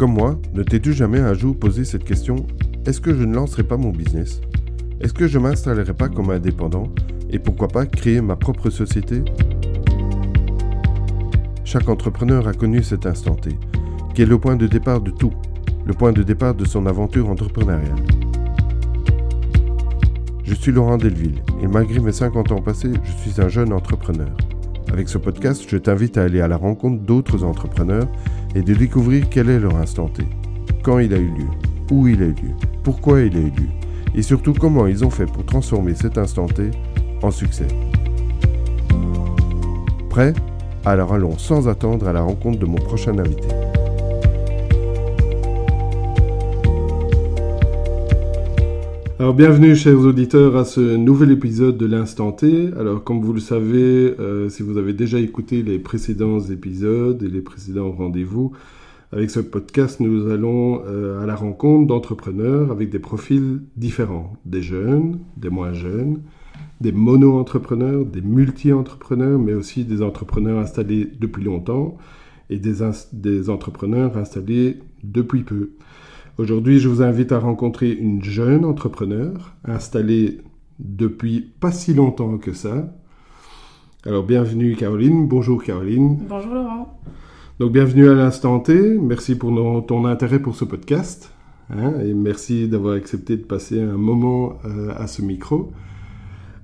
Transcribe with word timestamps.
Comme 0.00 0.14
moi, 0.14 0.40
ne 0.54 0.62
t'es-tu 0.62 0.94
jamais 0.94 1.18
un 1.18 1.34
jour 1.34 1.54
posé 1.54 1.84
cette 1.84 2.04
question 2.04 2.46
est-ce 2.86 3.02
que 3.02 3.14
je 3.14 3.22
ne 3.22 3.34
lancerai 3.34 3.64
pas 3.64 3.76
mon 3.76 3.90
business? 3.90 4.40
Est-ce 4.98 5.12
que 5.12 5.28
je 5.28 5.38
m'installerai 5.38 5.92
pas 5.92 6.08
comme 6.08 6.30
indépendant 6.30 6.84
et 7.28 7.38
pourquoi 7.38 7.68
pas 7.68 7.84
créer 7.84 8.22
ma 8.22 8.34
propre 8.34 8.70
société? 8.70 9.22
Chaque 11.64 11.90
entrepreneur 11.90 12.48
a 12.48 12.54
connu 12.54 12.82
cet 12.82 13.04
instant 13.04 13.34
T, 13.34 13.50
qui 14.14 14.22
est 14.22 14.26
le 14.26 14.38
point 14.38 14.56
de 14.56 14.66
départ 14.66 15.02
de 15.02 15.10
tout, 15.10 15.34
le 15.84 15.92
point 15.92 16.12
de 16.12 16.22
départ 16.22 16.54
de 16.54 16.64
son 16.64 16.86
aventure 16.86 17.28
entrepreneuriale. 17.28 18.02
Je 20.44 20.54
suis 20.54 20.72
Laurent 20.72 20.96
Delville 20.96 21.42
et 21.62 21.66
malgré 21.66 22.00
mes 22.00 22.12
50 22.12 22.52
ans 22.52 22.62
passés, 22.62 22.94
je 23.04 23.12
suis 23.30 23.38
un 23.38 23.48
jeune 23.48 23.74
entrepreneur. 23.74 24.30
Avec 24.92 25.08
ce 25.08 25.18
podcast, 25.18 25.64
je 25.68 25.76
t'invite 25.76 26.18
à 26.18 26.24
aller 26.24 26.40
à 26.40 26.48
la 26.48 26.56
rencontre 26.56 27.00
d'autres 27.02 27.44
entrepreneurs 27.44 28.08
et 28.54 28.62
de 28.62 28.74
découvrir 28.74 29.28
quel 29.30 29.48
est 29.48 29.60
leur 29.60 29.76
instant 29.76 30.08
T, 30.08 30.24
quand 30.82 30.98
il 30.98 31.14
a 31.14 31.18
eu 31.18 31.28
lieu, 31.28 31.46
où 31.90 32.08
il 32.08 32.22
a 32.22 32.26
eu 32.26 32.30
lieu, 32.30 32.54
pourquoi 32.82 33.20
il 33.20 33.36
a 33.36 33.40
eu 33.40 33.50
lieu, 33.50 33.68
et 34.14 34.22
surtout 34.22 34.52
comment 34.52 34.86
ils 34.86 35.04
ont 35.04 35.10
fait 35.10 35.26
pour 35.26 35.44
transformer 35.44 35.94
cet 35.94 36.18
instant 36.18 36.46
T 36.46 36.70
en 37.22 37.30
succès. 37.30 37.68
Prêt? 40.08 40.34
Alors 40.84 41.14
allons 41.14 41.38
sans 41.38 41.68
attendre 41.68 42.08
à 42.08 42.12
la 42.12 42.22
rencontre 42.22 42.58
de 42.58 42.66
mon 42.66 42.78
prochain 42.78 43.16
invité. 43.18 43.48
Alors 49.20 49.34
bienvenue 49.34 49.76
chers 49.76 49.98
auditeurs 49.98 50.56
à 50.56 50.64
ce 50.64 50.80
nouvel 50.80 51.30
épisode 51.30 51.76
de 51.76 51.84
l'Instant 51.84 52.32
T. 52.32 52.70
Alors 52.78 53.04
comme 53.04 53.20
vous 53.20 53.34
le 53.34 53.40
savez, 53.40 54.14
euh, 54.18 54.48
si 54.48 54.62
vous 54.62 54.78
avez 54.78 54.94
déjà 54.94 55.18
écouté 55.18 55.62
les 55.62 55.78
précédents 55.78 56.40
épisodes 56.40 57.22
et 57.22 57.28
les 57.28 57.42
précédents 57.42 57.92
rendez-vous, 57.92 58.52
avec 59.12 59.28
ce 59.28 59.40
podcast 59.40 60.00
nous 60.00 60.30
allons 60.30 60.80
euh, 60.86 61.22
à 61.22 61.26
la 61.26 61.34
rencontre 61.34 61.86
d'entrepreneurs 61.86 62.70
avec 62.70 62.88
des 62.88 62.98
profils 62.98 63.60
différents, 63.76 64.32
des 64.46 64.62
jeunes, 64.62 65.18
des 65.36 65.50
moins 65.50 65.74
jeunes, 65.74 66.22
des 66.80 66.92
mono-entrepreneurs, 66.92 68.06
des 68.06 68.22
multi-entrepreneurs, 68.22 69.38
mais 69.38 69.52
aussi 69.52 69.84
des 69.84 70.00
entrepreneurs 70.00 70.58
installés 70.58 71.06
depuis 71.20 71.44
longtemps 71.44 71.98
et 72.48 72.56
des, 72.56 72.76
des 73.12 73.50
entrepreneurs 73.50 74.16
installés 74.16 74.78
depuis 75.04 75.42
peu. 75.42 75.72
Aujourd'hui, 76.40 76.78
je 76.78 76.88
vous 76.88 77.02
invite 77.02 77.32
à 77.32 77.38
rencontrer 77.38 77.92
une 77.92 78.24
jeune 78.24 78.64
entrepreneur 78.64 79.54
installée 79.62 80.38
depuis 80.78 81.42
pas 81.60 81.70
si 81.70 81.92
longtemps 81.92 82.38
que 82.38 82.54
ça. 82.54 82.96
Alors, 84.06 84.24
bienvenue 84.24 84.74
Caroline. 84.74 85.28
Bonjour 85.28 85.62
Caroline. 85.62 86.16
Bonjour 86.26 86.54
Laurent. 86.54 86.98
Donc, 87.58 87.72
bienvenue 87.72 88.08
à 88.08 88.14
l'instant 88.14 88.58
T. 88.58 88.72
Merci 88.98 89.36
pour 89.36 89.84
ton 89.84 90.06
intérêt 90.06 90.38
pour 90.38 90.54
ce 90.54 90.64
podcast. 90.64 91.30
Hein, 91.68 92.00
et 92.02 92.14
merci 92.14 92.68
d'avoir 92.68 92.94
accepté 92.94 93.36
de 93.36 93.44
passer 93.44 93.78
un 93.78 93.98
moment 93.98 94.54
euh, 94.64 94.94
à 94.96 95.08
ce 95.08 95.20
micro. 95.20 95.72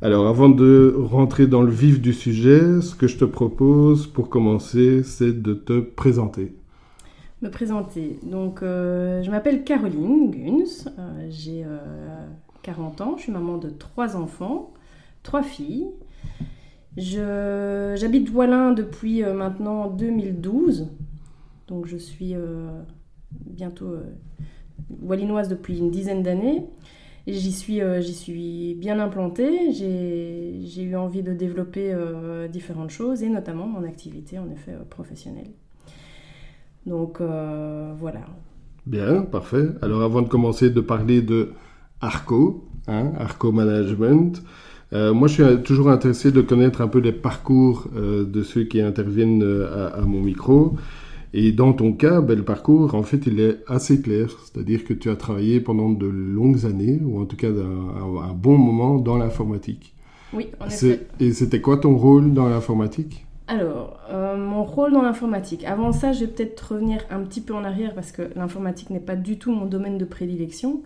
Alors, 0.01 0.27
avant 0.27 0.49
de 0.49 0.97
rentrer 0.97 1.47
dans 1.47 1.61
le 1.61 1.71
vif 1.71 2.01
du 2.01 2.15
sujet, 2.15 2.81
ce 2.81 2.95
que 2.95 3.09
je 3.09 3.19
te 3.19 3.27
propose 3.27 4.07
pour 4.07 4.31
commencer, 4.31 5.03
c'est 5.03 5.43
de 5.43 5.53
te 5.53 5.81
présenter 5.81 6.55
me 7.42 7.51
présenter. 7.51 8.19
Donc, 8.23 8.62
euh, 8.62 9.23
je 9.23 9.31
m'appelle 9.31 9.65
Caroline 9.65 10.31
Guns, 10.31 10.91
euh, 10.98 11.27
j'ai 11.31 11.65
40 12.62 13.01
euh, 13.01 13.05
ans, 13.05 13.17
je 13.17 13.25
suis 13.25 13.33
maman 13.33 13.59
de 13.59 13.69
trois 13.69 14.17
enfants, 14.17 14.73
trois 15.23 15.42
filles. 15.42 15.89
J'habite 16.97 18.31
Voilin 18.31 18.73
depuis 18.73 19.23
maintenant 19.23 19.91
2012, 19.91 20.89
donc 21.69 21.87
je 21.87 21.98
suis 21.98 22.34
bientôt 23.45 23.97
wallinoise 25.03 25.51
depuis 25.51 25.79
une 25.79 25.91
dizaine 25.91 26.23
d'années. 26.23 26.67
J'y 27.27 27.53
suis, 27.53 27.83
suis 28.03 28.77
bien 28.77 28.98
implantée, 28.98 29.73
j'ai 29.73 30.83
eu 30.83 30.97
envie 30.97 31.23
de 31.23 31.35
développer 31.35 31.95
différentes 32.51 32.89
choses 32.89 33.23
et 33.23 33.29
notamment 33.29 33.67
mon 33.67 33.85
activité 33.85 34.39
en 34.39 34.48
effet 34.48 34.73
professionnelle. 34.89 35.51
Donc 36.86 37.20
euh, 37.20 37.92
voilà. 37.98 38.20
Bien, 38.86 39.23
parfait. 39.23 39.69
Alors 39.83 40.02
avant 40.02 40.23
de 40.23 40.29
commencer 40.29 40.70
de 40.70 40.80
parler 40.80 41.20
de 41.20 41.51
Arco, 42.01 42.64
hein, 42.86 43.13
Arco 43.19 43.51
Management, 43.51 44.42
euh, 44.92 45.13
moi 45.13 45.27
je 45.27 45.42
suis 45.42 45.63
toujours 45.63 45.91
intéressé 45.91 46.30
de 46.30 46.41
connaître 46.41 46.80
un 46.80 46.89
peu 46.89 47.01
les 47.01 47.13
parcours 47.13 47.89
euh, 47.97 48.24
de 48.24 48.42
ceux 48.45 48.64
qui 48.64 48.80
interviennent 48.80 49.42
à, 49.95 50.01
mon 50.02 50.20
micro. 50.20 50.77
Et 51.35 51.52
dans 51.52 51.73
ton 51.73 51.92
cas, 51.92 52.23
ben, 52.23 52.39
le 52.39 52.45
parcours, 52.45 52.95
en 52.95 53.03
fait, 53.03 53.27
il 53.27 53.41
est 53.41 53.58
assez 53.67 54.01
clair. 54.01 54.30
C'est-à-dire 54.45 54.85
que 54.85 54.95
tu 54.95 55.11
as 55.11 55.17
travaillé 55.17 55.61
pendant 55.61 55.91
de 55.91 56.07
longues 56.07 56.64
années, 56.64 56.98
ou 57.05 57.20
en 57.20 57.27
tout 57.27 57.36
cas 57.36 57.48
un, 57.48 58.30
un 58.30 58.33
bon 58.33 58.57
moment 58.57 58.98
dans 58.98 59.18
l'informatique. 59.18 59.95
Oui, 60.33 60.48
en 60.61 60.67
effet. 60.67 61.07
Et 61.20 61.33
c'était 61.33 61.61
quoi 61.61 61.77
ton 61.77 61.97
rôle 61.97 62.33
dans 62.33 62.48
l'informatique? 62.48 63.26
Alors, 63.48 64.01
euh, 64.11 64.36
mon 64.36 64.64
rôle 64.64 64.92
dans 64.92 65.02
l'informatique. 65.02 65.64
Avant 65.64 65.92
ça, 65.92 66.12
je 66.12 66.20
vais 66.20 66.27
peut-être 66.27 66.73
revenir 66.73 67.05
un 67.11 67.20
petit 67.20 67.40
peu 67.40 67.55
en 67.55 67.62
arrière 67.62 67.95
parce 67.95 68.11
que 68.11 68.30
l'informatique 68.34 68.90
n'est 68.90 69.01
pas 69.01 69.14
du 69.14 69.39
tout 69.39 69.52
mon 69.52 69.67
domaine 69.67 69.98
de 69.98 70.05
prédilection. 70.05 70.83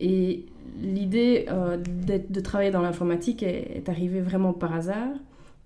Et 0.00 0.46
l'idée 0.82 1.46
euh, 1.48 1.76
de 1.76 2.40
travailler 2.40 2.72
dans 2.72 2.82
l'informatique 2.82 3.44
est, 3.44 3.88
arrivée 3.88 4.20
vraiment 4.20 4.52
par 4.52 4.74
hasard, 4.74 5.12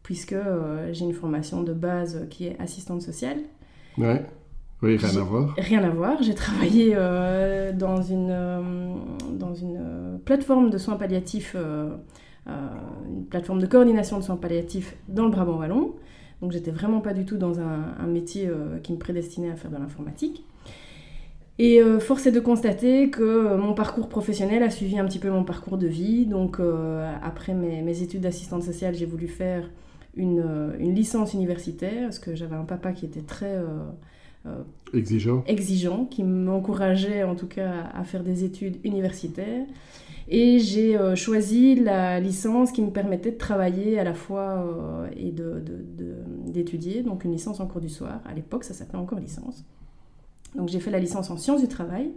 puisque 0.02 0.34
euh, 0.34 0.92
j'ai 0.92 1.06
une 1.06 1.14
formation 1.14 1.62
de 1.62 1.72
base 1.72 2.26
qui 2.28 2.46
est 2.46 2.56
assistante 2.60 3.00
sociale. 3.00 3.38
Ouais. 3.96 4.22
Oui, 4.82 4.96
rien 4.98 5.20
à 5.20 5.24
voir. 5.24 5.54
Rien 5.56 5.82
à 5.82 5.88
voir. 5.88 6.22
J'ai 6.22 6.34
travaillé 6.34 6.94
dans 7.74 8.00
une, 8.00 9.00
dans 9.32 9.54
une 9.54 10.20
plateforme 10.24 10.70
de 10.70 10.78
soins 10.78 10.94
palliatifs, 10.94 11.56
une 12.46 13.24
plateforme 13.28 13.60
de 13.60 13.66
coordination 13.66 14.18
de 14.18 14.22
soins 14.22 14.36
palliatifs 14.36 14.94
dans 15.08 15.24
le 15.24 15.30
Brabant 15.30 15.58
Wallon. 15.58 15.94
Donc 16.40 16.52
j'étais 16.52 16.70
vraiment 16.70 17.00
pas 17.00 17.14
du 17.14 17.24
tout 17.24 17.36
dans 17.36 17.60
un, 17.60 18.06
métier 18.06 18.46
euh, 18.46 18.78
qui 18.82 18.92
me 18.92 18.98
prédestinait 18.98 19.50
à 19.50 19.56
faire 19.56 19.70
de 19.70 19.76
l'informatique. 19.76 20.44
Et 21.58 21.82
euh, 21.82 21.98
force 21.98 22.26
est 22.26 22.32
de 22.32 22.38
constater 22.38 23.10
que 23.10 23.22
euh, 23.22 23.56
mon 23.56 23.74
parcours 23.74 24.08
professionnel 24.08 24.62
a 24.62 24.70
suivi 24.70 24.96
un 24.98 25.04
petit 25.04 25.18
peu 25.18 25.30
mon 25.30 25.42
parcours 25.42 25.76
de 25.76 25.88
vie. 25.88 26.26
Donc 26.26 26.60
après 27.22 27.54
mes, 27.54 28.02
études 28.02 28.20
d'assistante 28.20 28.62
sociale, 28.62 28.94
j'ai 28.94 29.06
voulu 29.06 29.26
faire 29.26 29.68
une, 30.16 30.72
licence 30.78 31.34
universitaire 31.34 32.04
parce 32.04 32.18
que 32.20 32.36
j'avais 32.36 32.56
un 32.56 32.64
papa 32.64 32.92
qui 32.92 33.04
était 33.04 33.22
très... 33.22 33.56
exigeant. 34.94 35.42
Exigeant, 35.46 36.04
qui 36.04 36.22
m'encourageait 36.22 37.24
en 37.24 37.34
tout 37.34 37.48
cas 37.48 37.90
à 37.92 38.04
faire 38.04 38.22
des 38.22 38.44
études 38.44 38.76
universitaires. 38.84 39.66
Et 40.30 40.58
j'ai 40.58 40.96
euh, 40.96 41.14
choisi 41.14 41.74
la 41.74 42.20
licence 42.20 42.70
qui 42.70 42.82
me 42.82 42.90
permettait 42.90 43.30
de 43.32 43.38
travailler 43.38 43.98
à 43.98 44.04
la 44.04 44.14
fois 44.14 44.66
euh, 44.66 45.08
et 45.16 45.32
d'étudier, 46.50 47.02
donc 47.02 47.24
une 47.24 47.32
licence 47.32 47.60
en 47.60 47.66
cours 47.66 47.80
du 47.80 47.88
soir. 47.88 48.20
À 48.26 48.34
l'époque, 48.34 48.64
ça 48.64 48.74
s'appelait 48.74 48.98
encore 48.98 49.18
licence. 49.18 49.64
Donc 50.54 50.68
j'ai 50.68 50.80
fait 50.80 50.90
la 50.90 50.98
licence 50.98 51.30
en 51.30 51.36
sciences 51.36 51.62
du 51.62 51.68
travail. 51.68 52.10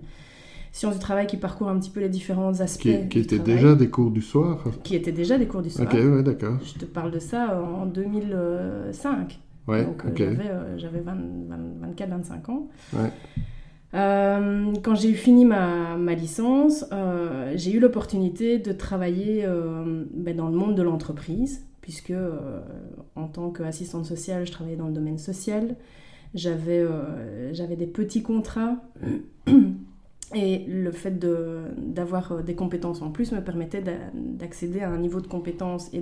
Sciences 0.73 0.93
du 0.95 0.99
travail 0.99 1.27
qui 1.27 1.37
parcourt 1.37 1.69
un 1.69 1.77
petit 1.79 1.89
peu 1.89 1.99
les 1.99 2.09
différents 2.09 2.59
aspects. 2.61 2.83
Qui, 2.83 3.09
qui 3.09 3.19
étaient 3.19 3.39
déjà 3.39 3.75
des 3.75 3.89
cours 3.89 4.11
du 4.11 4.21
soir 4.21 4.63
Qui 4.83 4.95
étaient 4.95 5.11
déjà 5.11 5.37
des 5.37 5.47
cours 5.47 5.61
du 5.61 5.69
soir. 5.69 5.87
Ok, 5.87 5.93
ouais, 5.93 6.23
d'accord. 6.23 6.57
Je 6.63 6.79
te 6.79 6.85
parle 6.85 7.11
de 7.11 7.19
ça 7.19 7.61
en 7.61 7.85
2005. 7.85 9.39
Ouais, 9.67 9.85
Donc 9.85 10.03
euh, 10.05 10.77
j'avais 10.77 11.01
24-25 11.01 12.51
ans. 12.51 12.67
Ouais. 12.93 13.11
Euh, 13.93 14.73
quand 14.83 14.95
j'ai 14.95 15.13
fini 15.13 15.45
ma, 15.45 15.97
ma 15.97 16.13
licence, 16.13 16.85
euh, 16.91 17.53
j'ai 17.55 17.73
eu 17.73 17.79
l'opportunité 17.79 18.57
de 18.57 18.71
travailler 18.71 19.43
euh, 19.45 20.05
ben, 20.13 20.35
dans 20.35 20.47
le 20.47 20.55
monde 20.55 20.75
de 20.75 20.81
l'entreprise, 20.81 21.65
puisque 21.81 22.13
en 23.15 23.27
tant 23.27 23.49
qu'assistante 23.49 24.05
sociale, 24.05 24.45
je 24.45 24.51
travaillais 24.51 24.77
dans 24.77 24.87
le 24.87 24.93
domaine 24.93 25.17
social. 25.17 25.75
J'avais 26.33 26.85
j'avais 27.51 27.75
des 27.75 27.87
petits 27.87 28.23
contrats. 28.23 28.77
Et 30.33 30.59
le 30.65 30.91
fait 30.91 31.19
d'avoir 31.19 32.41
des 32.41 32.55
compétences 32.55 33.01
en 33.01 33.11
plus 33.11 33.33
me 33.33 33.41
permettait 33.41 33.83
d'accéder 34.13 34.79
à 34.79 34.89
un 34.89 34.97
niveau 34.97 35.19
de 35.19 35.27
compétences 35.27 35.89
et 35.91 36.01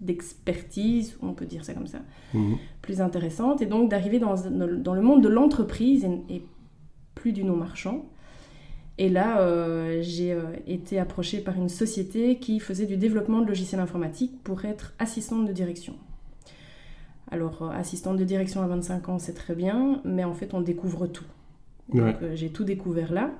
d'expertise, 0.00 1.16
on 1.22 1.32
peut 1.32 1.44
dire 1.44 1.64
ça 1.64 1.72
comme 1.72 1.86
ça, 1.86 2.00
mmh. 2.34 2.54
plus 2.80 3.00
intéressante. 3.00 3.62
Et 3.62 3.66
donc 3.66 3.88
d'arriver 3.88 4.18
dans, 4.18 4.34
dans, 4.34 4.94
le 4.94 5.00
monde 5.00 5.22
de 5.22 5.28
l'entreprise 5.28 6.04
et, 6.28 6.42
plus 7.22 7.32
du 7.32 7.44
non-marchand. 7.44 8.04
Et 8.98 9.08
là, 9.08 9.38
euh, 9.38 10.00
j'ai 10.02 10.32
euh, 10.32 10.42
été 10.66 10.98
approchée 10.98 11.38
par 11.38 11.56
une 11.56 11.68
société 11.68 12.36
qui 12.38 12.58
faisait 12.58 12.84
du 12.84 12.96
développement 12.96 13.40
de 13.40 13.46
logiciels 13.46 13.80
informatiques 13.80 14.42
pour 14.42 14.64
être 14.64 14.92
assistante 14.98 15.46
de 15.46 15.52
direction. 15.52 15.94
Alors, 17.30 17.62
euh, 17.62 17.70
assistante 17.70 18.16
de 18.16 18.24
direction 18.24 18.60
à 18.60 18.66
25 18.66 19.08
ans, 19.08 19.18
c'est 19.20 19.34
très 19.34 19.54
bien, 19.54 20.00
mais 20.04 20.24
en 20.24 20.34
fait, 20.34 20.52
on 20.52 20.60
découvre 20.60 21.06
tout. 21.06 21.24
Donc, 21.94 22.16
j'ai 22.34 22.50
tout 22.50 22.64
découvert 22.64 23.12
là. 23.12 23.30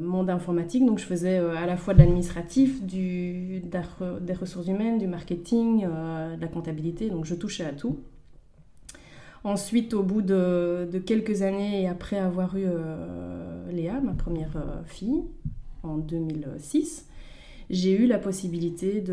monde 0.00 0.30
informatique, 0.30 0.86
donc 0.86 0.98
je 0.98 1.04
faisais 1.04 1.38
à 1.38 1.66
la 1.66 1.76
fois 1.76 1.92
de 1.94 1.98
l'administratif, 1.98 2.82
des 2.82 4.34
ressources 4.40 4.68
humaines, 4.68 4.98
du 4.98 5.06
marketing, 5.06 5.84
de 5.84 6.40
la 6.40 6.48
comptabilité, 6.48 7.10
donc 7.10 7.24
je 7.24 7.34
touchais 7.34 7.64
à 7.64 7.72
tout. 7.72 7.98
Ensuite, 9.44 9.92
au 9.94 10.02
bout 10.02 10.22
de, 10.22 10.88
quelques 11.04 11.42
années 11.42 11.82
et 11.82 11.86
après 11.86 12.18
avoir 12.18 12.56
eu 12.56 12.64
Léa, 13.70 14.00
ma 14.00 14.12
première 14.12 14.56
fille, 14.86 15.22
en 15.82 15.98
2006, 15.98 17.06
j'ai 17.68 17.92
eu 17.92 18.06
la 18.06 18.18
possibilité 18.18 19.04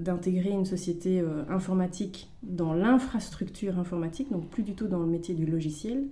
d'intégrer 0.00 0.50
une 0.50 0.64
société 0.64 1.20
informatique 1.50 2.30
dans 2.44 2.72
l'infrastructure 2.72 3.80
informatique, 3.80 4.30
donc 4.30 4.48
plus 4.48 4.62
du 4.62 4.74
tout 4.74 4.86
dans 4.86 5.00
le 5.00 5.06
métier 5.06 5.34
du 5.34 5.44
logiciel. 5.44 6.04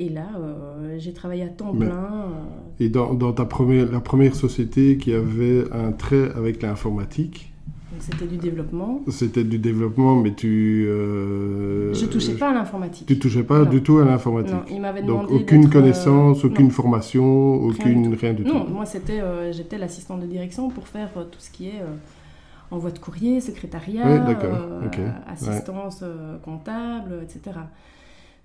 Et 0.00 0.08
là, 0.08 0.28
euh, 0.38 0.96
j'ai 0.98 1.12
travaillé 1.12 1.42
à 1.42 1.48
temps 1.48 1.74
plein. 1.74 1.90
Euh. 1.90 2.28
Et 2.80 2.88
dans, 2.88 3.12
dans, 3.12 3.34
ta 3.34 3.44
première, 3.44 3.92
la 3.92 4.00
première 4.00 4.34
société 4.34 4.96
qui 4.96 5.12
avait 5.12 5.70
un 5.72 5.92
trait 5.92 6.30
avec 6.34 6.62
l'informatique 6.62 7.49
C'était 7.98 8.26
du 8.26 8.36
développement. 8.36 9.02
C'était 9.08 9.44
du 9.44 9.58
développement, 9.58 10.16
mais 10.16 10.32
tu... 10.32 10.86
Euh, 10.88 11.92
je 11.92 12.06
touchais 12.06 12.34
pas 12.34 12.50
à 12.50 12.54
l'informatique. 12.54 13.06
Tu 13.06 13.18
touchais 13.18 13.42
pas 13.42 13.64
du 13.64 13.82
tout 13.82 13.98
à 13.98 14.04
l'informatique 14.04 14.54
Non, 14.54 14.62
il 14.70 14.80
m'avait 14.80 15.02
demandé 15.02 15.32
Donc 15.32 15.42
aucune 15.42 15.68
connaissance, 15.68 16.44
aucune 16.44 16.70
formation, 16.70 17.54
aucune... 17.54 18.14
Rien 18.14 18.32
du, 18.32 18.44
tout. 18.44 18.54
Non, 18.54 18.66
moi 18.68 18.86
c'était, 18.86 19.20
j'étais 19.52 19.78
l'assistante 19.78 20.20
de 20.20 20.26
direction 20.26 20.68
pour 20.68 20.86
faire 20.86 21.10
tout 21.30 21.40
ce 21.40 21.50
qui 21.50 21.68
est 21.68 21.82
envoi 22.70 22.90
de 22.90 22.98
courrier, 22.98 23.40
secrétariat, 23.40 24.24
assistance 25.26 26.04
comptable, 26.44 27.20
etc. 27.22 27.58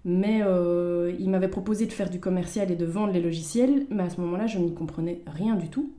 Mais 0.06 0.42
euh, 0.44 1.12
il 1.20 1.32
m'avait 1.32 1.48
proposé 1.48 1.88
de 1.88 1.92
faire 1.92 2.12
du 2.12 2.20
commercial 2.20 2.72
et 2.72 2.76
de 2.76 2.86
vendre 2.86 3.12
les 3.12 3.22
logiciels, 3.22 3.88
mais 3.90 4.04
à 4.04 4.10
ce 4.12 4.22
moment-là, 4.22 4.46
je 4.46 4.60
n'y 4.60 4.74
comprenais 4.74 5.22
rien 5.26 5.56
du 5.56 5.70
tout. 5.70 5.92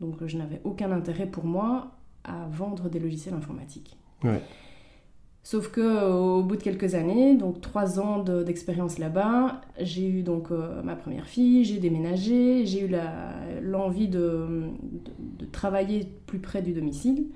Donc 0.00 0.16
je 0.26 0.36
n'avais 0.36 0.60
aucun 0.64 0.90
intérêt 0.90 1.26
pour 1.26 1.44
moi 1.44 1.92
à 2.24 2.46
vendre 2.50 2.88
des 2.88 2.98
logiciels 2.98 3.34
informatiques. 3.34 3.96
Sauf 5.42 5.68
que 5.68 6.10
au 6.10 6.42
bout 6.42 6.56
de 6.56 6.62
quelques 6.62 6.94
années, 6.94 7.36
donc 7.36 7.60
trois 7.60 8.00
ans 8.00 8.20
d'expérience 8.20 8.98
là-bas, 8.98 9.60
j'ai 9.78 10.08
eu 10.08 10.22
donc 10.22 10.50
euh, 10.50 10.82
ma 10.82 10.96
première 10.96 11.26
fille, 11.26 11.64
j'ai 11.64 11.78
déménagé, 11.78 12.64
j'ai 12.64 12.86
eu 12.86 12.96
l'envie 13.60 14.08
de, 14.08 14.70
de, 15.38 15.44
travailler 15.44 16.08
plus 16.26 16.38
près 16.38 16.62
du 16.62 16.72
domicile. 16.72 17.26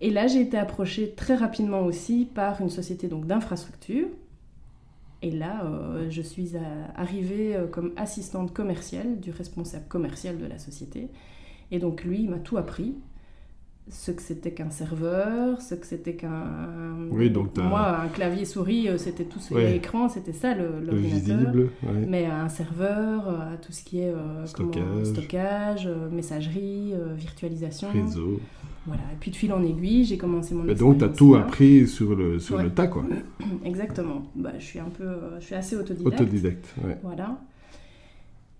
Et 0.00 0.10
là, 0.10 0.26
j'ai 0.26 0.40
été 0.40 0.58
approchée 0.58 1.14
très 1.14 1.36
rapidement 1.36 1.82
aussi 1.82 2.24
par 2.24 2.60
une 2.60 2.70
société 2.70 3.06
donc 3.06 3.26
d'infrastructure 3.26 4.08
et 5.20 5.30
là, 5.30 5.64
euh, 5.64 6.08
je 6.10 6.22
suis 6.22 6.52
arrivée 6.94 7.56
euh, 7.56 7.66
comme 7.66 7.92
assistante 7.96 8.52
commerciale 8.52 9.18
du 9.18 9.30
responsable 9.30 9.86
commercial 9.88 10.38
de 10.38 10.46
la 10.46 10.58
société. 10.58 11.08
Et 11.70 11.78
donc 11.78 12.04
lui, 12.04 12.20
il 12.22 12.30
m'a 12.30 12.38
tout 12.38 12.56
appris. 12.56 12.94
Ce 13.90 14.10
que 14.10 14.22
c'était 14.22 14.50
qu'un 14.50 14.70
serveur, 14.70 15.60
ce 15.60 15.74
que 15.74 15.86
c'était 15.86 16.14
qu'un... 16.14 16.46
Oui, 17.10 17.30
donc 17.30 17.56
Moi, 17.56 18.00
un 18.00 18.08
clavier 18.08 18.44
souris, 18.44 18.88
euh, 18.88 18.98
c'était 18.98 19.24
tout 19.24 19.40
sur 19.40 19.58
l'écran, 19.58 20.08
c'était 20.08 20.32
ça 20.32 20.54
l'ordinateur. 20.54 21.52
Le, 21.54 21.70
Mais 22.06 22.26
un 22.26 22.48
serveur, 22.48 23.34
tout 23.62 23.72
ce 23.72 23.82
qui 23.82 24.00
est 24.00 24.12
stockage, 24.44 25.04
stockage 25.04 25.88
messagerie, 26.10 26.92
virtualisation. 27.16 27.88
Réseau. 27.92 28.40
Voilà, 28.86 29.02
et 29.12 29.16
puis 29.20 29.30
de 29.30 29.36
fil 29.36 29.52
en 29.52 29.62
aiguille, 29.62 30.04
j'ai 30.04 30.16
commencé 30.16 30.54
mon 30.54 30.62
Mais 30.62 30.74
donc, 30.74 30.98
tu 30.98 31.04
as 31.04 31.08
tout 31.08 31.34
appris 31.34 31.86
sur 31.86 32.14
le, 32.14 32.38
sur 32.38 32.56
le 32.56 32.70
tas, 32.70 32.86
quoi. 32.86 33.04
Exactement. 33.64 34.22
Bah, 34.34 34.52
je, 34.58 34.64
suis 34.64 34.78
un 34.78 34.88
peu, 34.88 35.04
je 35.40 35.44
suis 35.44 35.54
assez 35.54 35.76
autodidacte. 35.76 36.20
Autodidacte, 36.20 36.74
ouais. 36.84 36.96
Voilà. 37.02 37.38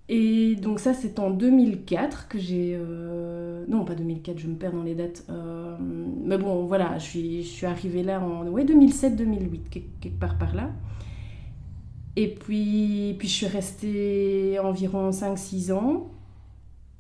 Et 0.08 0.56
donc 0.56 0.81
ça, 0.81 0.94
c'est 0.94 1.19
en 1.19 1.31
2004 1.31 2.28
que 2.28 2.38
j'ai... 2.38 2.75
Euh, 2.75 3.64
non, 3.69 3.84
pas 3.84 3.94
2004, 3.94 4.38
je 4.38 4.46
me 4.46 4.55
perds 4.55 4.72
dans 4.72 4.82
les 4.82 4.94
dates. 4.94 5.25
Euh, 5.28 5.76
mais 6.25 6.38
bon, 6.38 6.64
voilà, 6.64 6.96
je 6.99 7.05
suis, 7.05 7.43
je 7.43 7.49
suis 7.49 7.66
arrivée 7.66 8.02
là 8.02 8.20
en 8.20 8.46
ouais, 8.49 8.64
2007-2008, 8.64 9.69
quelque 10.00 10.19
part 10.19 10.38
par 10.38 10.55
là. 10.55 10.70
Et 12.16 12.28
puis, 12.28 13.16
puis 13.19 13.28
je 13.28 13.34
suis 13.34 13.46
restée 13.46 14.58
environ 14.58 15.10
5-6 15.10 15.72
ans. 15.72 16.11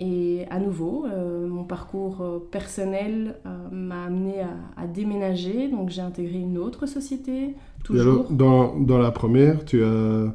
Et 0.00 0.44
à 0.50 0.60
nouveau, 0.60 1.06
euh, 1.06 1.48
mon 1.48 1.64
parcours 1.64 2.22
personnel 2.52 3.36
m'a 3.72 4.04
amené 4.04 4.42
à, 4.76 4.86
déménager, 4.86 5.68
donc 5.68 5.88
j'ai 5.88 6.02
intégré 6.02 6.38
une 6.38 6.58
autre 6.58 6.86
société. 6.86 7.56
Toujours. 7.82 8.30
dans, 8.30 8.78
dans, 8.78 8.98
la 8.98 9.10
première, 9.10 9.64
tu 9.64 9.82
as, 9.82 10.32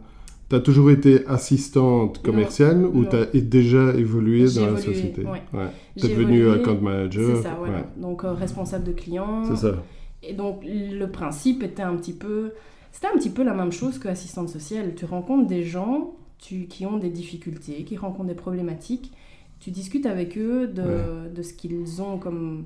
as 0.55 0.59
toujours 0.59 0.91
été 0.91 1.25
assistante 1.27 2.21
commerciale 2.21 2.85
ou 2.85 3.05
tu 3.05 3.15
as 3.15 3.25
déjà 3.33 3.93
évolué 3.95 4.45
dans 4.53 4.71
la 4.71 4.79
société? 4.79 5.23
ouais. 5.23 5.41
Tu 5.97 6.05
es 6.05 6.09
devenue 6.09 6.49
account 6.49 6.79
manager. 6.81 7.37
C'est 7.37 7.43
ça, 7.43 7.55
voilà. 7.57 7.85
Donc 7.97 8.23
responsable 8.23 8.85
de 8.85 8.91
clients. 8.91 9.43
C'est 9.45 9.67
ça. 9.67 9.83
Et 10.21 10.33
donc 10.33 10.61
le 10.63 11.05
principe 11.07 11.63
était 11.63 11.83
un 11.83 11.95
petit 11.95 12.13
peu... 12.13 12.51
C'était 12.91 13.07
un 13.07 13.17
petit 13.17 13.31
peu 13.31 13.43
la 13.43 13.53
même 13.53 13.71
chose 13.71 13.97
que 13.97 14.07
assistante 14.07 14.49
sociale. 14.49 14.93
Tu 14.95 15.05
rencontres 15.05 15.47
des 15.47 15.63
gens 15.63 16.13
tu, 16.37 16.67
qui 16.67 16.85
ont 16.85 16.97
des 16.97 17.09
difficultés, 17.09 17.83
qui 17.83 17.97
rencontrent 17.97 18.29
des 18.29 18.35
problématiques 18.35 19.11
tu 19.63 19.71
discutes 19.71 20.05
avec 20.05 20.37
eux 20.37 20.67
de, 20.67 21.29
de 21.33 21.41
ce 21.41 21.53
qu'ils 21.53 22.01
ont 22.01 22.17
comme, 22.17 22.65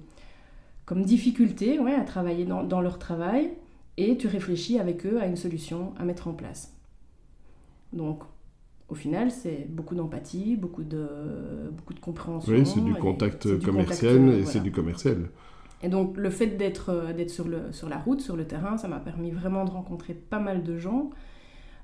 comme 0.86 1.04
difficulté 1.04 1.78
ouais, 1.78 1.94
à 1.94 2.02
travailler 2.02 2.44
dans, 2.44 2.64
dans, 2.64 2.82
leur 2.82 2.98
travail 2.98 3.52
et 3.98 4.18
tu 4.18 4.26
réfléchis 4.26 4.80
avec 4.80 5.06
eux 5.06 5.22
à 5.22 5.28
une 5.28 5.36
solution 5.36 5.94
à 6.00 6.06
mettre 6.06 6.28
en 6.28 6.34
place. 6.34 6.74
Donc, 7.94 8.24
au 8.90 8.96
final, 8.96 9.32
c'est 9.32 9.68
beaucoup 9.70 9.96
d'empathie, 9.96 10.56
beaucoup 10.56 10.84
de, 10.84 11.08
beaucoup 11.72 11.94
de 11.94 12.00
compréhension. 12.00 12.54
Oui, 12.54 12.66
c'est 12.66 12.84
du 12.84 12.94
contact 12.94 13.60
commercial 13.64 14.30
et 14.30 14.46
c'est 14.46 14.62
du 14.62 14.72
commercial. 14.72 15.30
Et 15.84 15.90
donc, 15.90 16.18
le 16.18 16.30
fait 16.30 16.48
d'être 16.48 17.14
d'être 17.16 17.30
sur, 17.30 17.48
le, 17.48 17.72
sur 17.72 17.88
la 17.88 17.98
route, 17.98 18.22
sur 18.22 18.36
le 18.36 18.46
terrain, 18.46 18.78
ça 18.78 18.88
m'a 18.88 19.00
permis 19.00 19.32
vraiment 19.32 19.66
de 19.66 19.70
rencontrer 19.70 20.14
pas 20.14 20.40
mal 20.40 20.64
de 20.64 20.78
gens 20.78 21.12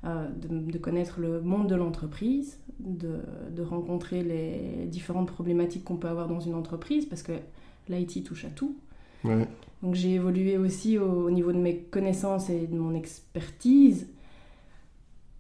euh, 0.05 0.27
de, 0.35 0.77
connaître 0.77 1.21
le 1.21 1.39
monde 1.39 1.69
de 1.69 1.75
l'entreprise, 1.75 2.59
de, 2.79 3.21
rencontrer 3.61 4.21
les 4.21 4.85
différentes 4.87 5.31
problématiques 5.31 5.85
qu'on 5.85 5.95
peut 5.95 6.09
avoir 6.09 6.27
dans 6.27 6.41
une 6.41 6.55
entreprise, 6.55 7.05
parce 7.05 7.23
que 7.23 7.31
l'IT 7.87 8.21
touche 8.25 8.43
à 8.43 8.49
tout. 8.49 8.75
Donc 9.81 9.95
j'ai 9.95 10.15
évolué 10.15 10.57
aussi 10.57 10.97
au, 10.97 11.31
niveau 11.31 11.53
de 11.53 11.57
mes 11.57 11.77
connaissances 11.77 12.49
et 12.49 12.67
de 12.67 12.77
mon 12.77 12.93
expertise. 12.93 14.09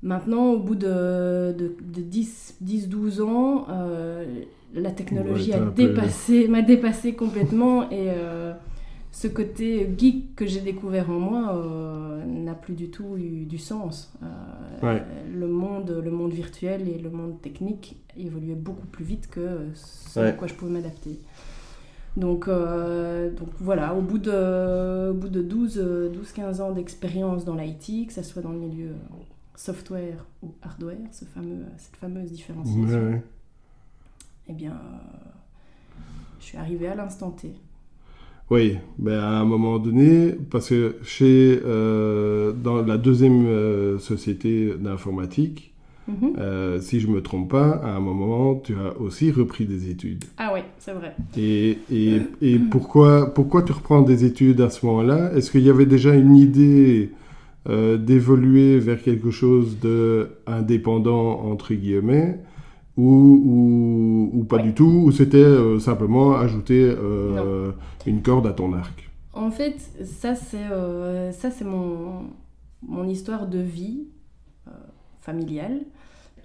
Maintenant, 0.03 0.51
au 0.51 0.59
bout 0.59 0.75
de, 0.75 1.55
de, 1.57 2.01
10-12 2.01 3.21
ans, 3.21 3.65
euh, 3.69 4.25
la 4.73 4.91
technologie 4.91 5.53
a 5.53 5.59
dépassé, 5.59 6.49
m'a 6.49 6.61
dépassé 6.61 7.13
complètement 7.13 7.83
et 7.89 8.09
euh, 8.09 8.53
ce 9.13 9.29
côté 9.29 9.89
geek 9.97 10.35
que 10.35 10.45
j'ai 10.45 10.59
découvert 10.59 11.09
en 11.09 11.19
moi 11.19 11.55
euh, 11.55 12.25
n'a 12.25 12.53
plus 12.53 12.73
du 12.73 12.89
tout 12.89 13.15
eu 13.17 13.45
du 13.45 13.57
sens. 13.57 14.13
Le, 14.81 15.47
monde, 15.47 16.01
le 16.03 16.11
monde 16.11 16.33
virtuel 16.33 16.89
et 16.89 16.97
le 16.97 17.09
monde 17.09 17.41
technique 17.41 17.95
évoluaient 18.17 18.55
beaucoup 18.55 18.87
plus 18.87 19.05
vite 19.05 19.29
que 19.29 19.59
ce 19.73 20.19
à 20.19 20.31
quoi 20.33 20.47
je 20.47 20.53
pouvais 20.53 20.71
m'adapter. 20.71 21.17
Donc, 22.17 22.47
euh, 22.47 23.31
donc 23.31 23.49
voilà, 23.59 23.95
au 23.95 24.01
bout 24.01 24.19
de, 24.19 25.11
bout 25.13 25.29
de 25.29 25.41
12-15 25.41 26.61
ans 26.61 26.71
d'expérience 26.71 27.45
dans 27.45 27.55
l'IT, 27.55 28.07
que 28.07 28.13
ce 28.13 28.21
soit 28.21 28.41
dans 28.41 28.51
le 28.51 28.59
milieu 28.59 28.91
software 29.55 30.25
ou 30.41 30.53
hardware, 30.61 30.97
ce 31.11 31.25
fameux, 31.25 31.65
cette 31.77 31.95
fameuse 31.95 32.31
différenciation, 32.31 33.21
eh 34.49 34.53
bien, 34.53 34.73
je 36.39 36.45
suis 36.45 36.57
arrivée 36.57 36.87
à 36.87 36.95
l'instant 36.95 37.31
T. 37.31 37.53
Oui, 38.51 38.77
ben 38.99 39.19
à 39.19 39.39
un 39.39 39.45
moment 39.45 39.79
donné, 39.79 40.35
parce 40.51 40.69
que 40.69 40.97
chez, 41.03 41.59
euh, 41.65 42.51
dans 42.51 42.81
la 42.81 42.97
deuxième 42.97 43.45
euh, 43.45 43.99
société 43.99 44.73
d'informatique, 44.77 45.73
mhm. 46.07 46.33
euh, 46.37 46.81
si 46.81 46.99
je 46.99 47.07
ne 47.07 47.13
me 47.13 47.21
trompe 47.21 47.49
pas, 47.49 47.71
à 47.71 47.95
un 47.95 48.01
moment, 48.01 48.55
tu 48.55 48.75
as 48.75 48.99
aussi 48.99 49.31
repris 49.31 49.65
des 49.65 49.89
études. 49.89 50.25
Ah 50.37 50.51
oui, 50.53 50.59
c'est 50.77 50.91
vrai. 50.91 51.15
Et, 51.37 51.79
et, 51.89 52.21
et 52.41 52.59
pourquoi, 52.59 53.33
pourquoi 53.33 53.63
tu 53.63 53.71
reprends 53.71 54.01
des 54.01 54.25
études 54.25 54.59
à 54.59 54.69
ce 54.69 54.85
moment-là? 54.85 55.31
Est-ce 55.33 55.49
qu'il 55.49 55.63
y 55.63 55.69
avait 55.69 55.85
déjà 55.85 56.13
une 56.13 56.35
idée 56.35 57.11
d'évoluer 57.67 58.77
vers 58.79 59.01
quelque 59.01 59.31
chose 59.31 59.77
d'indépendant, 59.79 61.39
entre 61.45 61.73
guillemets 61.73 62.39
ou, 62.97 64.29
ou, 64.33 64.43
pas 64.43 64.59
du 64.59 64.73
tout, 64.73 65.03
ou 65.05 65.11
c'était 65.11 65.37
euh, 65.37 65.79
simplement 65.79 66.35
ajouter 66.35 66.83
euh, 66.83 67.71
une 68.05 68.21
corde 68.21 68.45
à 68.47 68.53
ton 68.53 68.73
arc. 68.73 69.09
En 69.33 69.49
fait, 69.49 69.77
ça 70.03 70.35
c'est 70.35 70.57
euh, 70.71 71.31
ça 71.31 71.49
c'est 71.49 71.65
mon, 71.65 72.27
mon 72.83 73.07
histoire 73.07 73.47
de 73.47 73.59
vie 73.59 74.07
familiale. 75.21 75.81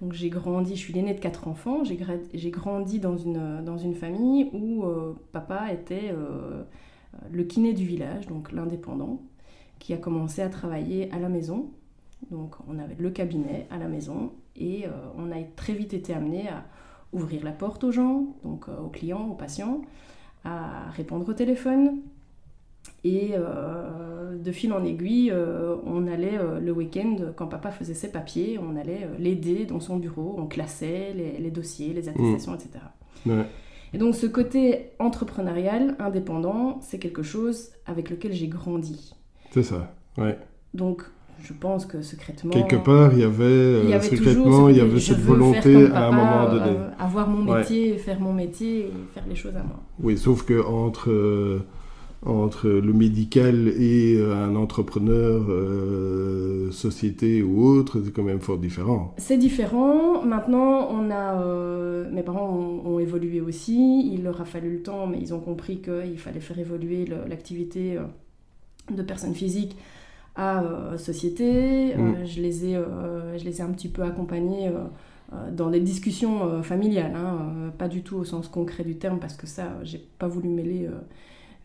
Donc 0.01 0.13
j'ai 0.13 0.31
grandi, 0.31 0.77
je 0.77 0.81
suis 0.81 0.93
l'aînée 0.93 1.13
de 1.13 1.19
quatre 1.19 1.49
enfants, 1.49 1.83
j'ai 1.83 2.51
grandi 2.51 3.01
dans 3.01 3.17
une, 3.17 3.65
dans 3.65 3.77
une 3.77 3.95
famille 3.95 4.49
où 4.53 4.85
papa 5.33 5.73
était 5.73 6.15
le 7.33 7.43
kiné 7.43 7.73
du 7.73 7.85
village, 7.85 8.29
donc 8.29 8.53
l'indépendant, 8.53 9.21
qui 9.79 9.93
a 9.95 9.97
commencé 9.97 10.43
à 10.43 10.49
travailler 10.49 11.11
à 11.13 11.19
la 11.19 11.29
maison. 11.29 11.71
Donc 12.31 12.57
on 12.69 12.79
avait 12.79 12.97
le 12.99 13.11
cabinet 13.11 13.67
à 13.71 13.79
la 13.79 13.89
maison 13.89 14.33
et 14.57 14.87
euh, 14.87 14.91
on 15.17 15.31
a 15.31 15.37
très 15.57 15.73
vite 15.73 15.95
été 15.95 16.13
amené 16.13 16.49
à 16.49 16.65
ouvrir 17.13 17.45
la 17.45 17.53
porte 17.53 17.85
aux 17.85 17.93
gens, 17.93 18.37
donc 18.45 18.69
euh, 18.69 18.79
aux 18.81 18.89
clients, 18.89 19.29
aux 19.31 19.35
patients, 19.35 19.83
à 20.45 20.91
répondre 20.91 21.29
au 21.29 21.33
téléphone. 21.33 22.01
Et 23.05 23.31
euh, 23.35 24.37
de 24.37 24.51
fil 24.51 24.73
en 24.73 24.85
aiguille, 24.85 25.33
on 25.87 26.07
allait 26.07 26.39
le 26.61 26.73
week-end, 26.73 27.17
quand 27.37 27.47
papa 27.47 27.71
faisait 27.71 27.95
ses 27.95 28.11
papiers, 28.11 28.59
on 28.59 28.77
allait 28.77 29.09
l'aider 29.19 29.67
dans 29.67 29.79
son 29.79 29.99
bureau, 29.99 30.35
on 30.39 30.47
classait 30.47 31.13
les, 31.15 31.51
dossiers, 31.51 31.93
les 31.93 32.09
attestations, 32.09 32.55
etc. 32.55 32.81
Et 33.93 33.99
donc 33.99 34.15
ce 34.15 34.27
côté 34.27 34.91
entrepreneurial, 34.99 35.97
indépendant, 35.99 36.81
c'est 36.81 36.99
quelque 36.99 37.23
chose 37.23 37.71
avec 37.87 38.11
lequel 38.11 38.33
j'ai 38.33 38.49
grandi. 38.49 39.15
C'est 39.59 39.75
ça, 39.75 39.93
ouais. 40.19 40.38
Donc 40.73 41.03
je 41.43 41.53
pense 41.53 41.85
que 41.85 42.00
secrètement. 42.00 42.53
Quelque 42.53 42.77
part, 42.77 43.12
il 43.12 43.19
y 43.19 43.25
avait, 43.25 43.45
euh, 43.45 44.00
secrètement, 44.00 44.69
il 44.69 44.77
y 44.77 44.81
avait 44.81 45.00
cette 45.00 45.19
volonté 45.19 45.87
à 45.87 46.09
un 46.09 46.12
moment 46.12 46.49
donné. 46.49 46.79
Euh, 46.79 46.91
avoir 46.99 47.29
mon 47.29 47.55
métier, 47.55 47.97
faire 47.97 48.21
mon 48.21 48.33
métier 48.33 48.87
et 48.87 48.93
faire 49.15 49.25
les 49.29 49.35
choses 49.35 49.57
à 49.57 49.62
moi. 49.65 49.81
Oui, 50.00 50.17
sauf 50.17 50.45
que 50.45 50.65
entre, 50.65 51.11
euh, 51.11 51.65
entre 52.25 52.69
le 52.69 52.93
médical 52.93 53.67
et 53.67 54.21
un 54.21 54.55
entrepreneur, 54.55 55.43
société 56.73 57.43
ou 57.43 57.65
autre, 57.65 58.00
c'est 58.05 58.12
quand 58.12 58.23
même 58.23 58.41
fort 58.41 58.59
différent. 58.59 59.15
C'est 59.17 59.38
différent. 59.38 60.25
Maintenant, 60.25 60.88
on 60.91 61.11
a, 61.11 62.07
mes 62.12 62.23
parents 62.23 62.49
ont, 62.49 62.95
ont, 62.95 62.99
évolué 63.00 63.41
aussi. 63.41 64.11
Il 64.12 64.23
leur 64.23 64.41
a 64.41 64.45
fallu 64.45 64.71
le 64.75 64.83
temps, 64.83 65.09
mais 65.09 65.19
ils 65.21 65.35
ont 65.35 65.41
compris 65.41 65.81
qu'il 65.81 66.19
fallait 66.19 66.41
faire 66.41 66.61
évoluer 66.61 67.07
l'activité 67.29 67.99
de 68.95 69.02
personnes 69.02 69.35
physiques 69.35 69.76
à 70.37 70.62
euh, 70.62 70.97
société. 70.97 71.95
Euh, 71.95 71.99
mm. 71.99 72.26
je, 72.26 72.40
les 72.40 72.66
ai, 72.66 72.76
euh, 72.76 73.37
je 73.37 73.45
les 73.45 73.59
ai 73.59 73.62
un 73.62 73.73
petit 73.73 73.88
peu 73.88 74.02
accompagnés 74.02 74.71
dans 75.52 75.68
des 75.68 75.80
discussions 75.80 76.62
familiales, 76.62 77.14
hein, 77.14 77.71
pas 77.76 77.88
du 77.88 78.02
tout 78.02 78.16
au 78.16 78.25
sens 78.25 78.49
concret 78.49 78.83
du 78.83 78.97
terme, 78.97 79.18
parce 79.18 79.37
que 79.37 79.47
ça, 79.47 79.64
j'ai 79.83 79.99
pas 80.18 80.26
voulu 80.26 80.49
mêler 80.49 80.88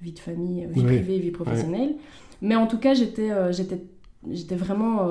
vie 0.01 0.11
de 0.11 0.19
famille, 0.19 0.67
vie 0.69 0.83
privée, 0.83 1.17
vie 1.17 1.31
professionnelle. 1.31 1.95
Mais 2.41 2.57
en 2.57 2.67
tout 2.67 2.77
cas, 2.77 2.93
j'étais 2.93 3.31
j'étais 4.31 4.55
vraiment 4.55 5.07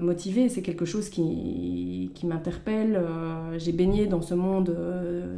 motivée. 0.00 0.48
C'est 0.48 0.62
quelque 0.62 0.84
chose 0.84 1.08
qui, 1.08 2.10
qui 2.14 2.26
m'interpelle. 2.26 3.00
j'ai 3.58 3.72
baigné 3.72 4.06
dans 4.06 4.22
ce 4.22 4.34
monde 4.34 4.74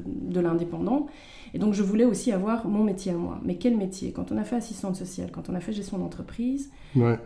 de 0.07 0.41
l'indépendant. 0.41 1.07
Et 1.55 1.59
donc, 1.59 1.75
je 1.75 1.83
voulais 1.83 2.07
aussi 2.07 2.33
avoir 2.33 2.67
mon 2.67 2.83
métier 2.83 3.13
à 3.13 3.17
moi. 3.17 3.39
Mais 3.45 3.57
quel 3.57 3.77
métier? 3.77 4.13
Quand 4.13 4.33
on 4.33 4.39
a 4.39 4.45
fait 4.45 4.57
assistante 4.57 4.97
sociale, 4.97 5.31
quand 5.33 5.51
on 5.51 5.55
a 5.55 5.61
fait 5.61 5.73
gestion 5.73 5.99
d'entreprise, 5.99 6.71
ouais 6.97 7.19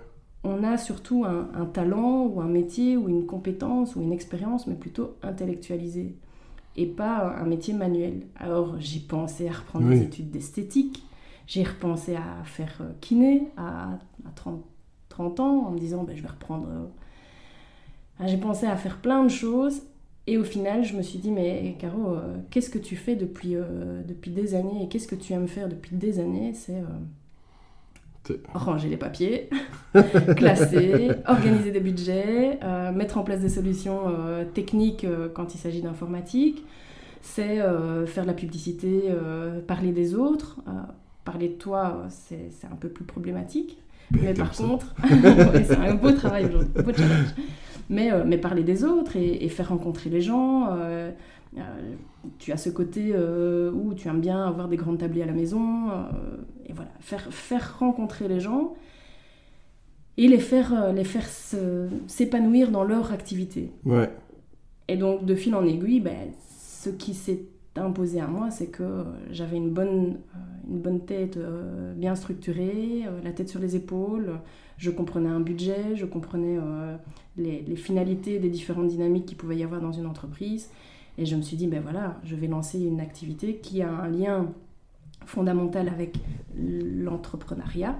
on 0.46 0.62
a 0.62 0.78
surtout 0.78 1.24
un, 1.24 1.66
talent 1.66 2.26
ou 2.26 2.40
un 2.40 2.46
métier 2.46 2.96
ou 2.96 3.08
une 3.08 3.26
compétence 3.26 3.96
ou 3.96 4.02
une 4.02 4.12
expérience, 4.12 4.66
mais 4.66 4.74
plutôt 4.74 5.16
intellectualisé 5.22 6.14
et 6.76 6.86
pas 6.86 7.36
un 7.38 7.46
métier 7.46 7.74
manuel. 7.74 8.22
Alors 8.36 8.76
j'ai 8.78 9.00
pensé 9.00 9.48
à 9.48 9.52
reprendre 9.52 9.88
des 9.88 10.02
études 10.02 10.30
d'esthétique, 10.30 11.04
j'ai 11.46 11.62
repensé 11.62 12.14
à 12.16 12.44
faire 12.44 12.78
euh, 12.80 12.92
kiné 13.00 13.48
à, 13.56 13.98
30, 14.34 14.62
ans 15.20 15.66
en 15.66 15.70
me 15.70 15.78
disant 15.78 16.04
ben, 16.04 16.16
je 16.16 16.22
vais 16.22 16.28
reprendre... 16.28 16.66
Euh, 16.68 18.26
j'ai 18.26 18.38
pensé 18.38 18.66
à 18.66 18.76
faire 18.76 18.98
plein 18.98 19.24
de 19.24 19.28
choses 19.28 19.82
et 20.26 20.38
au 20.38 20.44
final 20.44 20.84
je 20.84 20.96
me 20.96 21.02
suis 21.02 21.18
dit 21.18 21.30
mais 21.30 21.76
Caro, 21.78 22.14
euh, 22.14 22.36
qu'est-ce 22.50 22.70
que 22.70 22.78
tu 22.78 22.96
fais 22.96 23.14
depuis, 23.14 23.56
depuis 24.06 24.30
des 24.30 24.54
années 24.54 24.84
et 24.84 24.88
qu'est-ce 24.88 25.08
que 25.08 25.14
tu 25.14 25.32
aimes 25.32 25.48
faire 25.48 25.68
depuis 25.68 25.96
des 25.96 26.18
années? 26.18 26.52
C'est 26.54 26.82
ranger 28.54 28.88
les 28.88 28.96
papiers, 28.96 29.48
classer, 30.36 31.10
organiser 31.26 31.70
des 31.70 31.80
budgets, 31.80 32.58
euh, 32.62 32.92
mettre 32.92 33.18
en 33.18 33.22
place 33.22 33.40
des 33.40 33.48
solutions 33.48 34.02
euh, 34.06 34.44
techniques 34.44 35.04
euh, 35.04 35.28
quand 35.32 35.54
il 35.54 35.58
s'agit 35.58 35.82
d'informatique. 35.82 36.64
C'est 37.22 37.56
faire 38.06 38.22
de 38.22 38.28
la 38.28 38.34
publicité, 38.34 39.12
parler 39.66 39.90
des 39.90 40.14
autres. 40.14 40.60
parler 41.24 41.48
de 41.48 41.54
toi, 41.54 42.04
c'est 42.08 42.68
un 42.70 42.76
peu 42.76 42.88
plus 42.88 43.04
problématique. 43.04 43.78
Mais, 44.10 44.34
par 44.34 44.52
contre, 44.52 44.94
c'est 45.08 45.76
un 45.76 45.94
beau 45.94 46.12
travail 46.12 46.46
aujourd'hui, 46.46 46.82
beau 46.82 46.92
challenge. 46.92 47.34
Mais, 47.88 48.10
mais 48.24 48.36
parler 48.36 48.64
des 48.64 48.82
autres 48.82 49.14
et, 49.14 49.44
et 49.44 49.48
faire 49.48 49.68
rencontrer 49.68 50.10
les 50.10 50.20
gens 50.20 50.76
euh, 51.58 51.94
tu 52.38 52.52
as 52.52 52.56
ce 52.56 52.70
côté 52.70 53.12
euh, 53.14 53.70
où 53.72 53.94
tu 53.94 54.08
aimes 54.08 54.20
bien 54.20 54.46
avoir 54.46 54.68
des 54.68 54.76
grandes 54.76 54.98
tablées 54.98 55.22
à 55.22 55.26
la 55.26 55.32
maison, 55.32 55.90
euh, 55.90 56.36
et 56.66 56.72
voilà, 56.72 56.90
faire, 57.00 57.32
faire 57.32 57.78
rencontrer 57.78 58.28
les 58.28 58.40
gens 58.40 58.74
et 60.16 60.28
les 60.28 60.40
faire, 60.40 60.92
les 60.92 61.04
faire 61.04 61.26
s'épanouir 61.26 62.70
dans 62.70 62.84
leur 62.84 63.12
activité. 63.12 63.70
Ouais. 63.84 64.10
Et 64.88 64.96
donc, 64.96 65.24
de 65.24 65.34
fil 65.34 65.54
en 65.54 65.64
aiguille, 65.64 66.00
ben, 66.00 66.30
ce 66.58 66.90
qui 66.90 67.14
s'est 67.14 67.42
imposé 67.76 68.20
à 68.20 68.26
moi, 68.26 68.50
c'est 68.50 68.68
que 68.68 69.04
j'avais 69.30 69.58
une 69.58 69.70
bonne, 69.70 70.18
une 70.68 70.78
bonne 70.78 71.00
tête 71.00 71.38
bien 71.96 72.14
structurée, 72.14 73.04
la 73.22 73.32
tête 73.32 73.48
sur 73.48 73.60
les 73.60 73.76
épaules, 73.76 74.40
je 74.78 74.90
comprenais 74.90 75.28
un 75.28 75.40
budget, 75.40 75.94
je 75.94 76.04
comprenais 76.04 76.58
les, 77.36 77.62
les, 77.62 77.76
finalités 77.76 78.38
des 78.38 78.50
différentes 78.50 78.88
dynamiques 78.88 79.26
qu'il 79.26 79.36
pouvait 79.36 79.56
y 79.56 79.62
avoir 79.62 79.80
dans 79.80 79.92
une 79.92 80.06
entreprise. 80.06 80.70
Et 81.18 81.24
je 81.24 81.36
me 81.36 81.42
suis 81.42 81.56
dit, 81.56 81.66
ben 81.66 81.80
voilà, 81.80 82.20
je 82.24 82.36
vais 82.36 82.46
lancer 82.46 82.78
une 82.78 83.00
activité 83.00 83.56
qui 83.56 83.82
a 83.82 83.90
un 83.90 84.08
lien 84.08 84.52
fondamental 85.24 85.88
avec 85.88 86.18
l'entrepreneuriat. 86.56 87.96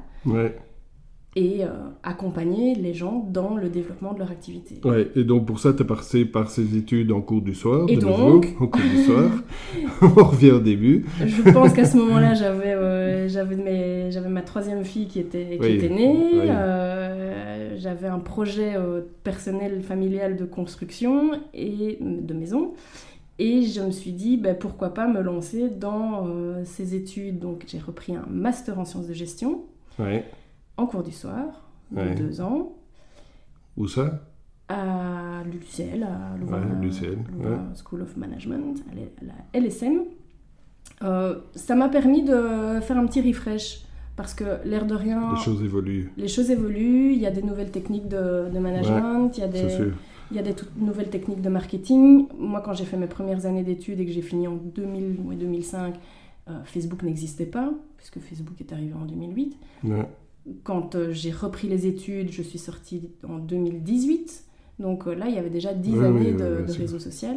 Et 1.36 1.64
euh, 1.64 1.68
accompagner 2.02 2.74
les 2.74 2.94
gens 2.94 3.28
dans 3.30 3.56
le 3.56 3.68
développement 3.68 4.14
de 4.14 4.20
leur 4.20 4.30
activité. 4.30 4.80
Ouais, 4.88 5.10
et 5.14 5.22
donc 5.22 5.46
pour 5.46 5.58
ça, 5.58 5.74
tu 5.74 5.82
es 5.82 5.84
passé 5.84 6.24
par 6.24 6.50
ces 6.50 6.76
études 6.76 7.12
en 7.12 7.20
cours 7.20 7.42
du 7.42 7.54
soir, 7.54 7.84
et 7.88 7.96
de 7.96 8.00
donc... 8.00 8.54
en 8.60 8.66
cours 8.66 8.82
du 8.82 9.04
soir. 9.04 9.30
On 10.02 10.24
revient 10.24 10.52
au 10.52 10.60
début. 10.60 11.04
Je 11.24 11.50
pense 11.52 11.74
qu'à 11.74 11.84
ce 11.84 11.98
moment-là, 11.98 12.32
j'avais 12.32 12.72
euh, 12.72 13.28
j'avais 13.28 14.28
ma 14.28 14.42
troisième 14.42 14.82
fille 14.84 15.08
qui 15.08 15.20
était, 15.20 15.58
qui 15.60 15.72
était 15.72 15.90
née. 15.90 16.50
Euh, 16.50 17.76
j'avais 17.76 18.08
un 18.08 18.18
projet 18.18 18.74
personnel, 19.22 19.82
familial 19.82 20.36
de 20.36 20.46
construction 20.46 21.32
et 21.52 21.98
de 22.00 22.34
maison. 22.34 22.72
Et 23.38 23.62
je 23.62 23.82
me 23.82 23.90
suis 23.90 24.12
dit, 24.12 24.36
ben, 24.38 24.56
pourquoi 24.56 24.94
pas 24.94 25.06
me 25.06 25.20
lancer 25.20 25.68
dans 25.68 26.26
euh, 26.26 26.62
ces 26.64 26.94
études. 26.94 27.38
Donc 27.38 27.64
j'ai 27.66 27.78
repris 27.78 28.14
un 28.14 28.26
master 28.30 28.78
en 28.78 28.84
sciences 28.84 29.08
de 29.08 29.14
gestion, 29.14 29.64
en 30.76 30.86
cours 30.86 31.02
du 31.02 31.12
soir, 31.12 31.68
de 31.90 32.14
deux 32.14 32.40
ans. 32.40 32.72
Où 33.76 33.86
ça? 33.86 34.20
À 34.68 35.42
l'UCL, 35.44 36.02
à 36.02 36.36
Louvain, 36.38 36.62
School 37.74 38.02
of 38.02 38.16
Management, 38.16 38.82
à 38.90 39.24
la 39.24 39.60
LSM. 39.60 40.02
Euh, 41.02 41.36
ça 41.54 41.74
m'a 41.74 41.88
permis 41.88 42.22
de 42.22 42.80
faire 42.80 42.96
un 42.96 43.06
petit 43.06 43.20
refresh 43.20 43.82
parce 44.16 44.32
que 44.34 44.44
l'air 44.64 44.86
de 44.86 44.94
rien... 44.94 45.34
Les 45.34 45.40
choses 45.40 45.62
évoluent. 45.62 46.10
Les 46.16 46.28
choses 46.28 46.50
évoluent, 46.50 47.12
il 47.12 47.18
y 47.18 47.26
a 47.26 47.30
des 47.30 47.42
nouvelles 47.42 47.70
techniques 47.70 48.08
de, 48.08 48.48
de 48.52 48.58
management, 48.58 49.30
il 49.36 49.40
y 49.40 49.44
a 49.44 49.48
des... 49.48 49.68
Sûr 49.68 49.92
il 50.30 50.36
y 50.36 50.40
a 50.40 50.42
des 50.42 50.54
nouvelles 50.76 51.10
techniques 51.10 51.40
de 51.40 51.48
marketing. 51.48 52.26
Moi, 52.36 52.60
quand 52.60 52.74
j'ai 52.74 52.84
fait 52.84 52.96
mes 52.96 53.06
premières 53.06 53.46
années 53.46 53.62
d'études 53.62 54.00
et 54.00 54.06
que 54.06 54.12
j'ai 54.12 54.22
fini 54.22 54.48
en 54.48 54.56
2000 54.56 55.18
ou 55.24 55.34
2005, 55.34 55.94
euh, 56.48 56.52
Facebook 56.64 57.02
n'existait 57.02 57.46
pas, 57.46 57.72
puisque 57.96 58.18
Facebook 58.18 58.60
est 58.60 58.72
arrivé 58.72 58.92
en 58.94 59.04
2008. 59.04 59.56
Quand 60.62 60.94
euh, 60.94 61.12
j'ai 61.12 61.30
repris 61.30 61.68
les 61.68 61.86
études, 61.86 62.30
je 62.30 62.42
suis 62.42 62.58
sortie 62.58 63.10
en 63.28 63.38
2018. 63.38 64.44
Donc 64.78 65.06
euh, 65.06 65.14
là, 65.14 65.26
il 65.28 65.34
y 65.34 65.38
avait 65.38 65.50
déjà 65.50 65.74
10 65.74 66.00
années 66.00 66.32
de, 66.32 66.64
de 66.66 66.72
réseau 66.72 66.98
social. 66.98 67.36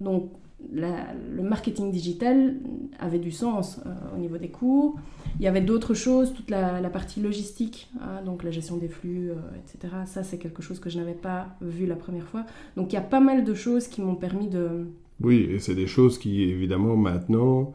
Donc 0.00 0.30
le 0.70 1.42
marketing 1.42 1.90
digital 1.90 2.54
avait 2.98 3.18
du 3.18 3.30
sens 3.30 3.80
euh, 3.86 3.90
au 4.14 4.18
niveau 4.18 4.38
des 4.38 4.48
cours. 4.48 4.96
Il 5.38 5.44
y 5.44 5.48
avait 5.48 5.60
d'autres 5.60 5.94
choses, 5.94 6.32
toute 6.34 6.50
la, 6.50 6.80
partie 6.90 7.20
logistique, 7.20 7.88
hein, 8.00 8.22
donc 8.24 8.44
la 8.44 8.50
gestion 8.50 8.76
des 8.76 8.88
flux, 8.88 9.30
euh, 9.30 9.34
etc. 9.56 9.94
Ça, 10.06 10.22
c'est 10.22 10.38
quelque 10.38 10.62
chose 10.62 10.78
que 10.78 10.90
je 10.90 10.98
n'avais 10.98 11.14
pas 11.14 11.48
vu 11.60 11.86
la 11.86 11.96
première 11.96 12.26
fois. 12.26 12.44
Donc 12.76 12.92
il 12.92 12.96
y 12.96 12.98
a 12.98 13.02
pas 13.02 13.20
mal 13.20 13.44
de 13.44 13.54
choses 13.54 13.88
qui 13.88 14.02
m'ont 14.02 14.14
permis 14.14 14.48
de... 14.48 14.86
Oui, 15.22 15.48
et 15.50 15.58
c'est 15.58 15.74
des 15.74 15.86
choses 15.86 16.18
qui, 16.18 16.42
évidemment, 16.42 16.96
maintenant, 16.96 17.72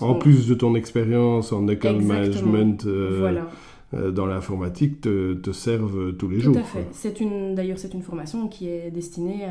en 0.00 0.14
plus 0.14 0.46
de 0.46 0.54
ton 0.54 0.74
expérience 0.74 1.52
en 1.52 1.66
école 1.68 2.00
management... 2.02 2.86
Euh, 2.86 3.18
voilà 3.20 3.48
dans 3.92 4.26
l'informatique 4.26 5.00
te, 5.00 5.34
te, 5.34 5.50
servent 5.50 6.16
tous 6.16 6.28
les 6.28 6.38
jours. 6.38 6.54
Tout 6.54 6.60
à 6.60 6.64
fait. 6.64 6.86
C'est 6.92 7.20
une, 7.20 7.56
d'ailleurs, 7.56 7.78
c'est 7.78 7.92
une 7.92 8.02
formation 8.02 8.46
qui 8.46 8.68
est 8.68 8.90
destinée 8.90 9.46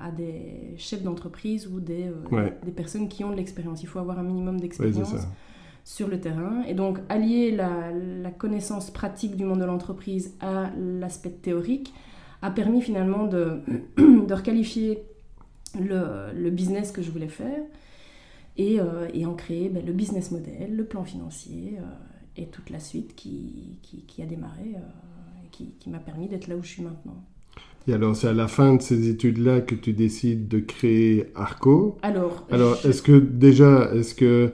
à, 0.00 0.10
des 0.10 0.74
chefs 0.76 1.02
d'entreprise 1.02 1.68
ou 1.68 1.78
des, 1.78 2.08
euh, 2.32 2.50
des 2.64 2.72
personnes 2.72 3.08
qui 3.08 3.22
ont 3.22 3.30
de 3.30 3.36
l'expérience. 3.36 3.82
Il 3.82 3.86
faut 3.86 4.00
avoir 4.00 4.18
un 4.18 4.24
minimum 4.24 4.58
d'expérience 4.58 5.14
sur 5.84 6.08
le 6.08 6.18
terrain. 6.18 6.62
Et 6.66 6.74
donc, 6.74 6.98
allier 7.08 7.52
la, 7.52 7.92
la 7.92 8.30
connaissance 8.30 8.90
pratique 8.90 9.36
du 9.36 9.44
monde 9.44 9.60
de 9.60 9.64
l'entreprise 9.64 10.34
à 10.40 10.70
l'aspect 10.76 11.30
théorique 11.30 11.92
a 12.42 12.50
permis 12.50 12.82
finalement 12.82 13.26
de, 13.26 13.60
de 13.96 14.34
requalifier 14.34 15.04
le, 15.78 16.32
le, 16.34 16.50
business 16.50 16.90
que 16.90 17.02
je 17.02 17.10
voulais 17.10 17.28
faire 17.28 17.62
et, 18.56 18.80
euh, 18.80 19.08
et 19.12 19.26
en 19.26 19.34
créer 19.34 19.68
ben, 19.68 19.84
le 19.84 19.92
business 19.92 20.30
model, 20.30 20.74
le 20.74 20.84
plan 20.84 21.04
financier 21.04 21.78
et 22.36 22.46
toute 22.46 22.70
la 22.70 22.80
suite 22.80 23.14
qui, 23.14 23.78
qui, 24.06 24.22
a 24.22 24.26
démarré, 24.26 24.72
euh, 24.76 24.80
qui, 25.50 25.74
qui 25.80 25.90
m'a 25.90 25.98
permis 25.98 26.28
d'être 26.28 26.48
là 26.48 26.56
où 26.56 26.62
je 26.62 26.68
suis 26.68 26.82
maintenant. 26.82 27.16
Et 27.86 27.92
alors, 27.92 28.16
c'est 28.16 28.28
à 28.28 28.32
la 28.32 28.48
fin 28.48 28.74
de 28.76 28.82
ces 28.82 29.08
études-là 29.10 29.60
que 29.60 29.74
tu 29.74 29.92
décides 29.92 30.48
de 30.48 30.58
créer 30.58 31.26
Arco. 31.34 31.98
Alors, 32.02 32.46
alors 32.50 32.78
est-ce 32.86 33.02
que 33.02 33.12
déjà, 33.18 33.90
est-ce 33.94 34.14
que 34.14 34.52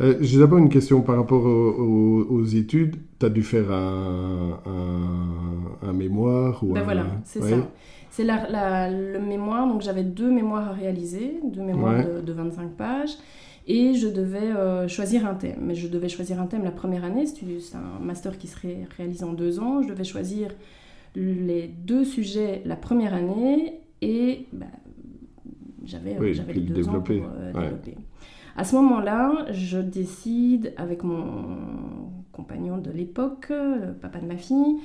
Euh, 0.00 0.16
J'ai 0.22 0.38
d'abord 0.40 0.58
une 0.58 0.70
question 0.70 1.02
par 1.02 1.16
rapport 1.16 1.44
aux, 1.44 1.72
aux- 1.72 2.26
aux 2.30 2.44
études. 2.44 2.96
Tu 3.18 3.26
as 3.26 3.28
dû 3.30 3.42
faire 3.42 3.70
un, 3.70 4.60
un, 4.66 5.88
un 5.88 5.92
mémoire 5.92 6.64
ou 6.64 6.72
Ben 6.72 6.80
un... 6.80 6.84
voilà, 6.84 7.06
c'est 7.24 7.40
ouais. 7.42 7.50
ça. 7.50 7.68
C'est 8.10 8.24
la, 8.24 8.48
la- 8.48 8.90
le 8.90 9.20
mémoire, 9.20 9.68
donc 9.68 9.82
j'avais 9.82 10.02
deux 10.04 10.30
mémoires 10.30 10.68
à 10.70 10.72
réaliser, 10.72 11.40
deux 11.44 11.62
mémoires 11.62 11.98
Ouais. 11.98 12.04
de, 12.16 12.20
de 12.22 12.32
25 12.32 12.70
pages, 12.76 13.10
et 13.66 13.94
je 13.94 14.08
devais 14.08 14.38
euh, 14.38 14.88
choisir 14.88 15.26
un 15.26 15.34
thème. 15.34 15.58
Mais 15.60 15.74
je 15.74 15.88
devais 15.88 16.08
choisir 16.08 16.40
un 16.40 16.46
thème 16.46 16.64
la 16.64 16.70
première 16.70 17.04
année, 17.04 17.26
c'est 17.26 17.76
un 17.76 17.98
master 18.02 18.38
qui 18.38 18.48
serait 18.48 18.86
réalisé 18.96 19.24
en 19.24 19.32
deux 19.32 19.60
ans. 19.60 19.82
Je 19.82 19.88
devais 19.88 20.04
choisir 20.04 20.50
les 21.14 21.68
deux 21.68 22.04
sujets 22.04 22.62
la 22.64 22.76
première 22.76 23.14
année, 23.14 23.80
et 24.00 24.46
ben, 24.52 24.70
j'avais 25.84 26.16
Oui, 26.18 26.34
j'avais 26.34 26.52
les 26.52 26.60
deux 26.60 26.88
ans 26.88 27.00
pour 27.00 27.02
développer, 27.02 27.22
euh, 27.40 27.52
ouais. 27.52 27.60
développer. 27.64 27.96
À 28.56 28.64
ce 28.64 28.76
moment-là, 28.76 29.46
je 29.52 29.78
décide 29.78 30.72
avec 30.76 31.02
mon 31.02 31.58
compagnon 32.32 32.78
de 32.78 32.90
l'époque, 32.90 33.46
le 33.50 33.92
papa 33.92 34.18
de 34.20 34.26
ma 34.26 34.36
fille, 34.36 34.76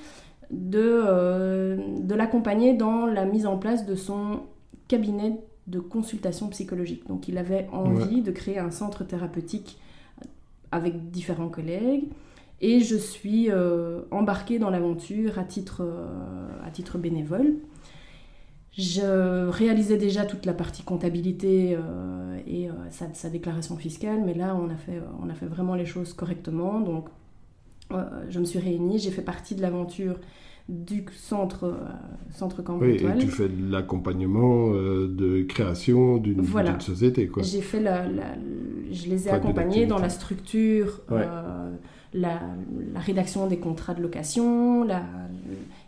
de, 0.52 0.80
euh, 0.82 1.78
de 2.02 2.16
l'accompagner 2.16 2.74
dans 2.74 3.06
la 3.06 3.26
mise 3.26 3.46
en 3.46 3.58
place 3.58 3.86
de 3.86 3.96
son 3.96 4.42
cabinet 4.88 5.40
de 5.68 5.80
consultation 5.80 6.48
psychologique. 6.50 7.08
Donc 7.08 7.28
il 7.28 7.38
avait 7.38 7.68
envie 7.72 8.22
de 8.22 8.32
créer 8.32 8.60
un 8.60 8.72
centre 8.72 9.04
thérapeutique 9.04 9.80
avec 10.72 11.10
différents 11.10 11.50
collègues. 11.50 12.06
Et 12.62 12.80
je 12.80 12.96
suis 12.96 13.52
euh, 13.52 14.02
embarquée 14.12 14.60
dans 14.60 14.70
l'aventure 14.70 15.40
à 15.40 15.44
titre, 15.44 15.82
euh, 15.82 16.66
à 16.66 16.72
titre 16.72 16.98
bénévole. 16.98 17.56
Je 18.78 19.48
réalisais 19.50 19.98
déjà 19.98 20.26
toute 20.26 20.46
la 20.46 20.54
partie 20.54 20.84
comptabilité 20.84 21.78
euh, 21.78 22.38
et 22.46 22.70
euh, 22.70 22.74
sa, 22.90 23.14
sa 23.14 23.30
déclaration 23.30 23.78
fiscale, 23.78 24.22
mais 24.26 24.34
là 24.34 24.54
on 24.56 24.70
a 24.70 24.76
fait, 24.76 25.02
on 25.22 25.30
a 25.30 25.34
fait 25.34 25.46
vraiment 25.46 25.76
les 25.76 25.86
choses 25.86 26.14
correctement. 26.14 26.82
Donc 26.82 27.08
euh, 27.92 28.04
je 28.30 28.40
me 28.40 28.46
suis 28.46 28.60
réunie, 28.60 29.00
j'ai 29.00 29.12
fait 29.12 29.22
partie 29.22 29.56
de 29.56 29.62
l'aventure 29.62 30.20
du 30.68 31.06
centre, 31.16 31.66
euh, 31.66 31.74
centre 32.32 32.64
Cambre 32.64 32.82
Oui, 32.86 32.96
et 32.96 33.18
tu 33.20 33.28
fais 33.28 33.48
de 33.50 33.72
l'accompagnement 33.72 34.72
euh, 34.74 35.08
de 35.08 35.44
création 35.44 36.18
d'une 36.18 36.42
Voilà. 36.42 36.80
société, 36.80 37.28
quoi. 37.28 37.44
J'ai 37.44 37.62
fait 37.62 37.80
la, 37.80 38.08
la- 38.08 38.36
je 38.92 39.08
les 39.08 39.28
ai 39.28 39.32
accompagnés 39.32 39.86
dans 39.86 40.00
la 40.00 40.10
structure, 40.10 41.02
Ouais. 41.12 41.22
euh, 41.24 41.72
la, 42.14 42.42
la 42.94 43.00
rédaction 43.00 43.46
des 43.48 43.58
contrats 43.58 43.94
de 43.94 44.02
location. 44.02 44.84
la- 44.84 45.04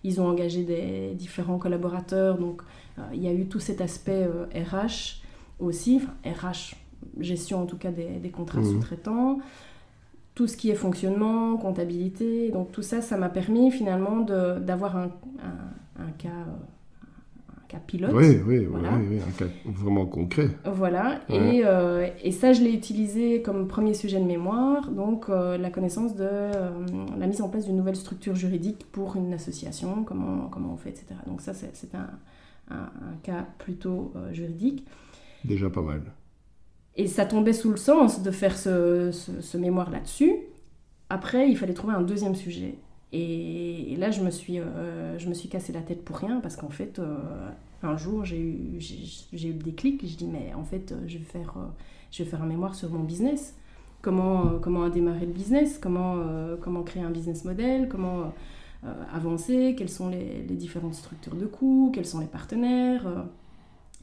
ils 0.03 0.21
ont 0.21 0.27
engagé 0.27 0.63
des 0.63 1.13
différents 1.15 1.57
collaborateurs, 1.57 2.37
donc 2.37 2.61
euh, 2.99 3.01
il 3.13 3.21
y 3.23 3.27
a 3.27 3.33
eu 3.33 3.47
tout 3.47 3.59
cet 3.59 3.81
aspect 3.81 4.27
euh, 4.27 4.45
RH 4.53 5.21
aussi, 5.59 5.99
enfin 6.01 6.13
RH, 6.45 6.75
gestion 7.19 7.63
en 7.63 7.65
tout 7.65 7.77
cas 7.77 7.91
des, 7.91 8.19
des 8.21 8.29
contrats 8.29 8.59
Mhm. 8.61 8.73
sous-traitants. 8.73 9.39
Tout 10.37 10.45
ce 10.45 10.55
qui 10.55 10.69
est 10.69 10.75
fonctionnement, 10.75 11.57
comptabilité, 11.57 12.51
donc 12.51 12.71
tout 12.71 12.83
ça, 12.83 13.01
ça 13.01 13.17
m'a 13.17 13.27
permis 13.29 13.71
finalement 13.71 14.19
d'avoir 14.19 14.95
un, 14.95 15.05
un- 15.49 16.03
un 16.03 16.11
cas, 16.19 16.29
un 16.29 17.67
cas 17.67 17.79
pilote. 17.87 18.11
Oui, 18.13 18.37
oui, 18.45 18.59
oui, 18.59 18.65
Voilà. 18.65 18.89
oui, 18.97 19.05
oui, 19.09 19.19
un 19.27 19.31
cas 19.31 19.51
vraiment 19.65 20.05
concret. 20.05 20.49
Voilà, 20.63 21.19
Ouais. 21.27 21.55
et, 21.57 21.61
euh, 21.65 22.07
et 22.23 22.31
ça 22.31 22.53
je 22.53 22.61
l'ai 22.61 22.71
utilisé 22.71 23.41
comme 23.41 23.67
premier 23.67 23.95
sujet 23.95 24.19
de 24.19 24.25
mémoire, 24.25 24.91
donc 24.91 25.27
euh, 25.29 25.57
la 25.57 25.71
connaissance 25.71 26.15
de 26.15 26.27
euh, 26.29 26.69
la 27.17 27.25
mise 27.25 27.41
en 27.41 27.49
place 27.49 27.65
d'une 27.65 27.77
nouvelle 27.77 27.95
structure 27.95 28.35
juridique 28.35 28.85
pour 28.91 29.15
une 29.15 29.33
association, 29.33 30.03
comment, 30.03 30.49
comment 30.51 30.73
on 30.73 30.77
fait, 30.77 30.89
etc. 30.91 31.05
Donc 31.25 31.41
ça 31.41 31.53
c'est 31.55 31.71
un, 31.95 32.07
cas 33.23 33.43
plutôt 33.57 34.13
juridique. 34.33 34.85
Déjà 35.43 35.69
pas 35.71 35.81
mal. 35.81 36.01
Et 36.97 37.07
ça 37.07 37.25
tombait 37.25 37.53
sous 37.53 37.69
le 37.69 37.77
sens 37.77 38.23
de 38.23 38.31
faire 38.31 38.57
ce, 38.57 39.11
ce- 39.11 39.57
mémoire 39.57 39.91
là-dessus. 39.91 40.35
Après, 41.09 41.49
il 41.49 41.57
fallait 41.57 41.73
trouver 41.73 41.93
un 41.93 42.01
deuxième 42.01 42.35
sujet. 42.35 42.75
Et, 43.13 43.95
là, 43.97 44.11
je 44.11 44.21
me, 44.21 44.31
suis, 44.31 44.59
euh, 44.59 45.17
je 45.19 45.29
me 45.29 45.33
suis 45.33 45.47
cassé 45.49 45.71
la 45.73 45.81
tête 45.81 46.03
pour 46.03 46.17
rien 46.17 46.39
parce 46.41 46.55
qu'en 46.57 46.69
fait, 46.69 46.99
euh, 46.99 47.17
un 47.83 47.97
jour, 47.97 48.25
j'ai 48.25 48.39
eu, 48.39 48.77
j'ai, 48.79 49.47
eu 49.49 49.53
le 49.53 49.63
déclic. 49.63 50.05
Je 50.07 50.17
dis, 50.17 50.25
mais 50.27 50.53
en 50.55 50.63
fait, 50.63 50.91
euh, 50.91 50.95
je 51.07 51.17
vais 51.19 51.23
faire, 51.23 51.53
euh, 51.57 51.67
je 52.11 52.23
vais 52.23 52.29
faire 52.29 52.41
un 52.41 52.47
mémoire 52.47 52.75
sur 52.75 52.89
mon 52.91 53.03
business. 53.03 53.55
Comment, 54.01 54.59
comment 54.59 54.89
démarrer 54.89 55.25
le 55.25 55.33
business? 55.33 55.79
Comment, 55.81 56.23
comment 56.61 56.83
créer 56.83 57.03
un 57.03 57.09
business 57.11 57.43
model? 57.45 57.89
Comment 57.89 58.31
avancer? 59.11 59.75
Quelles 59.77 59.89
sont 59.89 60.07
les, 60.09 60.43
les 60.47 60.55
différentes 60.55 60.93
structures 60.93 61.35
de 61.35 61.45
coûts? 61.45 61.91
Quels 61.93 62.05
sont 62.05 62.19
les 62.19 62.27
partenaires? 62.27 63.25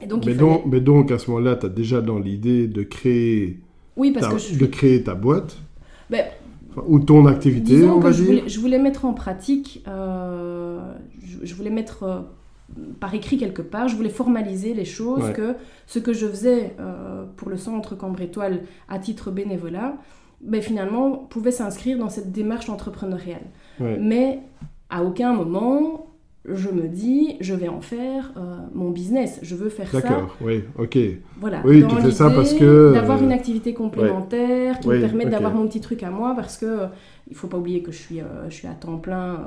Et 0.01 0.07
donc, 0.07 0.25
mais, 0.25 0.33
fallait- 0.33 0.37
donc, 0.37 0.63
mais 0.65 0.81
donc, 0.81 1.11
à 1.11 1.17
ce 1.19 1.29
moment-là, 1.31 1.55
tu 1.55 1.65
as 1.65 1.69
déjà 1.69 2.01
dans 2.01 2.19
l'idée 2.19 2.67
de 2.67 2.83
créer, 2.83 3.59
Oui, 3.95 4.11
parce 4.11 4.27
ta, 4.27 4.33
que 4.33 4.37
je 4.39 4.57
de 4.59 4.65
créer 4.65 5.03
ta 5.03 5.15
boîte 5.15 5.57
Ben, 6.09 6.25
enfin, 6.71 6.83
ou 6.87 6.99
ton 6.99 7.25
activité, 7.25 7.85
on 7.85 7.99
va 7.99 8.09
que 8.09 8.15
je 8.17 8.23
voulais, 8.23 8.43
je 8.47 8.59
voulais 8.59 8.79
mettre 8.79 9.05
en 9.05 9.13
pratique, 9.13 9.83
euh, 9.87 10.79
je, 11.23 11.45
je 11.45 11.55
voulais 11.55 11.69
mettre 11.69 12.03
euh, 12.03 12.19
par 12.99 13.13
écrit 13.13 13.37
quelque 13.37 13.61
part, 13.61 13.87
je 13.87 13.95
voulais 13.95 14.09
formaliser 14.09 14.73
les 14.73 14.85
choses, 14.85 15.23
Ouais. 15.23 15.33
que 15.33 15.55
ce 15.87 15.99
que 15.99 16.11
je 16.13 16.27
faisais 16.27 16.75
euh, 16.79 17.23
pour 17.37 17.49
le 17.49 17.57
centre 17.57 17.95
Cambre 17.95 18.21
Étoile 18.21 18.63
à 18.89 18.99
titre 18.99 19.31
bénévolat, 19.31 19.95
ben, 20.41 20.61
finalement 20.61 21.11
pouvait 21.29 21.51
s'inscrire 21.51 21.97
dans 21.97 22.09
cette 22.09 22.31
démarche 22.33 22.67
entrepreneuriale. 22.69 23.45
Ouais. 23.79 23.97
Mais 23.99 24.39
à 24.89 25.03
aucun 25.03 25.33
moment, 25.33 26.04
je 26.47 26.69
me 26.69 26.87
dis, 26.87 27.37
je 27.39 27.53
vais 27.53 27.67
en 27.67 27.81
faire 27.81 28.31
euh, 28.37 28.57
mon 28.73 28.91
business, 28.91 29.39
je 29.41 29.55
veux 29.55 29.69
faire 29.69 29.89
ça. 29.89 30.01
D'accord, 30.01 30.35
oui, 30.41 30.63
ok. 30.77 30.97
Voilà, 31.39 31.61
Oui, 31.65 31.81
dans 31.81 31.89
tu 31.89 32.01
fais 32.01 32.11
ça 32.11 32.29
parce 32.29 32.53
que, 32.53 32.93
D'avoir 32.93 33.19
euh, 33.19 33.23
une 33.23 33.31
activité 33.31 33.73
complémentaire 33.73 34.79
qui 34.79 34.87
Oui, 34.89 34.97
me 34.97 35.01
permette 35.01 35.29
d'avoir 35.29 35.53
mon 35.53 35.67
petit 35.67 35.81
truc 35.81 36.03
à 36.03 36.11
moi 36.11 36.33
parce 36.35 36.57
que 36.57 36.65
euh, 36.65 36.87
il 37.29 37.35
faut 37.35 37.47
pas 37.47 37.57
oublier 37.57 37.81
que 37.81 37.91
je 37.91 37.97
suis, 37.97 38.21
euh, 38.21 38.49
je 38.49 38.53
suis 38.53 38.67
à 38.67 38.73
temps 38.73 38.97
plein 38.97 39.33
euh, 39.35 39.39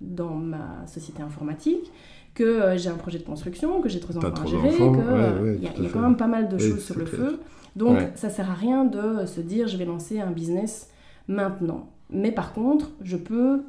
dans 0.00 0.34
ma 0.34 0.86
société 0.86 1.22
informatique, 1.22 1.90
que 2.34 2.76
j'ai 2.76 2.88
un 2.90 2.96
projet 2.96 3.18
de 3.18 3.24
construction, 3.24 3.80
que 3.80 3.88
j'ai 3.88 4.00
trois 4.00 4.16
enfants 4.18 4.42
à 4.42 4.46
gérer, 4.46 4.70
qu'il 4.70 4.82
ouais, 4.82 5.42
ouais, 5.42 5.58
y 5.58 5.66
a, 5.66 5.86
y 5.86 5.90
quand 5.90 6.00
même 6.00 6.16
pas 6.16 6.26
mal 6.28 6.48
de 6.48 6.58
choses 6.58 6.82
sur 6.84 6.98
le 6.98 7.04
clair. 7.04 7.20
feu. 7.20 7.40
Donc 7.76 7.98
ça 8.14 8.28
sert 8.28 8.50
à 8.50 8.54
rien 8.54 8.84
de 8.84 9.26
se 9.26 9.40
dire 9.40 9.68
je 9.68 9.76
vais 9.78 9.84
lancer 9.86 10.20
un 10.20 10.30
business 10.30 10.90
maintenant. 11.28 11.88
Mais 12.10 12.30
par 12.32 12.52
contre, 12.52 12.90
je 13.02 13.16
peux 13.16 13.62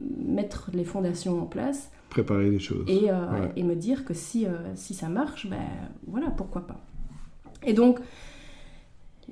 mettre 0.00 0.70
les 0.72 0.84
fondations 0.84 1.40
en 1.40 1.46
place 1.46 1.90
Préparer 2.10 2.50
les 2.50 2.58
choses. 2.58 2.84
et, 2.88 3.10
euh, 3.10 3.30
Ouais. 3.32 3.52
et 3.56 3.62
me 3.62 3.74
dire 3.74 4.04
que 4.04 4.12
si, 4.14 4.44
euh, 4.46 4.50
si 4.74 4.92
ça 4.94 5.08
marche, 5.08 5.46
ben 5.48 5.56
voilà, 6.06 6.28
pourquoi 6.30 6.66
pas. 6.66 6.80
Et 7.66 7.72
donc, 7.72 7.98